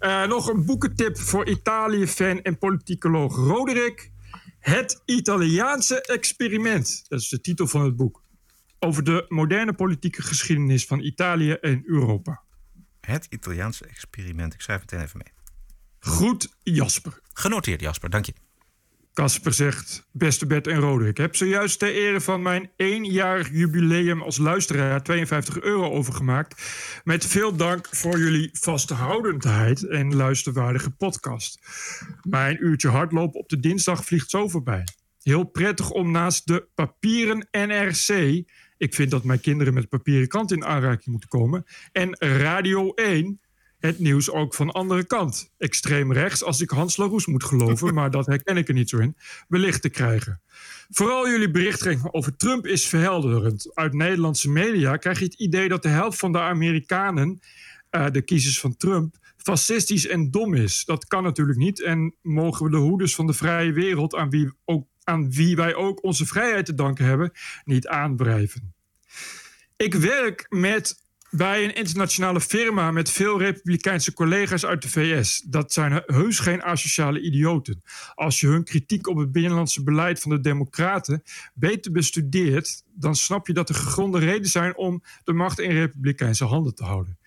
Uh, 0.00 0.26
nog 0.26 0.48
een 0.48 0.64
boekentip 0.64 1.18
voor 1.18 1.48
Italië-fan 1.48 2.42
en 2.42 2.58
politicoloog 2.58 3.36
Roderick. 3.36 4.10
Het 4.58 5.02
Italiaanse 5.04 6.02
experiment. 6.02 7.04
Dat 7.08 7.20
is 7.20 7.28
de 7.28 7.40
titel 7.40 7.66
van 7.66 7.84
het 7.84 7.96
boek. 7.96 8.22
Over 8.78 9.04
de 9.04 9.24
moderne 9.28 9.72
politieke 9.72 10.22
geschiedenis 10.22 10.86
van 10.86 11.00
Italië 11.00 11.52
en 11.52 11.82
Europa. 11.86 12.42
Het 13.00 13.26
Italiaanse 13.30 13.86
experiment. 13.86 14.54
Ik 14.54 14.60
schrijf 14.60 14.80
meteen 14.80 15.00
even 15.00 15.20
mee. 15.24 15.32
Groet 15.98 16.56
Jasper. 16.62 17.20
Genoteerd 17.32 17.80
Jasper, 17.80 18.10
dank 18.10 18.24
je. 18.26 18.32
Casper 19.18 19.52
zegt, 19.52 20.06
beste 20.12 20.46
Bert 20.46 20.66
en 20.66 20.78
Roderick, 20.78 21.10
ik 21.10 21.16
heb 21.16 21.36
zojuist 21.36 21.78
ter 21.78 21.94
ere 21.94 22.20
van 22.20 22.42
mijn 22.42 22.70
éénjarig 22.76 23.50
jubileum 23.50 24.22
als 24.22 24.38
luisteraar 24.38 25.02
52 25.02 25.60
euro 25.60 25.90
overgemaakt. 25.90 26.62
Met 27.04 27.26
veel 27.26 27.56
dank 27.56 27.88
voor 27.90 28.18
jullie 28.18 28.48
vasthoudendheid 28.52 29.86
en 29.86 30.14
luisterwaardige 30.14 30.90
podcast. 30.90 31.60
Mijn 32.22 32.56
uurtje 32.60 32.88
hardlopen 32.88 33.40
op 33.40 33.48
de 33.48 33.60
dinsdag 33.60 34.04
vliegt 34.04 34.30
zo 34.30 34.48
voorbij. 34.48 34.84
Heel 35.22 35.44
prettig 35.44 35.90
om 35.90 36.10
naast 36.10 36.46
de 36.46 36.68
papieren 36.74 37.48
NRC, 37.50 38.08
ik 38.76 38.94
vind 38.94 39.10
dat 39.10 39.24
mijn 39.24 39.40
kinderen 39.40 39.74
met 39.74 39.88
papieren 39.88 40.28
kant 40.28 40.52
in 40.52 40.64
aanraking 40.64 41.06
moeten 41.06 41.28
komen, 41.28 41.64
en 41.92 42.16
Radio 42.18 42.92
1 42.94 43.40
het 43.78 43.98
nieuws 43.98 44.30
ook 44.30 44.54
van 44.54 44.70
andere 44.70 45.04
kant. 45.04 45.52
Extreem 45.58 46.12
rechts, 46.12 46.44
als 46.44 46.60
ik 46.60 46.70
Hans 46.70 46.96
Laroes 46.96 47.26
moet 47.26 47.44
geloven, 47.44 47.94
maar 47.94 48.10
dat 48.10 48.26
herken 48.26 48.56
ik 48.56 48.68
er 48.68 48.74
niet 48.74 48.88
zo 48.88 48.98
in, 48.98 49.16
wellicht 49.48 49.82
te 49.82 49.88
krijgen. 49.88 50.40
Vooral 50.90 51.28
jullie 51.28 51.50
berichtgeving 51.50 52.12
over 52.12 52.36
Trump 52.36 52.66
is 52.66 52.88
verhelderend. 52.88 53.74
Uit 53.74 53.92
Nederlandse 53.92 54.50
media 54.50 54.96
krijg 54.96 55.18
je 55.18 55.24
het 55.24 55.34
idee 55.34 55.68
dat 55.68 55.82
de 55.82 55.88
helft 55.88 56.18
van 56.18 56.32
de 56.32 56.40
Amerikanen, 56.40 57.40
uh, 57.90 58.10
de 58.10 58.22
kiezers 58.22 58.60
van 58.60 58.76
Trump, 58.76 59.16
fascistisch 59.36 60.06
en 60.06 60.30
dom 60.30 60.54
is. 60.54 60.84
Dat 60.84 61.06
kan 61.06 61.22
natuurlijk 61.22 61.58
niet 61.58 61.82
en 61.82 62.14
mogen 62.22 62.64
we 62.64 62.70
de 62.70 62.76
hoeders 62.76 63.14
van 63.14 63.26
de 63.26 63.32
vrije 63.32 63.72
wereld, 63.72 64.14
aan 64.14 64.30
wie, 64.30 64.52
ook, 64.64 64.86
aan 65.04 65.30
wie 65.30 65.56
wij 65.56 65.74
ook 65.74 66.04
onze 66.04 66.26
vrijheid 66.26 66.66
te 66.66 66.74
danken 66.74 67.04
hebben, 67.04 67.32
niet 67.64 67.86
aanblijven. 67.86 68.74
Ik 69.76 69.94
werk 69.94 70.46
met 70.48 71.02
bij 71.30 71.64
een 71.64 71.74
internationale 71.74 72.40
firma 72.40 72.90
met 72.90 73.10
veel 73.10 73.38
republikeinse 73.38 74.12
collega's 74.12 74.66
uit 74.66 74.82
de 74.82 74.88
VS. 74.88 75.42
Dat 75.46 75.72
zijn 75.72 76.02
heus 76.06 76.38
geen 76.38 76.62
asociale 76.62 77.20
idioten. 77.20 77.82
Als 78.14 78.40
je 78.40 78.46
hun 78.46 78.64
kritiek 78.64 79.06
op 79.06 79.16
het 79.16 79.32
binnenlandse 79.32 79.82
beleid 79.82 80.20
van 80.20 80.30
de 80.30 80.40
Democraten 80.40 81.22
beter 81.54 81.92
bestudeert, 81.92 82.82
dan 82.94 83.14
snap 83.14 83.46
je 83.46 83.52
dat 83.52 83.68
er 83.68 83.74
gegronde 83.74 84.18
redenen 84.18 84.48
zijn 84.48 84.76
om 84.76 85.02
de 85.24 85.32
macht 85.32 85.58
in 85.58 85.70
republikeinse 85.70 86.44
handen 86.44 86.74
te 86.74 86.84
houden. 86.84 87.18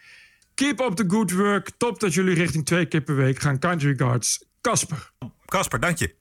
Keep 0.56 0.80
up 0.80 0.96
the 0.96 1.06
good 1.08 1.32
work. 1.32 1.70
Top 1.78 2.00
dat 2.00 2.14
jullie 2.14 2.36
richting 2.36 2.66
twee 2.66 2.86
keer 2.86 3.02
per 3.02 3.16
week 3.16 3.40
gaan. 3.40 3.60
Country 3.60 3.98
Guards. 3.98 4.46
Casper. 4.62 5.12
Casper, 5.46 5.80
dank 5.80 5.98
je. 5.98 6.16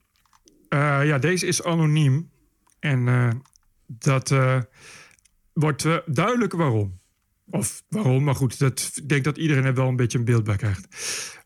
Uh, 0.68 1.07
ja, 1.07 1.18
deze 1.18 1.47
is 1.47 1.62
anoniem. 1.62 2.31
En 2.78 3.07
uh, 3.07 3.31
dat 3.87 4.31
uh, 4.31 4.61
wordt 5.53 5.87
duidelijk 6.07 6.53
waarom. 6.53 6.99
Of 7.51 7.82
waarom, 7.88 8.24
maar 8.24 8.34
goed, 8.34 8.59
dat, 8.59 8.92
ik 8.94 9.09
denk 9.09 9.24
dat 9.24 9.38
iedereen 9.38 9.64
er 9.64 9.74
wel 9.74 9.88
een 9.88 9.96
beetje 9.96 10.18
een 10.18 10.24
beeld 10.24 10.44
bij 10.44 10.57
krijgt. 10.57 10.86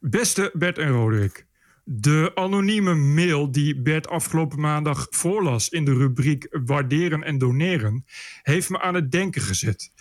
Beste 0.01 0.51
Bert 0.53 0.79
en 0.79 0.89
Roderick. 0.89 1.47
De 1.85 2.31
anonieme 2.35 2.95
mail 2.95 3.53
die 3.53 3.83
Bert 3.83 4.09
afgelopen 4.09 4.61
maandag 4.61 5.07
voorlas 5.11 5.69
in 5.69 5.85
de 5.85 5.95
rubriek 5.95 6.49
Waarderen 6.65 7.23
en 7.23 7.39
Doneren, 7.39 8.05
heeft 8.43 8.71
me 8.71 8.81
aan 8.81 8.95
het 8.95 9.13
denken 9.13 9.43
gezet. 9.43 9.93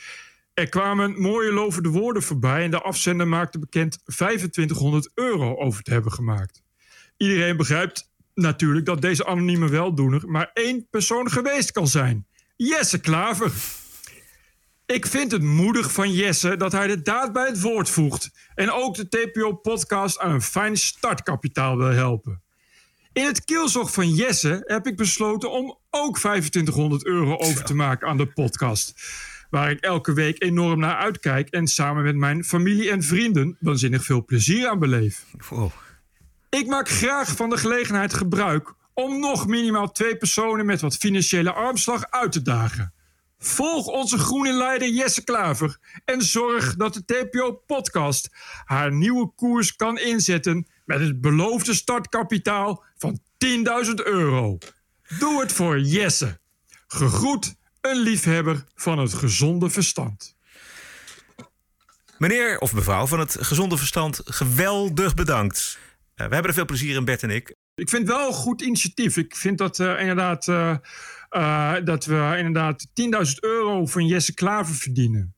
Er 0.54 0.70
kwamen 0.70 1.22
mooie 1.22 1.52
lovende 1.52 1.90
woorden 1.90 2.24
voorbij 2.24 2.64
en 2.64 2.72
de 2.72 2.82
afzender 2.82 3.28
maakte 3.28 3.60
bekend 3.60 4.00
2500 4.06 5.12
euro 5.14 5.56
over 5.56 5.84
te 5.84 5.92
hebben 5.92 6.12
gemaakt. 6.12 6.64
Iedereen 7.18 7.58
begrijpt 7.58 8.12
natuurlijk 8.34 8.86
dat 8.86 9.02
deze 9.02 9.26
anonieme 9.26 9.70
weldoener 9.70 10.30
maar 10.30 10.50
één 10.54 10.88
persoon 10.90 11.32
geweest 11.32 11.72
kan 11.72 11.88
zijn: 11.88 12.28
Jesse 12.56 13.00
Klaver. 13.00 13.52
Ik 14.94 15.06
vind 15.06 15.32
het 15.32 15.42
moedig 15.42 15.92
van 15.92 16.14
Jesse 16.14 16.58
dat 16.58 16.72
hij 16.72 16.88
de 16.88 17.02
daad 17.02 17.34
bij 17.34 17.48
het 17.48 17.62
woord 17.62 17.90
voegt. 17.90 18.32
En 18.56 18.72
ook 18.72 18.96
de 18.96 19.10
TPO-podcast 19.10 20.20
aan 20.20 20.32
een 20.32 20.42
fijn 20.42 20.78
startkapitaal 20.78 21.78
wil 21.78 21.88
helpen. 21.88 22.42
In 23.14 23.26
het 23.26 23.46
kielzog 23.46 23.94
van 23.94 24.10
Jesse 24.10 24.64
heb 24.66 24.88
ik 24.88 24.96
besloten 24.96 25.52
om 25.52 25.78
ook 25.90 26.18
2500 26.18 27.06
euro 27.06 27.38
over 27.38 27.64
te 27.64 27.76
maken 27.76 28.08
aan 28.08 28.18
de 28.18 28.26
podcast. 28.26 28.94
Waar 29.50 29.72
ik 29.72 29.80
elke 29.80 30.14
week 30.14 30.44
enorm 30.44 30.80
naar 30.80 30.96
uitkijk 30.96 31.50
en 31.50 31.68
samen 31.68 32.04
met 32.04 32.16
mijn 32.16 32.44
familie 32.44 32.92
en 32.92 33.04
vrienden 33.04 33.58
waanzinnig 33.60 34.04
veel 34.04 34.26
plezier 34.26 34.68
aan 34.68 34.80
beleef. 34.80 35.26
Ik 36.50 36.68
maak 36.68 36.90
graag 36.90 37.36
van 37.36 37.50
de 37.50 37.58
gelegenheid 37.58 38.14
gebruik 38.14 38.74
om 38.94 39.20
nog 39.20 39.48
minimaal 39.48 39.92
twee 39.92 40.18
personen 40.18 40.66
met 40.66 40.82
wat 40.82 40.96
financiële 40.96 41.52
armslag 41.52 42.06
uit 42.10 42.32
te 42.32 42.42
dagen. 42.42 42.94
Volg 43.46 43.86
onze 43.86 44.18
groene 44.18 44.54
leider 44.54 44.90
Jesse 44.90 45.24
Klaver 45.24 45.78
en 46.06 46.22
zorg 46.22 46.76
dat 46.76 46.94
de 46.94 47.06
TPO-podcast 47.06 48.30
haar 48.66 48.92
nieuwe 48.92 49.32
koers 49.36 49.76
kan 49.76 49.98
inzetten 49.98 50.68
met 50.86 51.00
het 51.00 51.22
beloofde 51.22 51.74
startkapitaal 51.74 52.84
van 52.98 53.20
10.000 53.86 53.94
euro. 53.94 54.58
Doe 55.20 55.42
het 55.42 55.52
voor 55.52 55.80
Jesse. 55.80 56.40
Gegroet, 56.88 57.56
een 57.82 57.98
liefhebber 57.98 58.64
van 58.76 59.00
het 59.00 59.14
gezonde 59.14 59.70
verstand. 59.70 60.36
Meneer 62.18 62.60
of 62.60 62.74
mevrouw 62.74 63.08
van 63.08 63.20
het 63.20 63.38
gezonde 63.40 63.78
verstand, 63.78 64.22
geweldig 64.26 65.14
bedankt. 65.14 65.78
Uh, 65.80 66.28
we 66.28 66.34
hebben 66.34 66.44
er 66.44 66.54
veel 66.54 66.66
plezier 66.66 66.96
in, 66.96 67.06
Bert 67.06 67.24
en 67.24 67.30
ik. 67.30 67.56
Ik 67.76 67.90
vind 67.90 68.08
het 68.08 68.18
wel 68.18 68.28
een 68.28 68.34
goed 68.34 68.62
initiatief. 68.62 69.18
Ik 69.18 69.36
vind 69.36 69.58
dat 69.58 69.80
uh, 69.80 70.00
inderdaad. 70.00 70.48
Uh, 70.48 70.76
uh, 71.36 71.76
dat 71.84 72.06
we 72.06 72.36
inderdaad 72.38 72.88
10.000 72.88 72.94
euro 73.40 73.86
van 73.86 74.08
Jesse 74.08 74.34
Klaver 74.34 74.76
verdienen. 74.76 75.34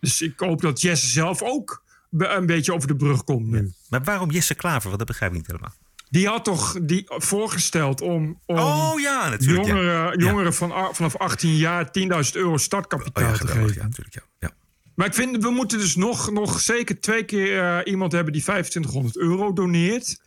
Dus 0.00 0.22
ik 0.22 0.32
hoop 0.36 0.60
dat 0.60 0.80
Jesse 0.80 1.06
zelf 1.06 1.42
ook 1.42 1.84
een 2.18 2.46
beetje 2.46 2.72
over 2.74 2.88
de 2.88 2.96
brug 2.96 3.24
komt 3.24 3.46
nu. 3.46 3.62
Ja. 3.62 3.70
Maar 3.88 4.02
waarom 4.04 4.30
Jesse 4.30 4.54
Klaver? 4.54 4.86
Want 4.86 4.98
dat 4.98 5.06
begrijp 5.06 5.30
ik 5.30 5.36
niet 5.36 5.46
helemaal. 5.46 5.74
Die 6.10 6.26
had 6.26 6.44
toch 6.44 6.76
die 6.82 7.04
voorgesteld 7.06 8.00
om, 8.00 8.40
om 8.46 8.58
oh, 8.58 9.00
ja, 9.00 9.28
natuurlijk, 9.28 9.66
jongeren, 9.66 10.18
ja. 10.18 10.26
jongeren 10.26 10.54
van, 10.54 10.94
vanaf 10.94 11.16
18 11.16 11.56
jaar 11.56 11.86
10.000 11.86 11.92
euro 12.32 12.56
startkapitaal 12.56 13.32
oh, 13.32 13.34
te 13.34 13.46
geven. 13.46 13.74
Ja, 13.74 13.82
natuurlijk, 13.82 14.14
ja. 14.14 14.22
ja. 14.38 14.50
Maar 14.94 15.06
ik 15.06 15.14
vind, 15.14 15.42
we 15.42 15.50
moeten 15.50 15.78
dus 15.78 15.96
nog, 15.96 16.30
nog 16.30 16.60
zeker 16.60 17.00
twee 17.00 17.24
keer 17.24 17.56
uh, 17.56 17.92
iemand 17.92 18.12
hebben 18.12 18.32
die 18.32 18.42
2500 18.42 19.16
euro 19.16 19.52
doneert. 19.52 20.20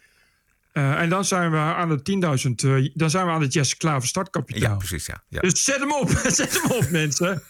Uh, 0.77 1.01
en 1.01 1.09
dan 1.09 1.25
zijn 1.25 1.51
we 1.51 1.57
aan 1.57 1.89
de 1.89 2.39
10.000, 2.63 2.69
uh, 2.69 2.89
dan 2.93 3.09
zijn 3.09 3.25
we 3.25 3.31
aan 3.31 3.41
het 3.41 3.53
Jesse 3.53 3.77
Klaver 3.77 4.07
startkapitaal. 4.07 4.71
Ja, 4.71 4.75
precies, 4.75 5.05
ja. 5.05 5.23
ja. 5.29 5.39
Dus 5.39 5.63
zet 5.63 5.79
hem 5.79 5.91
op, 5.91 6.09
zet 6.27 6.61
hem 6.61 6.71
op, 6.71 6.89
mensen. 6.89 7.43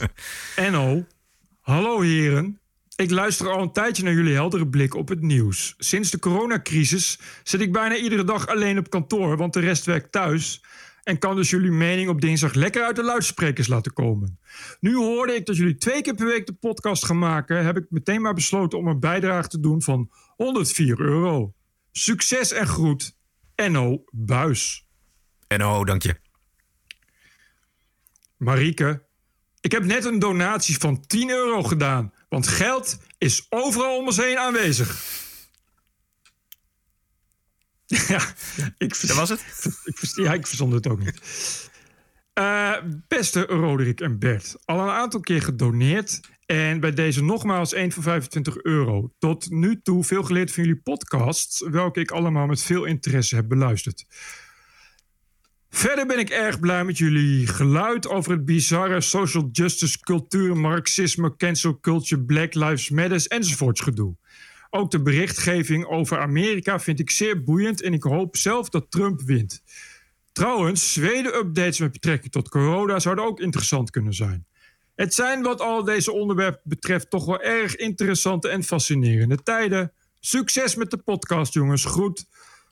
Enno, 0.56 1.06
hallo 1.60 2.00
heren. 2.00 2.60
Ik 2.96 3.10
luister 3.10 3.50
al 3.50 3.62
een 3.62 3.72
tijdje 3.72 4.02
naar 4.02 4.12
jullie 4.12 4.34
heldere 4.34 4.68
blik 4.68 4.94
op 4.94 5.08
het 5.08 5.20
nieuws. 5.20 5.74
Sinds 5.78 6.10
de 6.10 6.18
coronacrisis 6.18 7.18
zit 7.42 7.60
ik 7.60 7.72
bijna 7.72 7.96
iedere 7.96 8.24
dag 8.24 8.46
alleen 8.46 8.78
op 8.78 8.90
kantoor, 8.90 9.36
want 9.36 9.52
de 9.52 9.60
rest 9.60 9.84
werkt 9.84 10.12
thuis. 10.12 10.62
En 11.02 11.18
kan 11.18 11.36
dus 11.36 11.50
jullie 11.50 11.70
mening 11.70 12.08
op 12.08 12.20
dinsdag 12.20 12.54
lekker 12.54 12.82
uit 12.82 12.96
de 12.96 13.02
luidsprekers 13.02 13.66
laten 13.66 13.92
komen. 13.92 14.38
Nu 14.80 14.94
hoorde 14.94 15.34
ik 15.34 15.46
dat 15.46 15.56
jullie 15.56 15.76
twee 15.76 16.02
keer 16.02 16.14
per 16.14 16.26
week 16.26 16.46
de 16.46 16.52
podcast 16.52 17.04
gaan 17.04 17.18
maken. 17.18 17.64
Heb 17.64 17.76
ik 17.76 17.86
meteen 17.88 18.22
maar 18.22 18.34
besloten 18.34 18.78
om 18.78 18.86
een 18.86 19.00
bijdrage 19.00 19.48
te 19.48 19.60
doen 19.60 19.82
van 19.82 20.10
104 20.36 21.00
euro. 21.00 21.54
Succes 21.98 22.52
en 22.52 22.66
groet, 22.66 23.16
Enno 23.54 24.04
Buis. 24.10 24.86
Enno, 25.46 25.84
dank 25.84 26.02
je. 26.02 26.20
Marieke, 28.36 29.06
ik 29.60 29.72
heb 29.72 29.84
net 29.84 30.04
een 30.04 30.18
donatie 30.18 30.78
van 30.78 31.06
10 31.06 31.30
euro 31.30 31.62
gedaan. 31.62 32.12
Want 32.28 32.46
geld 32.46 32.98
is 33.18 33.46
overal 33.48 33.98
om 33.98 34.06
ons 34.06 34.16
heen 34.16 34.38
aanwezig. 34.38 35.04
ja, 38.08 38.34
ik 38.78 39.00
dat 39.00 39.16
was 39.16 39.28
het? 39.28 39.44
Ik, 39.84 39.98
ja, 40.14 40.32
ik 40.32 40.46
verzond 40.46 40.72
het 40.72 40.86
ook 40.86 40.98
niet. 40.98 41.20
Uh, 42.34 42.76
beste 43.08 43.40
Roderick 43.40 44.00
en 44.00 44.18
Bert, 44.18 44.56
al 44.64 44.80
een 44.80 44.94
aantal 44.94 45.20
keer 45.20 45.42
gedoneerd. 45.42 46.20
En 46.46 46.80
bij 46.80 46.92
deze 46.92 47.24
nogmaals 47.24 47.72
1 47.72 47.92
voor 47.92 48.02
25 48.02 48.56
euro. 48.62 49.12
Tot 49.18 49.50
nu 49.50 49.80
toe 49.82 50.04
veel 50.04 50.22
geleerd 50.22 50.52
van 50.52 50.64
jullie 50.64 50.80
podcasts, 50.80 51.68
welke 51.70 52.00
ik 52.00 52.10
allemaal 52.10 52.46
met 52.46 52.62
veel 52.62 52.84
interesse 52.84 53.34
heb 53.34 53.48
beluisterd. 53.48 54.06
Verder 55.70 56.06
ben 56.06 56.18
ik 56.18 56.30
erg 56.30 56.60
blij 56.60 56.84
met 56.84 56.98
jullie 56.98 57.46
geluid 57.46 58.08
over 58.08 58.32
het 58.32 58.44
bizarre 58.44 59.00
social 59.00 59.48
justice, 59.52 60.00
cultuur, 60.00 60.56
marxisme, 60.56 61.36
cancel 61.36 61.80
culture, 61.80 62.24
Black 62.24 62.54
Lives 62.54 62.90
Matter 62.90 63.26
enzovoorts 63.26 63.80
gedoe. 63.80 64.16
Ook 64.70 64.90
de 64.90 65.02
berichtgeving 65.02 65.86
over 65.86 66.18
Amerika 66.18 66.80
vind 66.80 67.00
ik 67.00 67.10
zeer 67.10 67.42
boeiend 67.42 67.82
en 67.82 67.92
ik 67.92 68.02
hoop 68.02 68.36
zelf 68.36 68.68
dat 68.68 68.90
Trump 68.90 69.22
wint. 69.22 69.62
Trouwens, 70.32 70.92
Zweden-updates 70.92 71.78
met 71.78 71.92
betrekking 71.92 72.32
tot 72.32 72.48
corona 72.48 72.98
zouden 72.98 73.24
ook 73.24 73.40
interessant 73.40 73.90
kunnen 73.90 74.12
zijn. 74.12 74.46
Het 74.96 75.14
zijn 75.14 75.42
wat 75.42 75.60
al 75.60 75.84
deze 75.84 76.12
onderwerpen 76.12 76.60
betreft 76.64 77.10
toch 77.10 77.24
wel 77.24 77.40
erg 77.40 77.76
interessante 77.76 78.48
en 78.48 78.64
fascinerende 78.64 79.42
tijden. 79.42 79.92
Succes 80.20 80.74
met 80.74 80.90
de 80.90 80.96
podcast, 80.96 81.52
jongens. 81.52 81.84
Groet, 81.84 82.24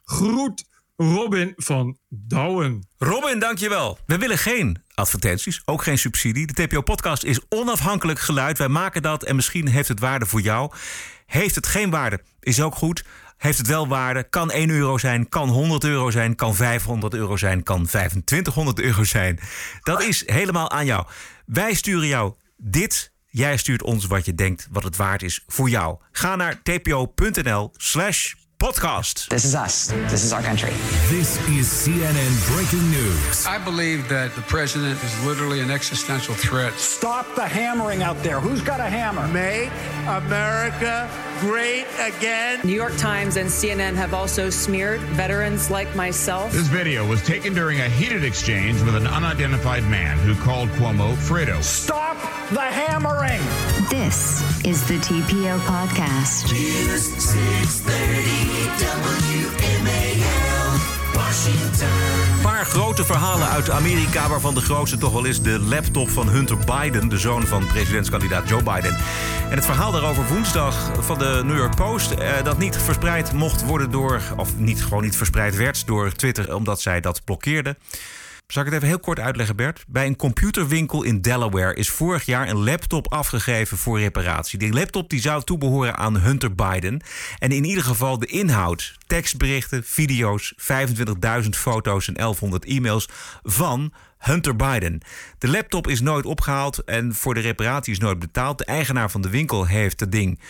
groet 0.04 0.64
Robin 0.96 1.52
van 1.56 1.98
Douwen. 2.08 2.88
Robin, 2.98 3.38
dankjewel. 3.38 3.98
We 4.06 4.18
willen 4.18 4.38
geen 4.38 4.82
advertenties, 4.94 5.62
ook 5.64 5.82
geen 5.82 5.98
subsidie. 5.98 6.46
De 6.46 6.66
TPO-podcast 6.66 7.22
is 7.24 7.40
onafhankelijk 7.48 8.18
geluid. 8.18 8.58
Wij 8.58 8.68
maken 8.68 9.02
dat 9.02 9.24
en 9.24 9.36
misschien 9.36 9.68
heeft 9.68 9.88
het 9.88 10.00
waarde 10.00 10.26
voor 10.26 10.40
jou. 10.40 10.72
Heeft 11.26 11.54
het 11.54 11.66
geen 11.66 11.90
waarde, 11.90 12.20
is 12.40 12.60
ook 12.60 12.74
goed. 12.74 13.04
Heeft 13.44 13.58
het 13.58 13.66
wel 13.66 13.88
waarde, 13.88 14.22
kan 14.22 14.50
1 14.50 14.70
euro 14.70 14.98
zijn, 14.98 15.28
kan 15.28 15.48
100 15.48 15.84
euro 15.84 16.10
zijn, 16.10 16.34
kan 16.34 16.54
500 16.54 17.14
euro 17.14 17.36
zijn, 17.36 17.62
kan 17.62 17.86
2500 17.86 18.80
euro 18.80 19.04
zijn. 19.04 19.40
Dat 19.82 20.02
is 20.02 20.28
helemaal 20.28 20.70
aan 20.70 20.84
jou. 20.84 21.06
Wij 21.46 21.74
sturen 21.74 22.08
jou 22.08 22.34
dit. 22.56 23.12
Jij 23.26 23.56
stuurt 23.56 23.82
ons 23.82 24.06
wat 24.06 24.24
je 24.24 24.34
denkt 24.34 24.68
wat 24.70 24.82
het 24.82 24.96
waard 24.96 25.22
is 25.22 25.44
voor 25.46 25.68
jou. 25.68 25.98
Ga 26.12 26.36
naar 26.36 26.62
tpo.nl 26.62 27.72
slash 27.76 28.34
podcast. 28.64 29.28
This 29.28 29.44
is 29.44 29.54
us. 29.54 29.88
This 30.08 30.24
is 30.24 30.32
our 30.32 30.40
country. 30.40 30.70
This 31.10 31.36
is 31.50 31.68
CNN 31.68 32.56
breaking 32.56 32.90
news. 32.90 33.46
I 33.46 33.62
believe 33.62 34.08
that 34.08 34.34
the 34.34 34.40
president 34.40 34.98
is 35.04 35.26
literally 35.26 35.60
an 35.60 35.70
existential 35.70 36.34
threat. 36.34 36.72
Stop 36.72 37.26
the 37.34 37.46
hammering 37.46 38.02
out 38.02 38.16
there. 38.22 38.40
Who's 38.40 38.62
got 38.62 38.80
a 38.80 38.84
hammer? 38.84 39.28
Make 39.28 39.70
America 40.08 41.10
great 41.40 41.84
again. 42.00 42.60
New 42.64 42.72
York 42.72 42.96
Times 42.96 43.36
and 43.36 43.50
CNN 43.50 43.96
have 43.96 44.14
also 44.14 44.48
smeared 44.48 45.00
veterans 45.12 45.70
like 45.70 45.94
myself. 45.94 46.50
This 46.52 46.68
video 46.68 47.06
was 47.06 47.22
taken 47.22 47.52
during 47.52 47.80
a 47.80 47.88
heated 47.90 48.24
exchange 48.24 48.80
with 48.80 48.94
an 48.94 49.06
unidentified 49.06 49.84
man 49.84 50.16
who 50.20 50.34
called 50.36 50.70
Cuomo 50.70 51.14
Fredo. 51.16 51.62
Stop 51.62 52.16
the 52.50 52.62
hammering. 52.62 53.42
This 53.90 54.40
is 54.64 54.88
the 54.88 54.94
TPO 54.94 55.58
podcast. 55.60 56.50
News 56.50 57.12
630 57.12 57.34
WMAL, 57.94 58.14
Washington. 58.14 58.53
Een 58.53 58.53
paar 62.42 62.64
grote 62.64 63.04
verhalen 63.04 63.48
uit 63.48 63.70
Amerika, 63.70 64.28
waarvan 64.28 64.54
de 64.54 64.60
grootste 64.60 64.98
toch 64.98 65.12
wel 65.12 65.24
is 65.24 65.42
de 65.42 65.58
laptop 65.58 66.10
van 66.10 66.28
Hunter 66.28 66.56
Biden, 66.56 67.08
de 67.08 67.18
zoon 67.18 67.46
van 67.46 67.66
presidentskandidaat 67.66 68.48
Joe 68.48 68.62
Biden. 68.62 68.96
En 69.50 69.56
het 69.56 69.64
verhaal 69.64 69.92
daarover 69.92 70.26
woensdag 70.26 71.04
van 71.04 71.18
de 71.18 71.42
New 71.44 71.56
York 71.56 71.74
Post, 71.74 72.10
eh, 72.10 72.42
dat 72.42 72.58
niet 72.58 72.76
verspreid 72.76 73.32
mocht 73.32 73.64
worden 73.64 73.90
door, 73.90 74.22
of 74.36 74.56
niet 74.56 74.82
gewoon 74.82 75.02
niet 75.02 75.16
verspreid 75.16 75.56
werd 75.56 75.86
door 75.86 76.12
Twitter, 76.12 76.54
omdat 76.54 76.80
zij 76.80 77.00
dat 77.00 77.24
blokkeerde. 77.24 77.76
Zal 78.46 78.62
ik 78.62 78.68
het 78.68 78.76
even 78.76 78.88
heel 78.88 78.98
kort 79.00 79.20
uitleggen, 79.20 79.56
Bert? 79.56 79.84
Bij 79.88 80.06
een 80.06 80.16
computerwinkel 80.16 81.02
in 81.02 81.20
Delaware 81.20 81.74
is 81.74 81.90
vorig 81.90 82.24
jaar 82.24 82.48
een 82.48 82.64
laptop 82.64 83.12
afgegeven 83.12 83.78
voor 83.78 83.98
reparatie. 83.98 84.58
Die 84.58 84.72
laptop 84.72 85.10
die 85.10 85.20
zou 85.20 85.42
toebehoren 85.42 85.96
aan 85.96 86.16
Hunter 86.16 86.54
Biden. 86.54 87.02
En 87.38 87.50
in 87.50 87.64
ieder 87.64 87.84
geval 87.84 88.18
de 88.18 88.26
inhoud, 88.26 88.96
tekstberichten, 89.06 89.84
video's, 89.84 90.54
25.000 91.42 91.48
foto's 91.50 92.08
en 92.08 92.14
1100 92.14 92.64
e-mails 92.64 93.08
van 93.42 93.92
Hunter 94.18 94.56
Biden. 94.56 95.00
De 95.38 95.48
laptop 95.48 95.88
is 95.88 96.00
nooit 96.00 96.24
opgehaald 96.24 96.84
en 96.84 97.14
voor 97.14 97.34
de 97.34 97.40
reparatie 97.40 97.92
is 97.92 97.98
nooit 97.98 98.18
betaald. 98.18 98.58
De 98.58 98.64
eigenaar 98.64 99.10
van 99.10 99.20
de 99.20 99.30
winkel 99.30 99.66
heeft 99.66 100.00
het 100.00 100.12
ding 100.12 100.40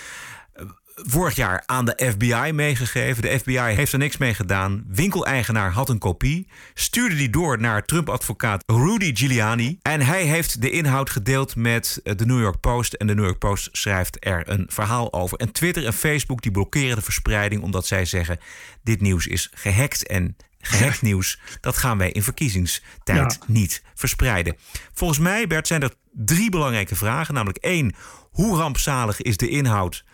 vorig 0.94 1.36
jaar 1.36 1.62
aan 1.66 1.84
de 1.84 2.10
FBI 2.10 2.52
meegegeven. 2.52 3.22
De 3.22 3.38
FBI 3.38 3.58
heeft 3.58 3.92
er 3.92 3.98
niks 3.98 4.16
mee 4.16 4.34
gedaan. 4.34 4.84
Winkeleigenaar 4.88 5.70
had 5.72 5.88
een 5.88 5.98
kopie. 5.98 6.48
Stuurde 6.74 7.16
die 7.16 7.30
door 7.30 7.60
naar 7.60 7.84
Trump-advocaat 7.84 8.62
Rudy 8.66 9.14
Giuliani. 9.14 9.78
En 9.82 10.00
hij 10.00 10.22
heeft 10.22 10.60
de 10.60 10.70
inhoud 10.70 11.10
gedeeld 11.10 11.56
met 11.56 12.00
de 12.02 12.26
New 12.26 12.40
York 12.40 12.60
Post. 12.60 12.92
En 12.92 13.06
de 13.06 13.14
New 13.14 13.24
York 13.24 13.38
Post 13.38 13.68
schrijft 13.72 14.26
er 14.26 14.48
een 14.48 14.66
verhaal 14.68 15.12
over. 15.12 15.38
En 15.38 15.52
Twitter 15.52 15.86
en 15.86 15.92
Facebook 15.92 16.42
die 16.42 16.52
blokkeren 16.52 16.96
de 16.96 17.02
verspreiding... 17.02 17.62
omdat 17.62 17.86
zij 17.86 18.04
zeggen, 18.04 18.38
dit 18.82 19.00
nieuws 19.00 19.26
is 19.26 19.50
gehackt 19.54 20.06
en 20.06 20.36
gehackt 20.60 21.02
nieuws... 21.02 21.40
dat 21.60 21.76
gaan 21.76 21.98
wij 21.98 22.10
in 22.10 22.22
verkiezingstijd 22.22 23.02
Ja. 23.04 23.30
niet 23.46 23.82
verspreiden. 23.94 24.56
Volgens 24.92 25.18
mij, 25.18 25.46
Bert, 25.46 25.66
zijn 25.66 25.82
er 25.82 25.94
drie 26.12 26.50
belangrijke 26.50 26.96
vragen. 26.96 27.34
Namelijk 27.34 27.58
één, 27.58 27.94
hoe 28.30 28.56
rampzalig 28.56 29.22
is 29.22 29.36
de 29.36 29.48
inhoud 29.48 30.04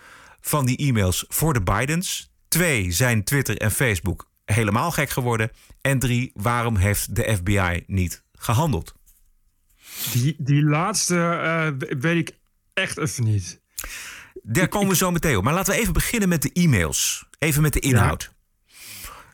van 0.40 0.66
die 0.66 0.76
e-mails 0.76 1.24
voor 1.28 1.52
de 1.52 1.62
Bidens? 1.62 2.30
Twee, 2.48 2.90
zijn 2.90 3.24
Twitter 3.24 3.56
en 3.56 3.70
Facebook 3.70 4.30
helemaal 4.44 4.90
gek 4.90 5.10
geworden? 5.10 5.50
En 5.80 5.98
drie, 5.98 6.30
waarom 6.34 6.76
heeft 6.76 7.14
de 7.14 7.36
FBI 7.36 7.84
niet 7.86 8.22
gehandeld? 8.32 8.94
Die, 10.12 10.34
die 10.38 10.62
laatste 10.62 11.16
eh, 11.16 11.88
weet 11.98 12.28
ik 12.28 12.36
echt 12.74 12.98
even 12.98 13.24
niet. 13.24 13.60
Daar 14.42 14.68
komen 14.68 14.88
we 14.88 14.96
zo 14.96 15.10
meteen 15.10 15.36
op. 15.36 15.44
Maar 15.44 15.54
laten 15.54 15.74
we 15.74 15.80
even 15.80 15.92
beginnen 15.92 16.28
met 16.28 16.42
de 16.42 16.52
e-mails. 16.52 17.26
Even 17.38 17.62
met 17.62 17.72
de 17.72 17.80
inhoud. 17.80 18.32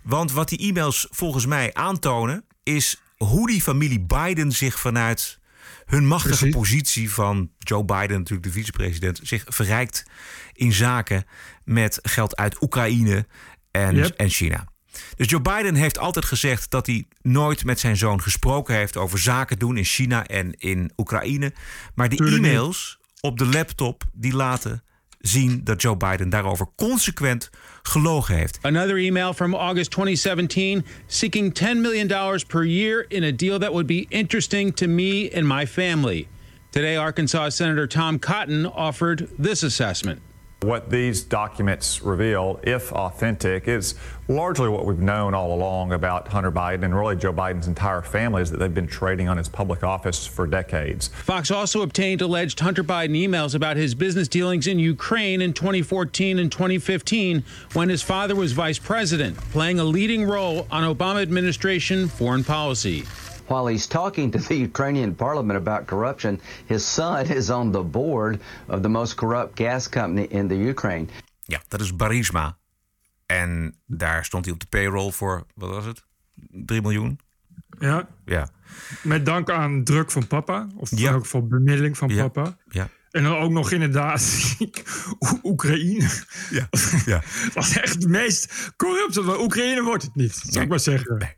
Want 0.03 0.33
wat 0.33 0.49
die 0.49 0.59
e-mails 0.59 1.07
volgens 1.11 1.47
mij 1.47 1.75
aantonen... 1.75 2.45
is 2.63 3.01
hoe 3.17 3.47
die 3.47 3.63
familie 3.63 4.01
Biden 4.01 4.53
zich 4.53 4.81
vanuit 4.81 5.39
hun 5.87 6.07
machtige 6.07 6.37
Precies. 6.37 6.55
positie 6.55 7.11
van 7.13 7.51
Joe 7.59 7.85
Biden, 7.85 8.19
natuurlijk 8.19 8.47
de 8.47 8.53
vicepresident, 8.53 9.21
zich 9.23 9.45
verrijkt 9.47 10.05
in 10.53 10.73
zaken 10.73 11.25
met 11.65 11.99
geld 12.03 12.37
uit 12.37 12.63
Oekraïne 12.63 13.27
en, 13.71 13.97
Yep. 13.97 14.15
en 14.17 14.29
China. 14.29 14.69
Dus 15.17 15.29
Joe 15.31 15.41
Biden 15.41 15.75
heeft 15.75 15.99
altijd 15.99 16.25
gezegd 16.25 16.71
dat 16.71 16.87
hij 16.87 17.07
nooit 17.23 17.65
met 17.65 17.81
zijn 17.81 17.97
zoon 17.97 18.23
gesproken 18.23 18.75
heeft 18.75 18.97
over 18.97 19.19
zaken 19.19 19.59
doen 19.59 19.77
in 19.77 19.85
China 19.85 20.27
en 20.27 20.53
in 20.53 20.91
Oekraïne. 20.97 21.53
Maar 21.95 22.09
die 22.09 22.25
e-mails 22.25 22.99
op 23.21 23.39
de 23.39 23.47
laptop 23.47 24.05
die 24.13 24.33
laten 24.35 24.83
zien 25.27 25.61
dat 25.65 25.83
Joe 25.83 25.97
Biden 25.97 26.29
daarover 26.29 26.67
consequent 26.77 27.51
gelogen 27.83 28.35
heeft. 28.35 28.59
Another 28.63 28.97
email 28.97 29.33
from 29.33 29.55
August 29.55 29.91
2017 29.91 30.85
seeking 31.07 31.59
$10 31.59 31.81
million 31.81 32.09
per 32.47 32.65
year 32.65 33.05
in 33.09 33.23
a 33.23 33.33
deal 33.33 33.59
that 33.59 33.71
would 33.71 33.87
be 33.87 34.07
interesting 34.09 34.75
to 34.75 34.87
me 34.87 35.31
and 35.35 35.47
my 35.47 35.67
family. 35.67 36.29
Today, 36.71 36.97
Arkansas 36.97 37.49
Senator 37.49 37.87
Tom 37.87 38.19
Cotton 38.19 38.67
offered 38.67 39.29
this 39.39 39.63
assessment. 39.63 40.21
What 40.63 40.89
these 40.89 41.23
documents 41.23 42.01
reveal, 42.01 42.61
if 42.63 42.91
authentic, 42.91 43.69
is 43.69 43.95
largely 44.27 44.71
what 44.71 44.87
we've 44.87 44.99
known 44.99 45.35
all 45.35 45.53
along 45.53 45.93
about 45.93 46.29
Hunter 46.29 46.51
Biden 46.51 46.83
and 46.83 46.97
really 46.97 47.15
Joe 47.15 47.31
Biden's 47.31 47.69
entire 47.69 48.01
family 48.01 48.41
is 48.41 48.51
that 48.51 48.57
they've 48.57 48.73
been 48.73 48.87
trading 48.87 49.29
on 49.29 49.37
his 49.37 49.51
public 49.51 49.85
office 49.85 50.27
for 50.27 50.47
decades. 50.47 51.09
Fox 51.09 51.51
also 51.51 51.83
obtained 51.83 52.23
alleged 52.23 52.59
Hunter 52.59 52.83
Biden 52.83 53.11
emails 53.11 53.55
about 53.55 53.77
his 53.77 53.95
business 53.95 54.29
dealings 54.29 54.67
in 54.67 54.79
Ukraine 54.79 55.43
in 55.43 55.53
2014 55.53 56.39
and 56.39 56.51
2015 56.51 57.45
when 57.75 57.91
his 57.91 58.03
father 58.03 58.35
was 58.35 58.53
vice 58.53 58.79
president, 58.79 59.37
playing 59.51 59.79
a 59.79 59.85
leading 59.85 60.25
role 60.25 60.67
on 60.71 60.83
Obama 60.85 61.21
administration 61.21 62.09
foreign 62.09 62.43
policy. 62.43 63.05
While 63.47 63.67
he's 63.67 63.87
talking 63.87 64.33
to 64.33 64.39
the 64.39 64.55
Ukrainian 64.61 65.15
parliament 65.15 65.67
about 65.67 65.87
corruption, 65.87 66.41
his 66.67 66.93
son 66.95 67.27
is 67.39 67.51
on 67.51 67.73
the 67.73 67.83
board 67.83 68.41
of 68.69 68.81
the 68.81 68.89
most 68.89 69.15
corrupt 69.15 69.59
gas 69.61 69.89
company 69.89 70.27
in 70.29 70.49
the 70.49 70.55
Ukraine. 70.69 71.07
Ja, 71.43 71.63
dat 71.69 71.81
is 71.81 71.97
Barisma. 71.97 72.59
En 73.27 73.75
daar 73.87 74.25
stond 74.25 74.45
hij 74.45 74.55
op 74.55 74.61
de 74.61 74.67
payroll 74.67 75.11
voor, 75.13 75.47
wat 75.55 75.71
was 75.71 75.85
het? 75.85 76.05
3 76.51 76.81
miljoen? 76.83 77.19
Ja, 77.79 78.09
Ja. 78.25 78.49
met 79.03 79.27
dank 79.27 79.51
aan 79.51 79.85
druk 79.85 80.11
van 80.11 80.27
papa. 80.27 80.67
Of 80.77 80.91
Ja. 80.99 81.13
ook 81.13 81.27
voor 81.27 81.47
bemiddeling 81.47 81.97
van 81.99 82.09
Ja. 82.09 82.29
papa. 82.29 82.57
Ja. 82.69 82.89
En 83.11 83.23
dan 83.23 83.37
ook 83.37 83.51
nog 83.51 83.71
inderdaad 83.71 84.55
Oe- 85.21 85.41
Oekraïne. 85.43 86.09
Ja. 86.51 86.69
ja. 87.13 87.21
Dat 87.45 87.55
was 87.55 87.77
echt 87.79 87.95
het 87.95 88.09
meest 88.09 88.73
corrupte. 88.77 89.23
van 89.23 89.41
Oekraïne 89.41 89.83
wordt 89.83 90.03
het 90.03 90.15
niet, 90.15 90.35
zou 90.47 90.65
ik 90.65 90.71
maar 90.71 90.81
zeggen. 90.81 91.37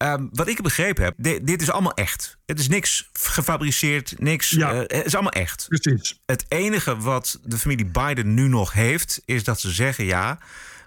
Ehm, 0.00 0.26
wat 0.32 0.48
ik 0.48 0.62
begrepen 0.62 1.04
heb, 1.04 1.14
di- 1.16 1.38
dit 1.44 1.62
is 1.62 1.70
allemaal 1.70 1.94
echt. 1.94 2.38
Het 2.46 2.58
is 2.58 2.68
niks 2.68 3.08
gefabriceerd, 3.12 4.14
niks. 4.18 4.50
Ja. 4.50 4.72
eh, 4.72 4.78
het 4.98 5.06
is 5.06 5.14
allemaal 5.14 5.32
echt. 5.32 5.66
Precies. 5.68 6.20
Het 6.26 6.44
enige 6.48 6.96
wat 6.96 7.40
de 7.44 7.58
familie 7.58 7.86
Biden 7.86 8.34
nu 8.34 8.48
nog 8.48 8.72
heeft, 8.72 9.22
is 9.24 9.44
dat 9.44 9.60
ze 9.60 9.70
zeggen: 9.70 10.04
ja, 10.04 10.38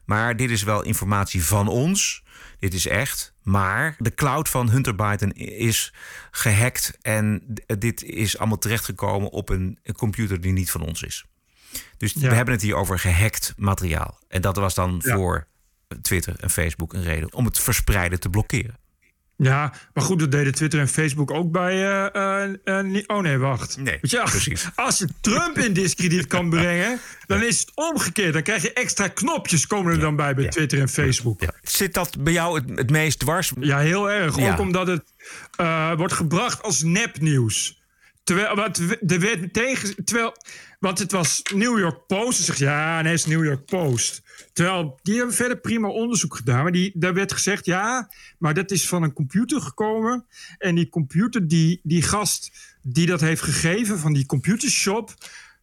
maar 0.06 0.36
dit 0.36 0.50
is 0.52 0.64
wel 0.64 0.82
informatie 0.84 1.44
van 1.44 1.68
ons. 1.68 2.24
Dit 2.60 2.74
is 2.74 2.88
echt. 2.88 3.34
Maar 3.42 3.96
de 3.98 4.14
cloud 4.14 4.50
van 4.50 4.70
Hunter 4.70 4.96
Biden 4.96 5.32
is 5.58 5.94
gehackt. 6.32 6.98
En 7.02 7.44
dit 7.80 8.04
is 8.04 8.38
allemaal 8.38 8.58
terechtgekomen 8.58 9.30
op 9.30 9.50
een, 9.50 9.80
een 9.84 9.96
computer 9.96 10.42
die 10.42 10.52
niet 10.52 10.72
van 10.72 10.82
ons 10.82 11.02
is. 11.04 11.26
Dus 11.98 12.14
Ja. 12.14 12.30
we 12.30 12.36
hebben 12.36 12.54
het 12.54 12.64
hier 12.64 12.76
over 12.76 13.00
gehackt 13.00 13.54
materiaal. 13.58 14.20
En 14.28 14.42
dat 14.42 14.56
was 14.56 14.74
dan 14.74 15.02
Ja. 15.04 15.16
voor 15.16 15.48
Twitter 16.02 16.36
en 16.40 16.50
Facebook 16.50 16.94
een 16.94 17.04
reden 17.04 17.34
om 17.34 17.46
het 17.46 17.60
verspreiden 17.60 18.20
te 18.20 18.30
blokkeren. 18.30 18.82
Ja, 19.38 19.74
maar 19.94 20.04
goed, 20.04 20.20
dat 20.20 20.32
deden 20.32 20.54
Twitter 20.54 20.80
en 20.80 20.88
Facebook 20.88 21.32
ook 21.32 21.52
bij. 21.52 21.74
eh, 21.74 22.46
eh, 22.46 22.96
eh, 22.96 23.04
oh 23.08 23.22
nee, 23.22 23.38
wacht. 23.38 23.78
Nee, 23.78 23.98
Weet 24.02 24.12
je, 24.12 24.22
precies. 24.24 24.68
Als 24.76 24.98
je 24.98 25.08
Trump 25.22 25.58
in 25.58 25.74
discrediet 25.74 26.28
kan 26.28 26.50
brengen, 26.50 27.00
dan 27.28 27.44
is 27.44 27.60
het 27.60 27.72
omgekeerd. 27.76 28.34
Dan 28.34 28.44
krijg 28.44 28.62
je 28.62 28.74
extra 28.74 29.08
knopjes 29.08 29.68
komen 29.68 29.94
er 29.94 30.00
dan 30.00 30.16
bij 30.16 30.36
bij 30.36 30.48
Twitter 30.48 30.80
en 30.80 30.90
Facebook. 30.90 31.42
Ja, 31.42 31.54
Zit 31.62 31.94
dat 31.94 32.24
bij 32.24 32.34
jou 32.34 32.60
het, 32.60 32.78
het 32.78 32.90
meest 32.90 33.20
dwars? 33.20 33.52
heel 33.60 34.12
erg. 34.12 34.38
Ja. 34.38 34.52
Ook 34.52 34.60
omdat 34.60 34.88
het 34.88 35.04
wordt 35.98 36.14
gebracht 36.14 36.62
als 36.64 36.84
nepnieuws. 36.84 37.82
Terwijl, 38.24 38.56
wat, 38.56 38.78
er 39.08 39.20
werd 39.20 39.54
tegen, 39.54 40.06
terwijl, 40.06 40.36
want 40.84 41.00
het 41.00 41.12
was 41.12 41.42
New 41.54 41.80
York 41.80 42.08
Post. 42.08 42.38
Ze 42.38 42.44
zegt, 42.44 42.58
ja, 42.58 43.02
nee, 43.02 43.12
het 43.12 43.20
is 43.20 43.26
New 43.26 43.46
York 43.46 43.66
Post. 43.66 44.22
Terwijl, 44.54 45.00
die 45.04 45.16
hebben 45.16 45.36
verder 45.36 45.58
prima 45.58 45.88
onderzoek 45.88 46.36
gedaan. 46.36 46.64
Maar 46.64 46.72
die, 46.72 46.92
daar 46.94 47.14
werd 47.14 47.32
gezegd, 47.32 47.66
ja, 47.66 48.10
maar 48.38 48.54
dat 48.54 48.72
is 48.72 48.88
van 48.88 49.04
een 49.04 49.14
computer 49.14 49.62
gekomen. 49.62 50.26
En 50.58 50.76
die 50.76 50.90
computer, 50.90 51.48
die, 51.48 51.80
die 51.84 52.02
gast 52.02 52.52
die 52.82 53.06
dat 53.06 53.22
heeft 53.22 53.42
gegeven 53.42 54.00
van 54.00 54.14
die 54.14 54.26
computershop... 54.26 55.14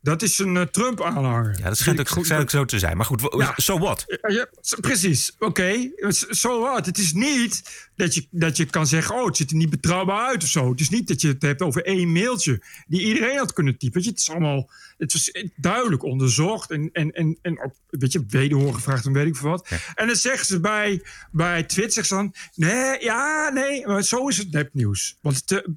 Dat 0.03 0.23
is 0.23 0.39
een 0.39 0.55
uh, 0.55 0.63
Trump-aanhanger. 0.63 1.57
Ja, 1.59 1.65
dat 1.65 1.79
schijnt 1.79 2.17
ook, 2.41 2.51
zo 2.51 2.65
te 2.65 2.79
zijn. 2.79 2.97
Maar 2.97 3.07
goed, 3.07 3.35
ja, 3.37 3.53
so 3.57 3.79
what? 3.79 4.05
Ja, 4.29 4.47
precies, 4.81 5.33
oké. 5.39 5.45
Okay. 5.45 5.93
So 6.29 6.61
what? 6.61 6.87
Het 6.87 6.99
is 6.99 7.13
niet 7.13 7.63
dat 7.97 8.15
je, 8.15 8.27
dat 8.31 8.57
je 8.57 8.65
kan 8.65 8.87
zeggen... 8.87 9.15
oh, 9.15 9.27
het 9.27 9.37
ziet 9.37 9.51
er 9.51 9.57
niet 9.57 9.71
betrouwbaar 9.71 10.27
uit 10.27 10.43
of 10.43 10.49
zo. 10.49 10.71
Het 10.71 10.81
is 10.81 10.89
niet 10.89 11.09
dat 11.09 11.21
je 11.21 11.29
het 11.29 11.43
hebt 11.43 11.63
over 11.63 11.85
één 11.85 12.13
mailtje... 12.13 12.63
die 12.87 13.01
iedereen 13.01 13.39
had 13.39 13.53
kunnen 13.53 13.79
typen. 13.79 14.05
Het 14.05 14.19
is 14.19 14.31
allemaal... 14.31 14.71
Het 14.99 15.13
was 15.13 15.31
duidelijk 15.57 16.03
onderzocht 16.03 16.71
en, 16.71 16.91
en, 16.93 17.11
en, 17.11 17.39
en 17.43 17.63
ook, 17.63 17.75
weet 17.89 18.13
je, 18.13 18.25
wederhoor 18.29 18.75
gevraagd 18.75 19.07
en 19.07 19.13
weet 19.13 19.27
ik 19.27 19.37
veel 19.37 19.51
wat. 19.51 19.67
Ja. 19.69 19.77
En 19.95 20.07
dan 20.07 20.17
zeggen 20.17 20.47
ze 20.47 20.61
bij, 20.61 21.03
bij 21.31 21.63
Twitter 21.63 22.05
zeggen 22.05 22.07
ze 22.07 22.15
dan... 22.15 22.35
nee, 22.69 23.05
ja, 23.05 23.51
nee, 23.55 23.87
maar 23.87 24.03
zo 24.03 24.29
is 24.29 24.39
het 24.39 24.53
nepnieuws. 24.53 25.17
Want 25.21 25.43
het, 25.47 25.69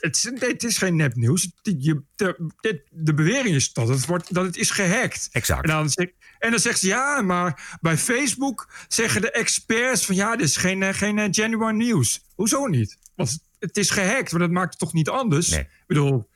het, 0.00 0.16
is, 0.16 0.30
het 0.48 0.64
is 0.64 0.78
geen 0.78 0.96
nepnieuws. 0.96 1.50
De, 1.62 2.02
de, 2.16 2.82
de, 2.90 3.14
bewering 3.14 3.54
is 3.54 3.72
dat 3.72 3.88
het, 3.88 4.06
wordt, 4.06 4.34
dat 4.34 4.44
het 4.44 4.56
is 4.56 4.70
gehackt. 4.70 5.28
Exact. 5.32 5.62
En 5.62 5.70
dan, 5.70 6.08
en 6.38 6.50
dan 6.50 6.60
zegt 6.60 6.78
ze 6.78 6.86
ja, 6.86 7.20
maar 7.22 7.78
bij 7.80 7.96
Facebook 7.96 8.68
zeggen 8.88 9.20
de 9.20 9.30
experts 9.30 10.06
van 10.06 10.14
ja, 10.14 10.36
dit 10.36 10.46
is 10.46 10.56
geen, 10.56 10.82
eh, 10.82 10.94
geen 10.94 11.18
eh, 11.18 11.28
genuine 11.30 11.72
nieuws. 11.72 12.24
Hoezo 12.34 12.66
niet? 12.66 12.98
Want 13.14 13.38
het 13.58 13.76
is 13.76 13.90
gehackt, 13.90 14.30
maar 14.30 14.40
dat 14.40 14.50
maakt 14.50 14.70
het 14.70 14.78
toch 14.78 14.92
niet 14.92 15.08
anders? 15.08 15.48
Nee. 15.48 15.60
Ik 15.60 15.84
bedoel, 15.86 16.28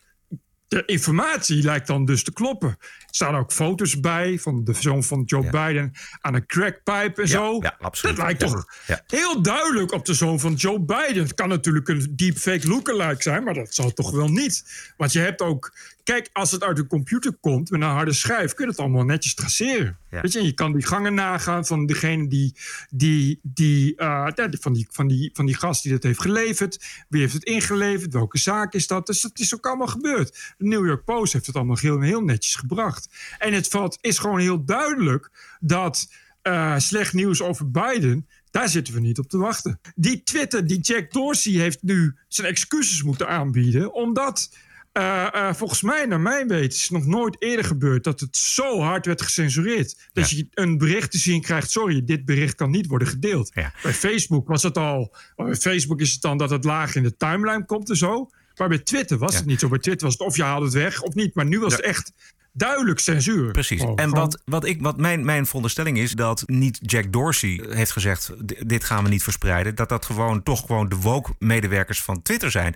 de 0.69 0.83
informatie 0.87 1.63
lijkt 1.63 1.87
dan 1.87 2.05
dus 2.05 2.23
te 2.23 2.33
kloppen. 2.33 2.69
Er 2.69 3.07
staan 3.11 3.37
ook 3.37 3.53
foto's 3.53 4.01
bij 4.01 4.39
van 4.39 4.65
de 4.65 4.73
zoon 4.73 5.03
van 5.03 5.23
Joe 5.27 5.51
Biden 5.51 5.93
aan 6.21 6.35
een 6.35 6.47
crackpipe 6.47 7.23
en 7.23 7.29
zo. 7.29 7.59
Ja, 7.61 7.77
absoluut. 7.81 8.17
Dat 8.17 8.25
lijkt 8.25 8.41
toch 8.41 8.65
heel 9.07 9.43
duidelijk 9.43 9.93
op 9.93 10.05
de 10.05 10.15
zoon 10.15 10.41
van 10.41 10.55
Joe 10.55 10.81
Biden. 10.81 11.23
Het 11.23 11.35
kan 11.35 11.49
natuurlijk 11.49 11.89
een 11.89 12.13
deepfake 12.17 12.69
lookalike 12.69 13.23
zijn, 13.23 13.45
maar 13.45 13.55
dat 13.55 13.75
zal 13.75 13.93
toch 13.93 14.11
wel 14.11 14.29
niet. 14.29 14.65
Want 14.97 15.13
je 15.13 15.21
hebt 15.21 15.41
ook 15.41 15.73
Kijk, 16.09 16.31
als 16.33 16.51
het 16.51 16.63
uit 16.63 16.77
de 16.77 16.87
computer 16.87 17.33
komt 17.41 17.71
met 17.71 17.81
een 17.81 17.89
harde 17.89 18.13
schijf, 18.13 18.55
kun 18.55 18.65
je 18.65 18.71
het 18.71 18.81
allemaal 18.81 19.05
netjes 19.05 19.35
traceren. 19.35 19.99
Weet 20.11 20.33
je, 20.33 20.43
je 20.43 20.53
kan 20.53 20.73
die 20.73 20.87
gangen 20.87 21.15
nagaan 21.15 21.67
van 21.67 21.87
degene 21.87 22.29
die, 22.29 22.57
die, 22.91 23.41
die, 23.43 23.95
uh, 23.97 24.27
van, 24.35 24.73
die, 24.73 24.87
van, 24.91 25.09
die, 25.09 25.31
van 25.33 25.47
die 25.47 25.55
gast 25.55 25.83
die 25.83 25.93
dat 25.93 26.03
heeft 26.03 26.21
geleverd. 26.21 27.05
Wie 27.09 27.21
heeft 27.21 27.33
het 27.33 27.45
ingeleverd? 27.45 28.13
Welke 28.13 28.39
zaak 28.39 28.75
is 28.75 28.87
dat? 28.87 29.07
Dus 29.07 29.21
dat 29.21 29.39
is 29.39 29.55
ook 29.55 29.67
allemaal 29.67 29.87
gebeurd. 29.87 30.55
De 30.59 30.67
New 30.67 30.87
York 30.87 31.05
Post 31.05 31.33
heeft 31.33 31.47
het 31.47 31.57
allemaal 31.57 31.79
heel, 31.81 32.01
heel 32.01 32.21
netjes 32.21 32.55
gebracht. 32.55 33.09
En 33.39 33.53
het 33.53 33.69
valt, 33.69 33.99
is 34.01 34.19
gewoon 34.19 34.39
heel 34.39 34.65
duidelijk 34.65 35.31
dat 35.61 36.13
uh, 36.43 36.79
slecht 36.79 37.13
nieuws 37.13 37.43
over 37.43 37.71
Biden. 37.71 38.29
Daar 38.51 38.69
zitten 38.69 38.95
we 38.95 39.01
niet 39.01 39.19
op 39.19 39.29
te 39.29 39.39
wachten. 39.39 39.81
Die 39.95 40.23
Twitter, 40.23 40.67
die 40.67 40.81
Jack 40.81 41.13
Dorsey 41.13 41.53
heeft 41.53 41.83
nu 41.83 42.17
zijn 42.29 42.47
excuses 42.47 43.03
moeten 43.03 43.29
aanbieden. 43.29 43.93
Omdat 43.93 44.51
uh, 44.93 45.29
uh, 45.35 45.55
volgens 45.55 45.83
mij, 45.83 46.07
naar 46.07 46.21
mijn 46.21 46.49
weten, 46.49 46.77
is 46.77 46.83
het 46.83 46.91
nog 46.91 47.07
nooit 47.07 47.37
eerder 47.43 47.65
gebeurd 47.65 48.05
dat 48.05 48.21
het 48.21 48.37
zo 48.37 48.81
hard 48.81 49.07
werd 49.07 49.23
gecensureerd. 49.23 49.97
Dat 50.13 50.31
je 50.31 50.47
een 50.55 50.79
bericht 50.79 51.11
te 51.11 51.19
zien 51.19 51.41
krijgt: 51.41 51.71
sorry, 51.71 52.05
dit 52.05 52.25
bericht 52.25 52.55
kan 52.55 52.71
niet 52.71 52.87
worden 52.87 53.09
gedeeld. 53.09 53.51
Ja. 53.55 53.73
Bij 53.83 53.93
Facebook 53.95 54.49
was 54.49 54.63
het 54.63 54.79
al. 54.79 55.17
Bij 55.37 55.55
Facebook 55.57 56.01
is 56.01 56.13
het 56.13 56.21
dan 56.23 56.39
dat 56.39 56.51
het 56.51 56.65
laag 56.65 56.95
in 56.95 57.03
de 57.03 57.17
timeline 57.17 57.65
komt 57.65 57.89
en 57.91 57.97
zo. 57.97 58.31
Maar 58.57 58.69
bij 58.69 58.79
Twitter 58.79 59.19
was 59.19 59.33
Ja. 59.33 59.39
het 59.39 59.47
niet 59.47 59.61
zo. 59.61 59.69
Bij 59.69 59.79
Twitter 59.79 60.07
was 60.07 60.19
het 60.19 60.27
of 60.27 60.37
je 60.37 60.43
haalde 60.43 60.65
het 60.65 60.75
weg 60.75 61.03
of 61.03 61.15
niet. 61.15 61.35
Maar 61.35 61.47
nu 61.47 61.61
was 61.61 61.73
het 61.73 61.83
echt 61.83 62.13
duidelijk 62.53 62.99
censuur. 62.99 63.51
Precies. 63.51 63.81
Gewoon- 63.81 63.97
en 63.97 64.11
wat, 64.11 64.43
wat, 64.45 64.65
ik, 64.65 64.81
wat 64.83 64.97
mijn, 64.97 65.25
mijn 65.25 65.47
veronderstelling 65.47 65.99
is 65.99 66.13
dat 66.13 66.43
niet 66.47 66.79
Jack 66.83 67.13
Dorsey 67.13 67.65
heeft 67.69 67.91
gezegd: 67.93 68.33
"D- 68.47 68.69
dit 68.69 68.85
gaan 68.85 69.05
we 69.05 69.11
niet 69.11 69.23
verspreiden. 69.23 69.75
Dat 69.75 69.89
dat 69.89 70.05
gewoon 70.07 70.43
toch 70.43 70.61
gewoon 70.61 70.89
de 70.89 70.97
woke-medewerkers 70.97 72.03
van 72.03 72.23
Twitter 72.23 72.51
zijn. 72.51 72.75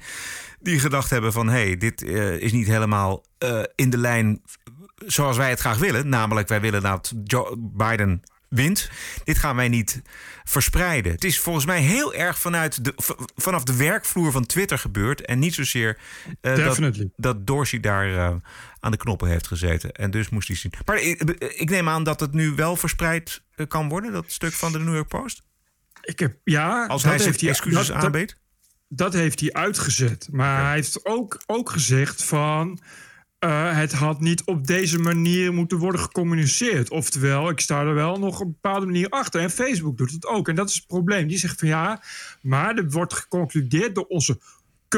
Die 0.60 0.78
gedacht 0.78 1.10
hebben 1.10 1.32
van 1.32 1.46
hé, 1.48 1.62
hey, 1.66 1.76
dit 1.76 2.02
eh, 2.02 2.40
is 2.40 2.52
niet 2.52 2.66
helemaal 2.66 3.24
eh, 3.38 3.60
in 3.74 3.90
de 3.90 3.98
lijn 3.98 4.42
zoals 5.06 5.36
wij 5.36 5.50
het 5.50 5.60
graag 5.60 5.78
willen. 5.78 6.08
Namelijk, 6.08 6.48
wij 6.48 6.60
willen 6.60 6.82
dat 6.82 7.12
Joe 7.24 7.56
Biden 7.58 8.22
wint. 8.48 8.90
Dit 9.24 9.38
gaan 9.38 9.56
wij 9.56 9.68
niet 9.68 10.02
verspreiden. 10.44 11.12
Het 11.12 11.24
is 11.24 11.38
volgens 11.40 11.64
mij 11.64 11.80
heel 11.80 12.14
erg 12.14 12.38
vanuit 12.38 12.84
de, 12.84 12.92
v- 12.96 13.10
vanaf 13.36 13.62
de 13.64 13.76
werkvloer 13.76 14.32
van 14.32 14.46
Twitter 14.46 14.78
gebeurd. 14.78 15.24
En 15.24 15.38
niet 15.38 15.54
zozeer 15.54 15.98
eh, 16.40 16.54
dat, 16.64 16.76
dat 17.16 17.46
Dorsey 17.46 17.80
daar 17.80 18.14
eh, 18.16 18.34
aan 18.82 18.90
de 18.90 18.96
knoppen 18.96 19.28
heeft 19.28 19.46
gezeten. 19.46 19.92
En 19.92 20.10
dus 20.10 20.28
moest 20.28 20.48
hij 20.48 20.56
zien. 20.56 20.72
Maar 20.84 21.00
ik, 21.02 21.20
ik 21.56 21.70
neem 21.70 21.88
aan 21.88 22.04
dat 22.04 22.20
het 22.20 22.32
nu 22.32 22.50
wel 22.54 22.76
verspreid 22.76 23.42
eh, 23.54 23.66
kan 23.66 23.88
worden, 23.88 24.12
dat 24.12 24.24
stuk 24.32 24.52
van 24.52 24.72
de 24.72 24.78
New 24.78 24.94
York 24.94 25.08
Post. 25.08 25.42
Ik 26.02 26.18
heb, 26.18 26.36
ja, 26.44 26.86
Als 26.86 27.02
hij 27.02 27.12
heeft 27.18 27.42
excuses 27.42 27.86
dat- 27.86 27.96
dat- 27.96 28.04
aanbiedt. 28.04 28.40
Dat 28.88 29.12
heeft 29.12 29.40
hij 29.40 29.52
uitgezet. 29.52 30.28
Maar 30.32 30.64
hij 30.64 30.74
heeft 30.74 31.06
ook, 31.06 31.42
ook 31.46 31.70
gezegd 31.70 32.24
van... 32.24 32.78
eh, 33.38 33.76
het 33.76 33.92
had 33.92 34.20
niet 34.20 34.44
op 34.44 34.66
deze 34.66 34.98
manier 34.98 35.52
moeten 35.52 35.78
worden 35.78 36.00
gecommuniceerd. 36.00 36.90
Oftewel, 36.90 37.48
ik 37.50 37.60
sta 37.60 37.80
er 37.80 37.94
wel 37.94 38.18
nog 38.18 38.40
op 38.40 38.46
een 38.46 38.52
bepaalde 38.60 38.86
manier 38.86 39.08
achter. 39.08 39.40
En 39.40 39.50
Facebook 39.50 39.96
doet 39.96 40.10
het 40.10 40.26
ook. 40.26 40.48
En 40.48 40.54
dat 40.54 40.68
is 40.68 40.74
het 40.74 40.86
probleem. 40.86 41.28
Die 41.28 41.38
zegt 41.38 41.58
van 41.58 41.68
ja, 41.68 42.02
maar 42.40 42.76
er 42.76 42.90
wordt 42.90 43.14
geconcludeerd 43.14 43.94
door 43.94 44.04
onze 44.06 44.40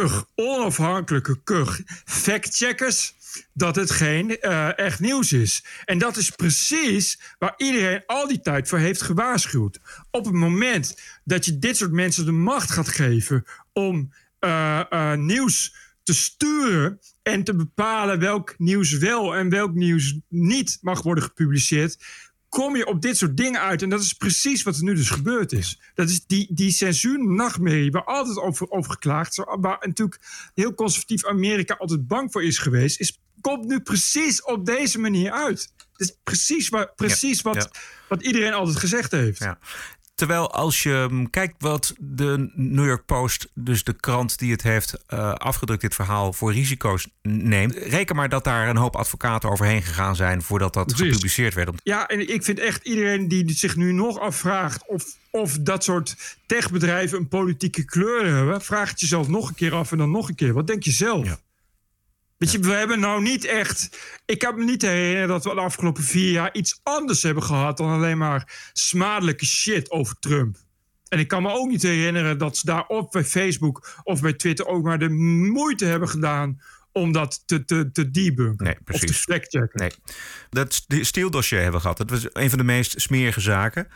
kug, 0.00 0.26
onafhankelijke 0.34 1.42
kug, 1.44 1.80
factcheckers, 2.04 3.14
dat 3.52 3.76
het 3.76 3.90
geen 3.90 4.40
eh, 4.40 4.78
echt 4.78 5.00
nieuws 5.00 5.32
is. 5.32 5.64
En 5.84 5.98
dat 5.98 6.16
is 6.16 6.30
precies 6.30 7.20
waar 7.38 7.54
iedereen 7.56 8.02
al 8.06 8.28
die 8.28 8.40
tijd 8.40 8.68
voor 8.68 8.78
heeft 8.78 9.02
gewaarschuwd. 9.02 9.80
Op 10.10 10.24
het 10.24 10.34
moment 10.34 11.00
dat 11.24 11.44
je 11.44 11.58
dit 11.58 11.76
soort 11.76 11.92
mensen 11.92 12.24
de 12.24 12.32
macht 12.32 12.70
gaat 12.70 12.88
geven 12.88 13.44
om 13.72 14.12
eh, 14.38 14.80
eh, 14.90 15.18
nieuws 15.18 15.74
te 16.02 16.14
sturen 16.14 17.00
en 17.22 17.44
te 17.44 17.54
bepalen 17.54 18.18
welk 18.18 18.54
nieuws 18.58 18.92
wel 18.92 19.36
en 19.36 19.48
welk 19.48 19.74
nieuws 19.74 20.18
niet 20.28 20.78
mag 20.80 21.02
worden 21.02 21.24
gepubliceerd, 21.24 22.04
kom 22.54 22.76
je 22.76 22.86
op 22.86 23.02
dit 23.02 23.16
soort 23.16 23.36
dingen 23.36 23.60
uit. 23.60 23.82
En 23.82 23.88
dat 23.88 24.00
is 24.00 24.12
precies 24.12 24.62
wat 24.62 24.76
er 24.76 24.82
nu 24.82 24.94
dus 24.94 25.10
gebeurd 25.10 25.52
is. 25.52 25.80
Dat 25.94 26.08
is 26.08 26.26
die, 26.26 26.46
die 26.50 26.70
censuur-nachtmerrie 26.70 27.90
waar 27.90 28.04
altijd 28.04 28.38
over, 28.38 28.70
over 28.70 28.90
geklaagd 28.90 29.38
is, 29.38 29.44
waar 29.60 29.78
natuurlijk 29.80 30.20
heel 30.54 30.74
conservatief 30.74 31.26
Amerika 31.26 31.74
altijd 31.74 32.06
bang 32.06 32.32
voor 32.32 32.44
is 32.44 32.58
geweest, 32.58 33.00
is, 33.00 33.18
komt 33.40 33.64
nu 33.64 33.80
precies 33.80 34.42
op 34.42 34.66
deze 34.66 34.98
manier 34.98 35.30
uit. 35.30 35.72
Het 35.76 36.08
is 36.08 36.16
precies, 36.24 36.68
waar, 36.68 36.92
precies 36.94 37.42
wat, 37.42 37.54
ja. 37.54 37.70
wat 38.08 38.22
iedereen 38.22 38.52
altijd 38.52 38.76
gezegd 38.76 39.10
heeft. 39.10 39.38
Ja. 39.38 39.58
Terwijl 40.14 40.52
als 40.52 40.82
je 40.82 41.06
mm, 41.10 41.30
kijkt 41.30 41.54
wat 41.58 41.94
de 41.98 42.50
New 42.54 42.86
York 42.86 43.04
Post, 43.04 43.48
dus 43.54 43.84
de 43.84 43.92
krant 43.92 44.38
die 44.38 44.52
het 44.52 44.62
heeft 44.62 44.96
eh, 45.06 45.32
afgedrukt, 45.32 45.80
dit 45.80 45.94
verhaal 45.94 46.32
voor 46.32 46.52
risico's 46.52 47.08
neemt. 47.22 47.74
Reken 47.74 48.16
maar 48.16 48.28
dat 48.28 48.44
daar 48.44 48.68
een 48.68 48.76
hoop 48.76 48.96
advocaten 48.96 49.50
overheen 49.50 49.82
gegaan 49.82 50.16
zijn 50.16 50.42
voordat 50.42 50.74
dat 50.74 50.86
Precies. 50.86 51.06
gepubliceerd 51.06 51.54
werd. 51.54 51.70
Ja, 51.82 52.08
en 52.08 52.32
ik 52.32 52.44
vind 52.44 52.58
echt 52.58 52.84
iedereen 52.86 53.28
die 53.28 53.52
zich 53.52 53.76
nu 53.76 53.92
nog 53.92 54.18
afvraagt 54.18 54.88
of, 54.88 55.04
of 55.30 55.58
dat 55.58 55.84
soort 55.84 56.36
techbedrijven 56.46 57.18
een 57.18 57.28
politieke 57.28 57.84
kleur 57.84 58.34
hebben, 58.34 58.60
vraag 58.60 58.90
het 58.90 59.00
jezelf 59.00 59.28
nog 59.28 59.48
een 59.48 59.54
keer 59.54 59.74
af 59.74 59.92
en 59.92 59.98
dan 59.98 60.10
nog 60.10 60.28
een 60.28 60.34
keer. 60.34 60.52
Wat 60.52 60.66
denk 60.66 60.82
je 60.82 60.90
zelf? 60.90 61.42
Weet 62.38 62.52
je, 62.52 62.58
we 62.58 62.72
hebben 62.72 63.00
nou 63.00 63.22
niet 63.22 63.44
echt. 63.44 63.98
Ik 64.24 64.42
heb 64.42 64.56
me 64.56 64.64
niet 64.64 64.82
herinnerd 64.82 65.28
dat 65.28 65.44
we 65.44 65.54
de 65.54 65.60
afgelopen 65.60 66.02
vier 66.02 66.30
jaar 66.30 66.54
iets 66.54 66.80
anders 66.82 67.22
hebben 67.22 67.42
gehad 67.42 67.76
dan 67.76 67.90
alleen 67.90 68.18
maar 68.18 68.70
smadelijke 68.72 69.46
shit 69.46 69.90
over 69.90 70.18
Trump. 70.18 70.56
En 71.08 71.18
ik 71.18 71.28
kan 71.28 71.42
me 71.42 71.52
ook 71.52 71.68
niet 71.68 71.82
herinneren 71.82 72.38
dat 72.38 72.56
ze 72.56 72.66
daar 72.66 72.86
of 72.86 73.10
bij 73.10 73.24
Facebook 73.24 74.00
of 74.02 74.20
bij 74.20 74.32
Twitter 74.32 74.66
ook 74.66 74.84
maar 74.84 74.98
de 74.98 75.10
moeite 75.10 75.84
hebben 75.84 76.08
gedaan 76.08 76.60
om 76.92 77.12
dat 77.12 77.42
te, 77.46 77.64
te, 77.64 77.90
te 77.92 78.10
debunken. 78.10 78.64
Nee, 78.64 78.74
of 78.74 78.84
precies. 78.84 79.24
te 79.24 79.32
factchecken. 79.32 79.80
Nee. 79.80 79.90
Dat 80.50 80.86
Steele-dossier 80.88 81.60
hebben 81.60 81.76
we 81.76 81.80
gehad. 81.80 81.96
Dat 81.96 82.10
was 82.10 82.26
een 82.32 82.48
van 82.48 82.58
de 82.58 82.64
meest 82.64 83.00
smerige 83.00 83.40
zaken. 83.40 83.88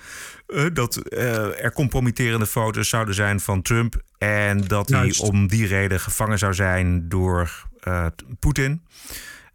Eh, 0.47 0.66
dat 0.72 0.97
eh, 0.97 1.64
er 1.64 1.72
compromitterende 1.72 2.47
foto's 2.47 2.89
zouden 2.89 3.14
zijn 3.14 3.41
van 3.41 3.62
Trump. 3.62 4.03
En 4.18 4.61
dat 4.61 4.89
hij 4.89 5.14
om 5.18 5.47
die 5.47 5.66
reden 5.66 6.01
gevangen 6.01 6.39
zou 6.39 6.55
zijn 6.55 7.09
door 7.09 7.66
Poetin. 8.39 8.82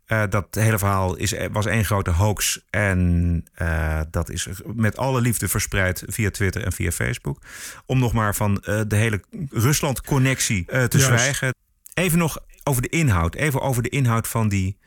Eh, 0.05 0.23
dat 0.29 0.47
hele 0.51 0.77
verhaal 0.77 1.15
is, 1.15 1.33
was 1.51 1.65
één 1.65 1.85
grote 1.85 2.09
hoax. 2.11 2.65
En 2.69 3.43
eh, 3.53 3.99
dat 4.11 4.29
is 4.29 4.47
met 4.75 4.97
alle 4.97 5.21
liefde 5.21 5.47
verspreid 5.47 6.03
via 6.07 6.29
Twitter 6.29 6.63
en 6.63 6.71
via 6.73 6.91
Facebook. 6.91 7.41
Om 7.85 7.99
nog 7.99 8.13
maar 8.13 8.35
van 8.35 8.61
eh, 8.61 8.81
de 8.87 8.95
hele 8.95 9.21
Rusland-connectie 9.51 10.65
eh, 10.67 10.83
te 10.83 10.97
Juist. 10.97 11.13
zwijgen. 11.21 11.55
Even 11.93 12.17
nog 12.17 12.37
over 12.63 12.81
de 12.81 12.89
inhoud. 12.89 13.35
Even 13.35 13.61
over 13.61 13.83
de 13.83 13.89
inhoud 13.89 14.27
van 14.27 14.49
die 14.49 14.77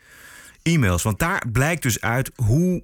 e-mails. 0.63 1.03
Want 1.03 1.19
daar 1.19 1.43
blijkt 1.51 1.81
dus 1.83 2.01
uit 2.01 2.31
hoe 2.35 2.83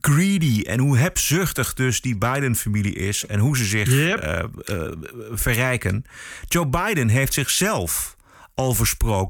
greedy 0.00 0.62
en 0.62 0.78
hoe 0.80 0.98
hebzuchtig 0.98 1.74
dus 1.74 2.00
die 2.00 2.18
Biden-familie 2.18 2.94
is 2.94 3.26
en 3.26 3.38
hoe 3.38 3.56
ze 3.56 3.64
zich 3.64 3.90
Yep. 3.90 4.18
eh, 4.18 4.38
eh, 4.38 4.92
verrijken. 5.30 6.04
Joe 6.46 6.66
Biden 6.66 7.08
heeft 7.08 7.32
zichzelf 7.34 8.16
al 8.58 8.76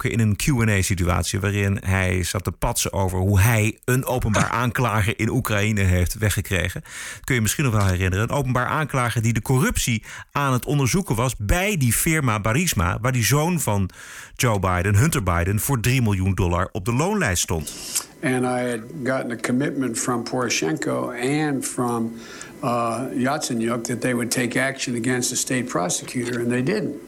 in 0.02 0.20
een 0.20 0.36
Q&A-situatie... 0.36 1.40
waarin 1.40 1.78
hij 1.84 2.22
zat 2.22 2.44
te 2.44 2.52
patsen 2.52 2.92
over 2.92 3.18
hoe 3.18 3.40
hij 3.40 3.78
een 3.84 4.04
openbaar 4.04 4.48
aanklager 4.48 5.18
in 5.18 5.28
Oekraïne 5.28 5.80
heeft 5.80 6.18
weggekregen. 6.18 6.82
Kun 7.24 7.34
je 7.34 7.40
misschien 7.40 7.64
nog 7.64 7.72
wel 7.72 7.86
herinneren. 7.86 8.24
Een 8.24 8.36
openbaar 8.36 8.66
aanklager 8.66 9.22
die 9.22 9.32
de 9.32 9.42
corruptie 9.42 10.02
aan 10.32 10.52
het 10.52 10.64
onderzoeken 10.64 11.14
was... 11.14 11.36
bij 11.36 11.76
die 11.76 11.92
firma 11.92 12.40
Barisma, 12.40 12.98
waar 13.00 13.12
die 13.12 13.24
zoon 13.24 13.60
van 13.60 13.90
Joe 14.34 14.58
Biden, 14.58 14.94
Hunter 14.94 15.22
Biden... 15.22 15.60
voor 15.60 15.80
3 15.80 16.02
miljoen 16.02 16.34
dollar 16.34 16.68
op 16.72 16.84
de 16.84 16.92
loonlijst 16.92 17.42
stond. 17.42 17.72
And 18.22 18.44
I 18.44 18.70
had 18.70 18.80
gotten 19.04 19.30
a 19.30 19.36
commitment 19.36 19.98
from 19.98 20.24
Poroshenko 20.24 21.12
and 21.22 21.64
from 21.64 22.12
uh, 22.62 23.00
Yatsenyuk 23.14 23.84
that 23.84 24.00
they 24.00 24.12
would 24.12 24.30
take 24.30 24.60
action 24.60 24.96
against 24.96 25.28
the 25.28 25.36
state 25.36 25.64
prosecutor, 25.64 26.40
and 26.40 26.48
they 26.48 26.62
didn't. 26.62 27.07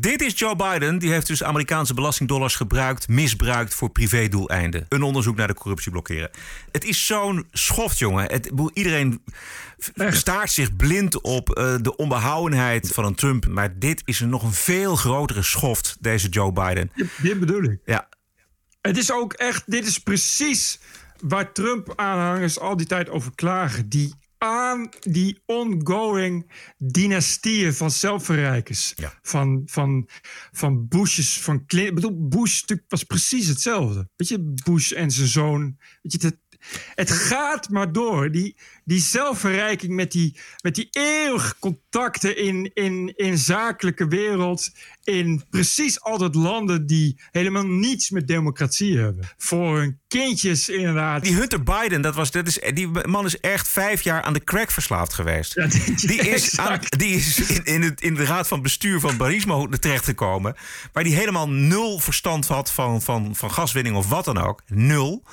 Dit 0.00 0.22
is 0.22 0.38
Joe 0.38 0.56
Biden. 0.56 0.98
Die 0.98 1.10
heeft 1.10 1.26
dus 1.26 1.42
Amerikaanse 1.42 1.94
belastingdollars 1.94 2.56
gebruikt, 2.56 3.08
misbruikt 3.08 3.74
voor 3.74 3.90
privédoeleinden. 3.90 4.86
Een 4.88 5.02
onderzoek 5.02 5.36
naar 5.36 5.46
de 5.46 5.54
corruptie 5.54 5.90
blokkeren. 5.90 6.30
Het 6.72 6.84
is 6.84 7.06
zo'n 7.06 7.46
schoft, 7.52 7.98
jongen. 7.98 8.30
Het, 8.30 8.50
iedereen 8.72 9.22
staart 9.96 10.50
zich 10.50 10.76
blind 10.76 11.20
op 11.20 11.58
uh, 11.58 11.74
de 11.80 11.96
onbehouwenheid 11.96 12.90
van 12.92 13.04
een 13.04 13.14
Trump. 13.14 13.46
Maar 13.46 13.78
dit 13.78 14.02
is 14.04 14.20
een 14.20 14.28
nog 14.28 14.42
een 14.42 14.52
veel 14.52 14.96
grotere 14.96 15.42
schoft, 15.42 15.96
deze 16.00 16.28
Joe 16.28 16.52
Biden. 16.52 16.90
Dit 17.22 17.40
bedoel 17.40 17.62
ik. 17.62 17.80
Ja. 17.84 18.08
Het 18.80 18.96
is 18.96 19.12
ook 19.12 19.32
echt, 19.32 19.62
dit 19.66 19.86
is 19.86 19.98
precies 19.98 20.78
waar 21.20 21.52
Trump-aanhangers 21.52 22.58
al 22.58 22.76
die 22.76 22.86
tijd 22.86 23.08
over 23.08 23.32
klagen. 23.34 23.88
Die 23.88 24.14
aan 24.38 24.88
die 25.00 25.42
ongoing 25.46 26.52
dynastieën 26.76 27.74
van 27.74 27.90
zelfverrijkers. 27.90 28.94
Van, 29.22 29.62
van, 29.66 30.08
van 30.52 30.88
Bushes, 30.88 31.40
van 31.40 31.66
Clinton. 31.66 31.88
Ik 31.88 31.94
bedoel, 31.94 32.28
Bush 32.28 32.62
was 32.88 33.04
precies 33.04 33.46
hetzelfde. 33.46 34.08
Weet 34.16 34.28
je, 34.28 34.54
Bush 34.64 34.92
en 34.92 35.10
zijn 35.10 35.28
zoon. 35.28 35.76
Weet 36.02 36.12
je, 36.12 36.26
het, 36.26 36.38
het 36.94 37.10
gaat 37.10 37.68
maar 37.68 37.92
door. 37.92 38.30
Die, 38.30 38.56
die 38.84 39.00
zelfverrijking 39.00 39.94
met 39.94 40.12
die, 40.12 40.36
met 40.62 40.74
die 40.74 40.88
eeuwige 40.90 41.54
contacten 41.58 42.36
in, 42.36 42.70
in, 42.74 43.12
in 43.16 43.38
zakelijke 43.38 44.08
wereld. 44.08 44.70
In 45.08 45.44
precies 45.50 46.00
altijd 46.00 46.34
landen 46.34 46.86
die 46.86 47.20
helemaal 47.30 47.66
niets 47.66 48.10
met 48.10 48.28
democratie 48.28 48.98
hebben. 48.98 49.28
Voor 49.36 49.78
hun 49.78 50.00
kindjes 50.08 50.68
inderdaad. 50.68 51.22
Die 51.22 51.34
Hunter 51.34 51.62
Biden, 51.62 52.02
dat 52.02 52.14
was, 52.14 52.30
dat 52.30 52.46
is, 52.46 52.60
die 52.74 52.88
man 53.06 53.24
is 53.24 53.40
echt 53.40 53.68
vijf 53.68 54.02
jaar 54.02 54.22
aan 54.22 54.32
de 54.32 54.44
crack 54.44 54.70
verslaafd 54.70 55.12
geweest. 55.14 55.54
die, 56.08 56.20
is 56.20 56.58
aan, 56.58 56.80
die 56.88 57.14
is 57.14 57.38
in, 57.38 57.64
in, 57.64 57.82
het, 57.82 58.00
in 58.00 58.14
de 58.14 58.24
raad 58.24 58.48
van 58.48 58.62
bestuur 58.62 59.00
van 59.00 59.16
Barismo 59.16 59.68
terechtgekomen. 59.68 60.54
Waar 60.92 61.04
die 61.04 61.14
helemaal 61.14 61.48
nul 61.48 61.98
verstand 61.98 62.46
had 62.46 62.72
van, 62.72 63.02
van, 63.02 63.36
van 63.36 63.52
gaswinning 63.52 63.96
of 63.96 64.08
wat 64.08 64.24
dan 64.24 64.38
ook. 64.38 64.62
Nul. 64.66 65.24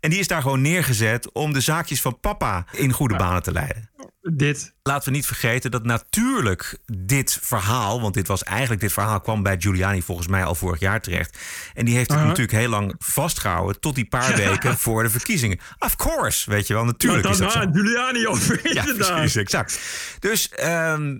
En 0.00 0.10
die 0.10 0.18
is 0.18 0.28
daar 0.28 0.42
gewoon 0.42 0.60
neergezet 0.60 1.32
om 1.32 1.52
de 1.52 1.60
zaakjes 1.60 2.00
van 2.00 2.20
papa 2.20 2.66
in 2.72 2.92
goede 2.92 3.16
banen 3.16 3.42
te 3.42 3.52
leiden. 3.52 3.90
Dit. 4.20 4.74
Laten 4.82 5.08
we 5.08 5.14
niet 5.16 5.26
vergeten 5.26 5.70
dat 5.70 5.84
natuurlijk 5.84 6.78
dit 6.92 7.38
verhaal, 7.42 8.00
want 8.00 8.14
dit 8.14 8.26
was 8.28 8.42
eigenlijk 8.42 8.80
dit 8.80 8.92
verhaal 8.92 9.20
kwam 9.20 9.42
bij 9.42 9.56
Giuliani 9.60 10.02
volgens 10.02 10.26
mij 10.28 10.44
al 10.44 10.54
vorig 10.54 10.80
jaar 10.80 11.00
terecht. 11.00 11.38
En 11.74 11.84
die 11.84 11.94
heeft 11.94 12.10
het 12.10 12.18
Uh-huh. 12.18 12.30
natuurlijk 12.36 12.58
heel 12.58 12.68
lang 12.68 12.94
vastgehouden 12.98 13.80
tot 13.80 13.94
die 13.94 14.04
paar 14.04 14.36
weken 14.36 14.78
voor 14.78 15.02
de 15.02 15.10
verkiezingen. 15.10 15.58
Of 15.78 15.96
course, 15.96 16.50
weet 16.50 16.66
je 16.66 16.74
wel, 16.74 16.84
natuurlijk 16.84 17.22
Nou, 17.22 17.34
is 17.34 17.40
dat 17.40 17.52
zo. 17.52 17.58
waar 17.58 17.68
Giuliani 17.72 18.26
over, 18.26 18.60
Ja, 18.74 18.84
precies, 18.84 19.36
exact. 19.36 19.80
Dus 20.18 20.48
ehm, 20.48 21.18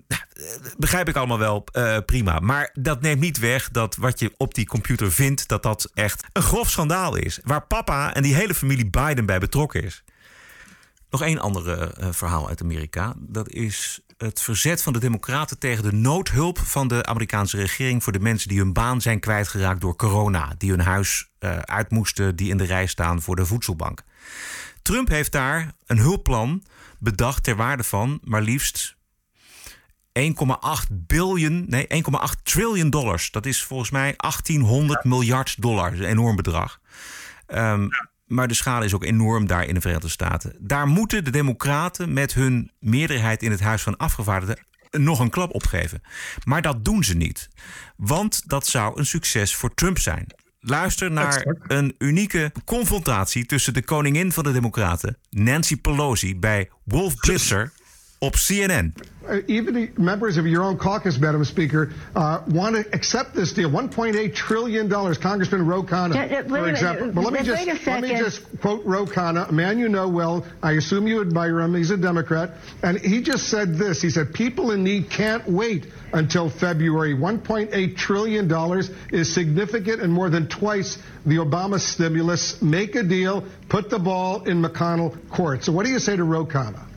begrijp 0.79 1.09
ik 1.09 1.17
allemaal 1.17 1.39
wel 1.39 1.65
eh, 1.73 1.97
prima. 2.07 2.39
Maar 2.39 2.71
dat 2.73 3.01
neemt 3.01 3.21
niet 3.21 3.39
weg 3.39 3.71
dat 3.71 3.97
wat 3.97 4.19
je 4.19 4.33
op 4.37 4.55
die 4.55 4.67
computer 4.67 5.13
vindt... 5.13 5.49
dat 5.49 5.63
dat 5.63 5.91
echt 5.95 6.25
een 6.33 6.43
grof 6.43 6.71
schandaal 6.71 7.17
is. 7.17 7.41
Waar 7.45 7.67
papa 7.67 8.15
en 8.15 8.23
die 8.23 8.35
hele 8.35 8.55
familie 8.55 8.91
Biden 8.91 9.27
bij 9.27 9.39
betrokken 9.39 9.83
is. 9.83 10.03
Nog 11.13 11.23
één 11.23 11.39
ander 11.39 11.91
eh, 11.93 12.09
verhaal 12.13 12.49
uit 12.49 12.63
Amerika. 12.63 13.15
Dat 13.19 13.49
is 13.49 14.01
het 14.17 14.41
verzet 14.41 14.83
van 14.83 14.93
de 14.93 14.99
Democraten 14.99 15.59
tegen 15.59 15.83
de 15.83 15.93
noodhulp 15.93 16.59
van 16.59 16.89
de 16.89 17.05
Amerikaanse 17.05 17.57
regering 17.57 18.03
voor 18.03 18.13
de 18.13 18.21
mensen 18.21 18.49
die 18.49 18.59
hun 18.59 18.73
baan 18.73 19.01
zijn 19.01 19.21
kwijtgeraakt 19.21 19.81
door 19.81 19.97
corona. 19.97 20.55
Die 20.59 20.71
hun 20.71 20.81
huis 20.81 21.29
eh, 21.39 21.59
uit 21.59 21.91
moesten, 21.91 22.37
die 22.37 22.51
in 22.51 22.57
de 22.57 22.65
rij 22.65 22.87
staan 22.87 23.23
voor 23.23 23.37
de 23.37 23.47
voedselbank. 23.47 24.03
Trump 24.83 25.09
heeft 25.09 25.33
daar 25.33 25.73
een 25.87 25.99
hulpplan 25.99 26.63
bedacht 26.99 27.43
ter 27.43 27.57
waarde 27.57 27.85
van 27.85 28.21
maar 28.25 28.43
liefst 28.43 28.97
1,8 30.21 30.25
biljoen, 30.91 31.65
nee 31.69 31.87
1,8 31.87 32.43
triljoen 32.43 32.91
dollars. 32.91 33.31
Dat 33.31 33.47
is 33.47 33.63
volgens 33.63 33.91
mij 33.91 34.15
1800 34.17 35.05
miljard 35.05 35.63
dollar. 35.63 35.93
Een 35.93 36.05
enorm 36.05 36.37
bedrag. 36.37 36.81
Ehm, 37.47 37.89
Maar 38.33 38.49
de 38.49 38.55
schade 38.55 38.85
is 38.85 38.95
ook 38.95 39.05
enorm 39.05 39.47
daar 39.47 39.67
in 39.67 39.75
de 39.75 39.81
Verenigde 39.81 40.09
Staten. 40.09 40.57
Daar 40.59 40.87
moeten 40.87 41.25
de 41.25 41.31
Democraten 41.31 42.13
met 42.13 42.35
hun 42.35 42.71
meerderheid 42.79 43.43
in 43.43 43.51
het 43.51 43.61
Huis 43.61 43.83
van 43.83 43.97
Afgevaardigden 43.97 44.59
nog 44.91 45.19
een 45.19 45.31
klap 45.31 45.55
opgeven. 45.55 46.03
Maar 46.45 46.63
dat 46.63 46.85
doen 46.85 47.05
ze 47.05 47.15
niet. 47.15 47.49
Want 47.97 48.43
dat 48.47 48.67
zou 48.67 48.99
een 48.99 49.07
succes 49.07 49.55
voor 49.55 49.75
Trump 49.75 49.99
zijn. 49.99 50.27
Luister 50.61 51.11
naar 51.11 51.57
een 51.67 51.95
unieke 51.99 52.53
confrontatie 52.65 53.47
tussen 53.47 53.75
de 53.75 53.83
koningin 53.83 54.33
van 54.33 54.45
de 54.45 54.53
Democraten, 54.53 55.19
Nancy 55.31 55.77
Pelosi, 55.77 56.39
bij 56.39 56.71
Wolf 56.85 57.15
Blitzer 57.17 57.73
op 58.23 58.37
CNN. 58.37 58.93
Uh, 59.29 59.41
even 59.47 59.75
the 59.75 59.89
members 59.99 60.37
of 60.37 60.47
your 60.47 60.65
own 60.65 60.77
caucus, 60.77 61.17
Madam 61.19 61.45
Speaker, 61.45 61.93
uh, 62.17 62.43
want 62.49 62.75
to 62.75 62.81
accept 62.93 63.35
this 63.35 63.53
deal. 63.53 63.71
$1.8 63.71 64.35
trillion. 64.35 64.89
Congressman 64.89 65.65
Ro 65.65 65.85
Khanna, 65.85 66.15
Yeah, 66.15 66.25
yeah, 66.25 66.37
wait 66.41 66.49
for 66.49 66.53
minute. 66.55 66.71
example. 66.71 67.13
But 67.13 67.25
let 67.25 67.33
me, 67.33 67.43
just, 67.45 67.87
let 67.87 68.03
me 68.03 68.09
just 68.09 68.43
quote 68.61 68.85
Ro 68.85 69.07
Khanna, 69.07 69.49
a 69.49 69.53
man 69.53 69.79
you 69.79 69.89
know 69.89 70.09
well. 70.09 70.45
I 70.61 70.73
assume 70.73 71.07
you 71.07 71.21
admire 71.21 71.61
him. 71.61 71.75
He's 71.75 71.91
a 71.93 71.97
Democrat. 71.97 72.55
And 72.83 72.99
he 72.99 73.23
just 73.23 73.49
said 73.49 73.77
this. 73.77 74.03
He 74.03 74.11
said, 74.11 74.33
people 74.35 74.73
in 74.73 74.83
need 74.83 75.09
can't 75.09 75.49
wait 75.49 75.87
until 76.13 76.51
February. 76.51 77.15
$1.8 77.15 77.97
trillion 77.97 78.51
is 79.13 79.33
significant 79.33 80.01
and 80.03 80.13
more 80.13 80.31
than 80.31 80.49
twice 80.49 80.99
the 81.27 81.37
Obama 81.37 81.79
stimulus. 81.79 82.61
Make 82.61 82.97
a 82.97 83.05
deal. 83.05 83.45
Put 83.69 83.89
the 83.89 84.01
ball 84.01 84.43
in 84.45 84.63
McConnell 84.63 85.17
court. 85.31 85.63
So 85.63 85.71
what 85.71 85.87
do 85.87 85.93
you 85.93 86.01
say 86.01 86.17
to 86.17 86.25
Ro 86.25 86.45
Khanna? 86.45 86.89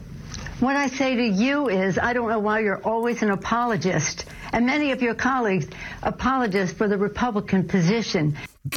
What 0.60 0.76
I 0.78 0.88
say 0.88 1.16
to 1.16 1.44
you 1.44 1.70
is, 1.70 1.98
I 1.98 2.14
don't 2.14 2.30
know 2.30 2.40
why 2.40 2.60
you're 2.60 2.82
always 2.84 3.22
an 3.22 3.32
apologist, 3.32 4.26
and 4.52 4.66
many 4.66 4.92
of 4.92 5.02
your 5.02 5.16
colleagues 5.16 5.68
apologists 6.02 6.78
for 6.78 6.88
the 6.88 6.98
Republican 6.98 7.68
position. 7.68 8.36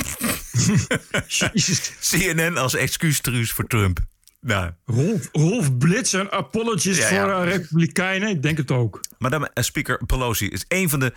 CNN 2.01 2.57
als 2.57 2.75
excuustruus 2.75 3.53
voor 3.53 3.67
Trump. 3.67 3.99
Nou. 4.41 4.71
Rolf, 4.87 5.29
Rolf 5.33 5.79
Blitz, 5.79 6.13
een 6.13 6.33
apologist 6.33 7.01
Ja, 7.01 7.15
ja. 7.15 7.23
voor 7.23 7.47
eh, 7.47 7.57
Republikeinen? 7.57 8.29
Ik 8.29 8.43
denk 8.43 8.57
het 8.57 8.71
ook. 8.71 9.01
Madame 9.19 9.51
eh, 9.55 9.63
Speaker 9.63 10.01
Pelosi 10.07 10.49
is 10.49 10.65
een 10.69 10.89
van 10.89 11.01
de, 11.01 11.13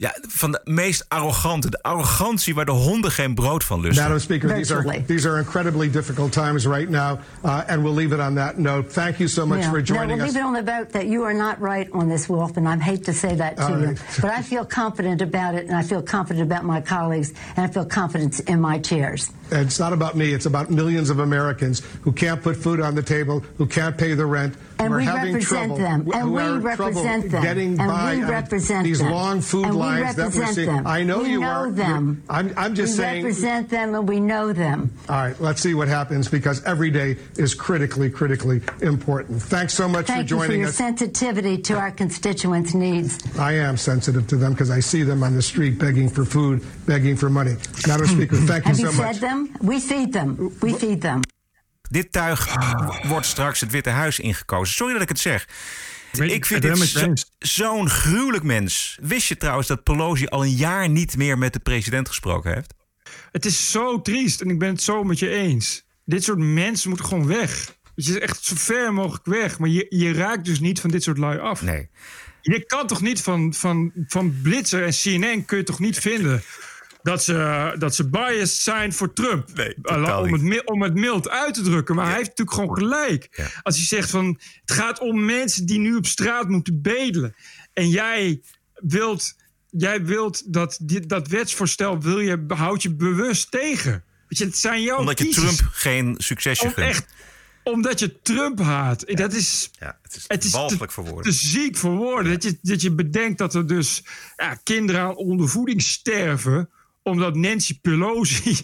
ja, 0.00 0.16
van 0.28 0.50
de 0.52 0.60
meest 0.64 1.04
arrogante. 1.08 1.70
De 1.70 1.82
arrogantie 1.82 2.54
waar 2.54 2.64
de 2.64 2.70
honden 2.70 3.10
geen 3.10 3.34
brood 3.34 3.64
van 3.64 3.80
lusten. 3.80 4.02
Madam 4.02 4.18
Speaker, 4.18 4.54
these 4.54 4.74
are 4.74 5.02
these 5.06 5.28
are 5.28 5.38
incredibly 5.38 5.90
difficult 5.90 6.32
times 6.32 6.64
right 6.66 6.88
now, 6.88 7.18
uh, 7.44 7.60
and 7.66 7.82
we'll 7.82 7.94
leave 7.94 8.14
it 8.14 8.20
on 8.20 8.34
that 8.34 8.56
note. 8.58 8.92
Thank 8.92 9.16
you 9.16 9.28
so 9.28 9.46
much 9.46 9.58
Yeah. 9.58 9.68
for 9.70 9.78
no, 9.78 9.84
joining 9.84 10.06
we'll 10.16 10.26
us. 10.26 10.32
leave 10.32 10.40
it 10.42 10.46
on 10.46 10.52
the 10.64 10.72
vote 10.72 10.88
that 10.92 11.06
you 11.06 11.22
are 11.26 11.34
not 11.34 11.60
right 11.60 11.88
on 11.92 12.08
this, 12.08 12.26
Wolf, 12.28 12.56
and 12.56 12.66
I 12.68 12.76
hate 12.84 13.04
to 13.04 13.12
say 13.12 13.34
that 13.36 13.56
to 13.56 13.62
All 13.62 13.78
you. 13.78 13.86
right. 13.86 14.00
But 14.20 14.30
I 14.38 14.42
feel 14.42 14.64
confident 14.64 15.20
about 15.20 15.54
it, 15.54 15.66
and 15.68 15.76
I 15.76 15.82
feel 15.82 16.02
confident 16.02 16.52
about 16.52 16.64
my 16.64 16.80
colleagues, 16.80 17.32
and 17.56 17.66
I 17.66 17.72
feel 17.72 17.84
confidence 17.86 18.40
in 18.40 18.58
my 18.60 18.78
chairs. 18.80 19.30
And 19.50 19.66
it's 19.66 19.78
not 19.78 19.92
about 19.92 20.14
me; 20.14 20.24
it's 20.34 20.46
about 20.46 20.70
millions 20.70 21.10
of 21.10 21.18
Americans 21.18 21.82
who 22.04 22.12
can't 22.12 22.40
put 22.42 22.56
food 22.56 22.80
on 22.80 22.94
the 22.94 23.02
table, 23.02 23.42
who 23.58 23.66
can't 23.66 23.96
pay 23.96 24.14
the 24.14 24.24
rent, 24.24 24.54
And 24.80 24.94
we 24.94 25.06
represent 25.06 25.76
them. 25.76 26.10
And 26.12 26.32
we 26.32 26.42
represent 26.42 27.30
them. 27.30 27.42
getting 27.42 27.78
And 27.78 27.88
by 27.88 28.16
we 28.16 28.24
represent 28.24 28.84
these 28.84 28.98
them. 29.00 29.12
long 29.12 29.40
food 29.40 29.66
And 29.66 29.74
we 29.76 29.82
headlines 29.82 30.16
that 30.16 30.22
we're 30.22 30.28
represent 30.40 30.54
seeing. 30.54 30.66
them. 30.68 30.86
I 30.86 31.02
know 31.02 31.18
we 31.20 31.30
you 31.30 31.40
know 31.40 31.46
are. 31.48 31.70
them. 31.70 32.22
I'm, 32.28 32.52
I'm 32.56 32.74
just 32.74 32.92
we 32.94 32.96
saying. 32.96 33.22
We 33.24 33.28
represent 33.30 33.68
them 33.68 33.94
and 33.94 34.08
we 34.08 34.20
know 34.20 34.52
them. 34.52 34.90
All 35.08 35.16
right, 35.16 35.40
let's 35.40 35.60
see 35.60 35.74
what 35.74 35.88
happens 35.88 36.28
because 36.28 36.64
every 36.64 36.90
day 36.90 37.16
is 37.36 37.54
critically, 37.54 38.08
critically 38.10 38.62
important. 38.80 39.42
Thanks 39.42 39.74
so 39.74 39.86
much 39.88 40.06
Thank 40.06 40.28
for 40.28 40.34
you 40.34 40.40
for 40.40 40.46
joining 40.46 40.60
your 40.60 40.68
us. 40.70 40.76
sensitivity 40.76 41.58
to 41.58 41.74
our 41.76 41.90
constituents' 41.90 42.74
needs. 42.74 43.18
I 43.38 43.52
am 43.52 43.76
sensitive 43.76 44.26
to 44.28 44.36
them 44.36 44.52
because 44.52 44.70
I 44.70 44.80
see 44.80 45.02
them 45.02 45.22
on 45.22 45.34
the 45.34 45.42
street 45.42 45.78
begging 45.78 46.08
for 46.08 46.24
food, 46.24 46.64
begging 46.86 47.16
for 47.16 47.28
money. 47.28 47.56
Madam 47.86 48.06
Speaker, 48.06 48.36
thank 48.36 48.64
you 48.64 48.70
Have 48.70 48.80
you 48.80 48.86
so 48.86 48.92
fed 48.92 49.06
much. 49.06 49.20
them? 49.20 49.56
We 49.60 49.78
feed 49.80 50.12
them. 50.12 50.56
We 50.62 50.72
feed 50.72 51.02
them. 51.02 51.22
Dit 51.90 52.12
tuig 52.12 52.48
wordt 53.02 53.26
straks 53.26 53.60
het 53.60 53.70
Witte 53.70 53.90
Huis 53.90 54.18
ingekozen. 54.18 54.74
Sorry 54.74 54.92
dat 54.92 55.02
ik 55.02 55.08
het 55.08 55.18
zeg. 55.18 55.48
Je, 56.12 56.32
ik 56.32 56.46
vind 56.46 56.62
dit 56.62 56.78
zo- 56.78 57.12
zo'n 57.38 57.88
gruwelijk 57.88 58.44
mens. 58.44 58.98
Wist 59.02 59.28
je 59.28 59.36
trouwens 59.36 59.68
dat 59.68 59.82
Pelosi 59.82 60.26
al 60.26 60.44
een 60.44 60.54
jaar 60.56 60.88
niet 60.88 61.16
meer 61.16 61.38
met 61.38 61.52
de 61.52 61.58
president 61.58 62.08
gesproken 62.08 62.54
heeft? 62.54 62.74
Het 63.32 63.44
is 63.44 63.70
zo 63.70 64.00
triest 64.02 64.40
en 64.40 64.48
ik 64.50 64.58
ben 64.58 64.68
het 64.68 64.82
zo 64.82 65.04
met 65.04 65.18
je 65.18 65.28
eens. 65.30 65.82
Dit 66.04 66.24
soort 66.24 66.38
mensen 66.38 66.88
moeten 66.88 67.06
gewoon 67.06 67.26
weg. 67.26 67.78
Het 67.94 68.08
is 68.08 68.18
echt 68.18 68.44
zo 68.44 68.54
ver 68.58 68.92
mogelijk 68.92 69.26
weg. 69.26 69.58
Maar 69.58 69.68
je, 69.68 69.86
je 69.88 70.12
raakt 70.12 70.44
dus 70.44 70.60
niet 70.60 70.80
van 70.80 70.90
dit 70.90 71.02
soort 71.02 71.18
lui 71.18 71.38
af. 71.38 71.62
Nee. 71.62 71.90
Je 72.42 72.64
kan 72.66 72.86
toch 72.86 73.00
niet 73.00 73.20
van, 73.22 73.54
van, 73.54 73.92
van 74.06 74.40
Blitzer 74.42 74.84
en 74.84 74.92
CNN 75.02 75.44
kun 75.44 75.56
je 75.58 75.64
toch 75.64 75.78
niet 75.78 75.98
vinden 75.98 76.42
dat 77.02 77.22
ze, 77.22 77.74
dat 77.78 77.94
ze 77.94 78.08
biased 78.08 78.62
zijn 78.62 78.92
voor 78.92 79.12
Trump. 79.12 79.48
Nee, 79.54 79.74
Uh, 79.82 80.18
om, 80.22 80.32
het, 80.32 80.64
om 80.66 80.82
het 80.82 80.94
mild 80.94 81.28
uit 81.28 81.54
te 81.54 81.62
drukken. 81.62 81.94
Maar 81.94 82.06
hij 82.06 82.16
heeft 82.16 82.28
natuurlijk 82.28 82.56
gewoon 82.56 82.76
gelijk. 82.76 83.50
Als 83.62 83.76
hij 83.76 83.84
zegt 83.86 84.10
van 84.10 84.40
het 84.60 84.72
gaat 84.72 85.00
om 85.00 85.24
mensen 85.24 85.66
die 85.66 85.78
nu 85.78 85.94
op 85.96 86.06
straat 86.06 86.48
moeten 86.48 86.82
bedelen. 86.82 87.34
En 87.72 87.88
jij 87.88 88.40
wilt, 88.74 89.34
jij 89.70 90.04
wilt 90.04 90.52
dat, 90.52 90.78
dit, 90.82 91.08
dat 91.08 91.28
wetsvoorstel 91.28 92.00
wil 92.00 92.18
je, 92.20 92.44
houd 92.48 92.82
je 92.82 92.94
bewust 92.94 93.50
tegen. 93.50 94.04
Weet 94.28 94.38
je, 94.38 94.44
het 94.44 94.56
zijn 94.58 94.82
jouw 94.82 94.98
Omdat 94.98 95.18
je. 95.18 95.28
Trump 95.28 95.60
geen 95.72 96.14
succesje 96.18 96.64
Om 96.64 96.72
gunt. 96.72 97.06
omdat 97.62 97.98
je 97.98 98.20
Trump 98.22 98.60
haat. 98.60 99.16
Dat 99.16 99.32
is, 99.32 99.70
Ja, 99.78 99.98
het 100.02 100.44
is, 100.44 100.50
voor 100.50 101.04
woorden. 101.04 101.32
te 101.32 101.38
ziek 101.38 101.76
voor 101.76 101.96
woorden. 101.96 102.32
Dat, 102.32 102.42
je, 102.42 102.58
dat 102.62 102.80
je 102.82 102.92
bedenkt 102.92 103.38
dat 103.38 103.54
er 103.54 103.66
dus 103.66 104.02
ja, 104.36 104.54
kinderen 104.62 105.00
aan 105.00 105.16
ondervoeding 105.16 105.82
sterven. 105.82 106.70
Omdat 107.10 107.34
Nancy 107.34 107.80
Pelosi 107.80 108.58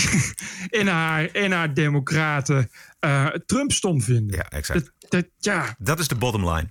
en 0.80 0.86
haar, 0.86 1.26
en 1.26 1.52
haar 1.52 1.74
democraten 1.74 2.70
eh, 3.00 3.26
Trump 3.26 3.72
stom 3.72 4.02
vinden. 4.02 4.36
Ja, 4.36 4.44
exact. 4.48 4.80
Dat, 4.98 5.10
dat, 5.10 5.24
ja, 5.38 5.74
Dat 5.78 5.98
is 5.98 6.08
de 6.08 6.14
bottom 6.14 6.48
line. 6.50 6.68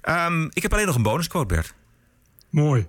Ehm, 0.00 0.44
ik 0.52 0.62
heb 0.62 0.72
alleen 0.72 0.86
nog 0.86 0.94
een 0.96 1.02
bonusquote, 1.02 1.54
Bert. 1.54 1.74
mooi. 2.50 2.88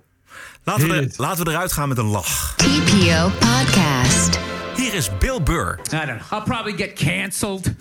Laten 0.64 0.88
we, 0.88 1.12
laten 1.16 1.44
we 1.44 1.50
eruit 1.50 1.72
gaan 1.72 1.88
met 1.88 1.98
een 1.98 2.04
lach. 2.04 2.54
TPO 2.56 3.30
Podcast. 3.38 4.38
Hier 4.76 4.94
is 4.94 5.18
Bill 5.18 5.42
Burr. 5.42 5.78
I 5.92 6.06
don't 6.06 6.06
know. 6.06 6.32
I'll 6.32 6.42
probably 6.44 6.76
get 6.76 6.92
canceled 6.94 7.74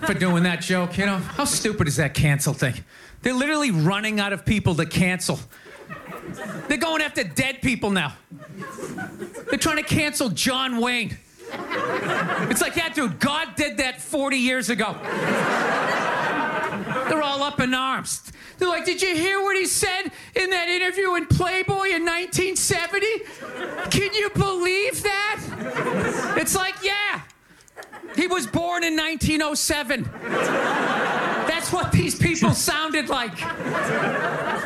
for 0.00 0.18
doing 0.18 0.44
that 0.44 0.66
joke. 0.66 0.94
You 0.96 1.08
know, 1.08 1.20
how 1.36 1.46
stupid 1.46 1.86
is 1.86 1.94
that 1.94 2.12
cancel 2.12 2.54
thing? 2.54 2.74
They're 3.20 3.38
literally 3.38 3.72
running 3.72 4.20
out 4.20 4.32
of 4.32 4.42
people 4.44 4.74
to 4.74 4.86
cancel. 4.86 5.38
They're 6.68 6.78
going 6.78 7.02
after 7.02 7.24
dead 7.24 7.60
people 7.62 7.90
now. 7.90 8.14
They're 9.48 9.58
trying 9.58 9.78
to 9.78 9.82
cancel 9.82 10.28
John 10.28 10.78
Wayne. 10.78 11.16
It's 11.52 12.60
like, 12.60 12.76
yeah, 12.76 12.88
dude, 12.90 13.18
God 13.18 13.56
did 13.56 13.78
that 13.78 14.00
40 14.00 14.36
years 14.36 14.70
ago. 14.70 14.96
They're 17.08 17.22
all 17.22 17.42
up 17.42 17.60
in 17.60 17.74
arms. 17.74 18.30
They're 18.58 18.68
like, 18.68 18.84
did 18.84 19.02
you 19.02 19.16
hear 19.16 19.40
what 19.42 19.56
he 19.56 19.66
said 19.66 20.12
in 20.36 20.50
that 20.50 20.68
interview 20.68 21.14
in 21.14 21.26
Playboy 21.26 21.88
in 21.94 22.04
1970? 22.04 23.06
Can 23.90 24.14
you 24.14 24.30
believe 24.30 25.02
that? 25.02 25.40
It's 26.36 26.54
like, 26.54 26.74
yeah, 26.82 27.22
he 28.16 28.26
was 28.26 28.46
born 28.46 28.84
in 28.84 28.96
1907. 28.96 30.08
That's 31.70 31.84
what 31.84 31.92
these 31.92 32.16
people 32.16 32.50
sounded 32.50 33.08
like. 33.08 33.38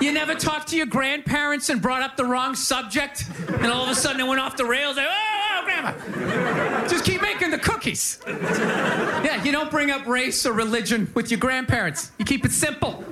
You 0.01 0.11
never 0.13 0.35
talked 0.35 0.69
to 0.69 0.77
your 0.77 0.87
grandparents 0.87 1.69
and 1.69 1.83
brought 1.83 2.01
up 2.01 2.17
the 2.17 2.25
wrong 2.25 2.55
subject, 2.55 3.27
and 3.47 3.67
all 3.67 3.83
of 3.83 3.91
a 3.91 3.95
sudden 3.95 4.23
it 4.23 4.27
went 4.27 4.41
off 4.41 4.57
the 4.57 4.65
rails. 4.65 4.97
Like, 4.97 5.09
oh, 5.11 5.13
oh, 5.13 5.65
grandma, 5.65 6.89
just 6.89 7.05
keep 7.05 7.21
making 7.21 7.51
the 7.51 7.59
cookies. 7.59 8.21
Yeah, 8.27 9.45
you 9.45 9.53
don't 9.53 9.71
bring 9.71 9.91
up 9.91 10.07
race 10.07 10.47
or 10.47 10.55
religion 10.55 11.11
with 11.15 11.31
your 11.31 11.41
grandparents. 11.41 12.11
You 12.17 12.25
keep 12.25 12.47
it 12.47 12.53
simple. 12.53 13.05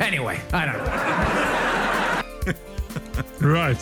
Anyway, 0.00 0.40
I 0.52 0.66
don't 0.66 0.78
know. 3.40 3.52
Right. 3.52 3.78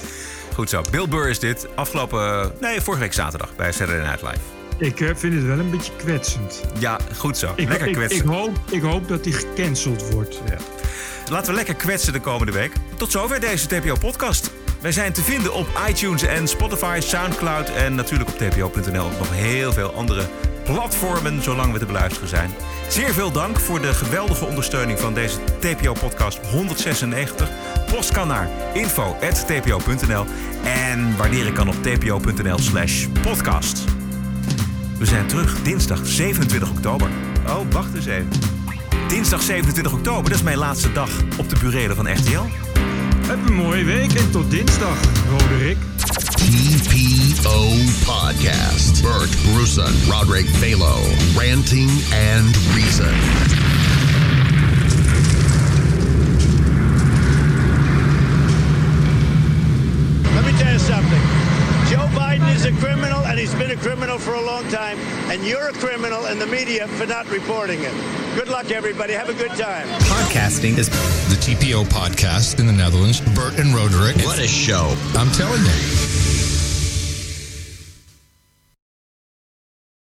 Goed 0.54 0.68
zo. 0.68 0.82
Bill 0.90 1.08
Burr 1.08 1.28
is 1.28 1.38
dit. 1.38 1.66
Afgelopen... 1.74 2.52
Nee, 2.60 2.80
vorige 2.80 3.02
week 3.02 3.12
zaterdag 3.12 3.56
bij 3.56 3.72
Saturday 3.72 4.06
Night 4.06 4.22
Live. 4.22 4.57
Ik 4.78 5.00
eh, 5.00 5.14
vind 5.14 5.34
het 5.34 5.44
wel 5.44 5.58
een 5.58 5.70
beetje 5.70 5.92
kwetsend. 5.96 6.64
Ja, 6.78 6.98
goed 7.16 7.38
zo. 7.38 7.52
Ik, 7.56 7.68
lekker 7.68 7.88
ik, 7.88 7.94
kwetsen. 7.94 8.20
ik, 8.20 8.26
hoop, 8.26 8.58
ik 8.70 8.82
hoop 8.82 9.08
dat 9.08 9.24
hij 9.24 9.32
gecanceld 9.32 10.10
wordt. 10.12 10.40
Laten 11.30 11.50
we 11.50 11.56
lekker 11.56 11.74
kwetsen 11.74 12.12
de 12.12 12.20
komende 12.20 12.52
week. 12.52 12.72
Tot 12.96 13.10
zover 13.10 13.40
deze 13.40 13.66
TPO-podcast. 13.66 14.50
Wij 14.80 14.92
zijn 14.92 15.12
te 15.12 15.22
vinden 15.22 15.54
op 15.54 15.66
iTunes 15.88 16.22
en 16.22 16.48
Spotify, 16.48 16.98
Soundcloud 17.02 17.70
en 17.70 17.94
natuurlijk 17.94 18.30
op 18.30 18.38
tpo.nl. 18.38 19.04
Op 19.04 19.18
nog 19.18 19.32
heel 19.32 19.72
veel 19.72 19.92
andere 19.92 20.26
platformen, 20.64 21.42
zolang 21.42 21.72
we 21.72 21.78
te 21.78 21.86
beluisteren 21.86 22.28
zijn. 22.28 22.50
Zeer 22.88 23.12
veel 23.12 23.32
dank 23.32 23.60
voor 23.60 23.80
de 23.80 23.94
geweldige 23.94 24.44
ondersteuning 24.44 24.98
van 24.98 25.14
deze 25.14 25.38
TPO-podcast 25.58 26.38
196. 26.46 27.50
Post 27.90 28.12
kan 28.12 28.28
naar 28.28 28.48
info.tpo.nl 28.74 30.24
en 30.64 31.16
waarderen 31.16 31.52
kan 31.52 31.68
op 31.68 31.82
tpo.nl 31.82 32.58
slash 32.58 33.06
podcast. 33.22 33.97
We 34.98 35.06
zijn 35.06 35.26
terug 35.26 35.62
dinsdag 35.62 36.06
27 36.06 36.70
oktober. 36.70 37.10
Oh, 37.46 37.72
wacht 37.72 37.94
eens 37.94 38.06
even. 38.06 38.28
Dinsdag 39.08 39.42
27 39.42 39.92
oktober, 39.92 40.30
dat 40.30 40.38
is 40.38 40.44
mijn 40.44 40.58
laatste 40.58 40.92
dag 40.92 41.10
op 41.36 41.48
de 41.48 41.56
burelen 41.60 41.96
van 41.96 42.12
RTL. 42.12 42.44
Heb 43.26 43.38
een 43.46 43.54
mooie 43.54 43.84
week 43.84 44.12
en 44.12 44.30
tot 44.30 44.50
dinsdag, 44.50 44.98
Roderick. 45.30 45.76
TPO 46.34 47.68
Podcast. 48.04 49.02
Bert 49.02 49.36
Bruson, 49.42 49.92
Roderick 50.10 50.46
Balo, 50.60 50.96
Ranting 51.36 51.90
and 52.34 52.56
Reason. 52.74 53.14
Let 60.34 60.44
me 60.44 60.52
tell 60.58 60.72
you 60.72 60.78
something. 60.78 61.47
Joe 62.58 62.68
is 62.68 62.76
a 62.76 62.80
criminal, 62.80 63.24
and 63.26 63.38
he's 63.38 63.54
been 63.54 63.70
a 63.70 63.76
criminal 63.76 64.18
for 64.18 64.34
a 64.34 64.40
long 64.40 64.68
time. 64.68 64.98
And 65.30 65.44
you're 65.44 65.68
a 65.68 65.72
criminal 65.72 66.26
in 66.26 66.38
the 66.38 66.46
media 66.46 66.88
for 66.88 67.06
not 67.06 67.28
reporting 67.30 67.80
it. 67.82 67.92
Good 68.34 68.48
luck, 68.48 68.70
everybody. 68.70 69.12
Have 69.12 69.28
a 69.28 69.34
good 69.34 69.50
time. 69.50 69.86
Podcasting 70.00 70.78
is 70.78 70.88
the 70.88 71.36
TPO 71.36 71.84
podcast 71.84 72.58
in 72.58 72.66
the 72.66 72.72
Netherlands. 72.72 73.20
Bert 73.34 73.58
and 73.58 73.74
Roderick. 73.74 74.16
What 74.24 74.38
a 74.38 74.48
show. 74.48 74.94
I'm 75.14 75.30
telling 75.32 75.62
you. 75.62 76.27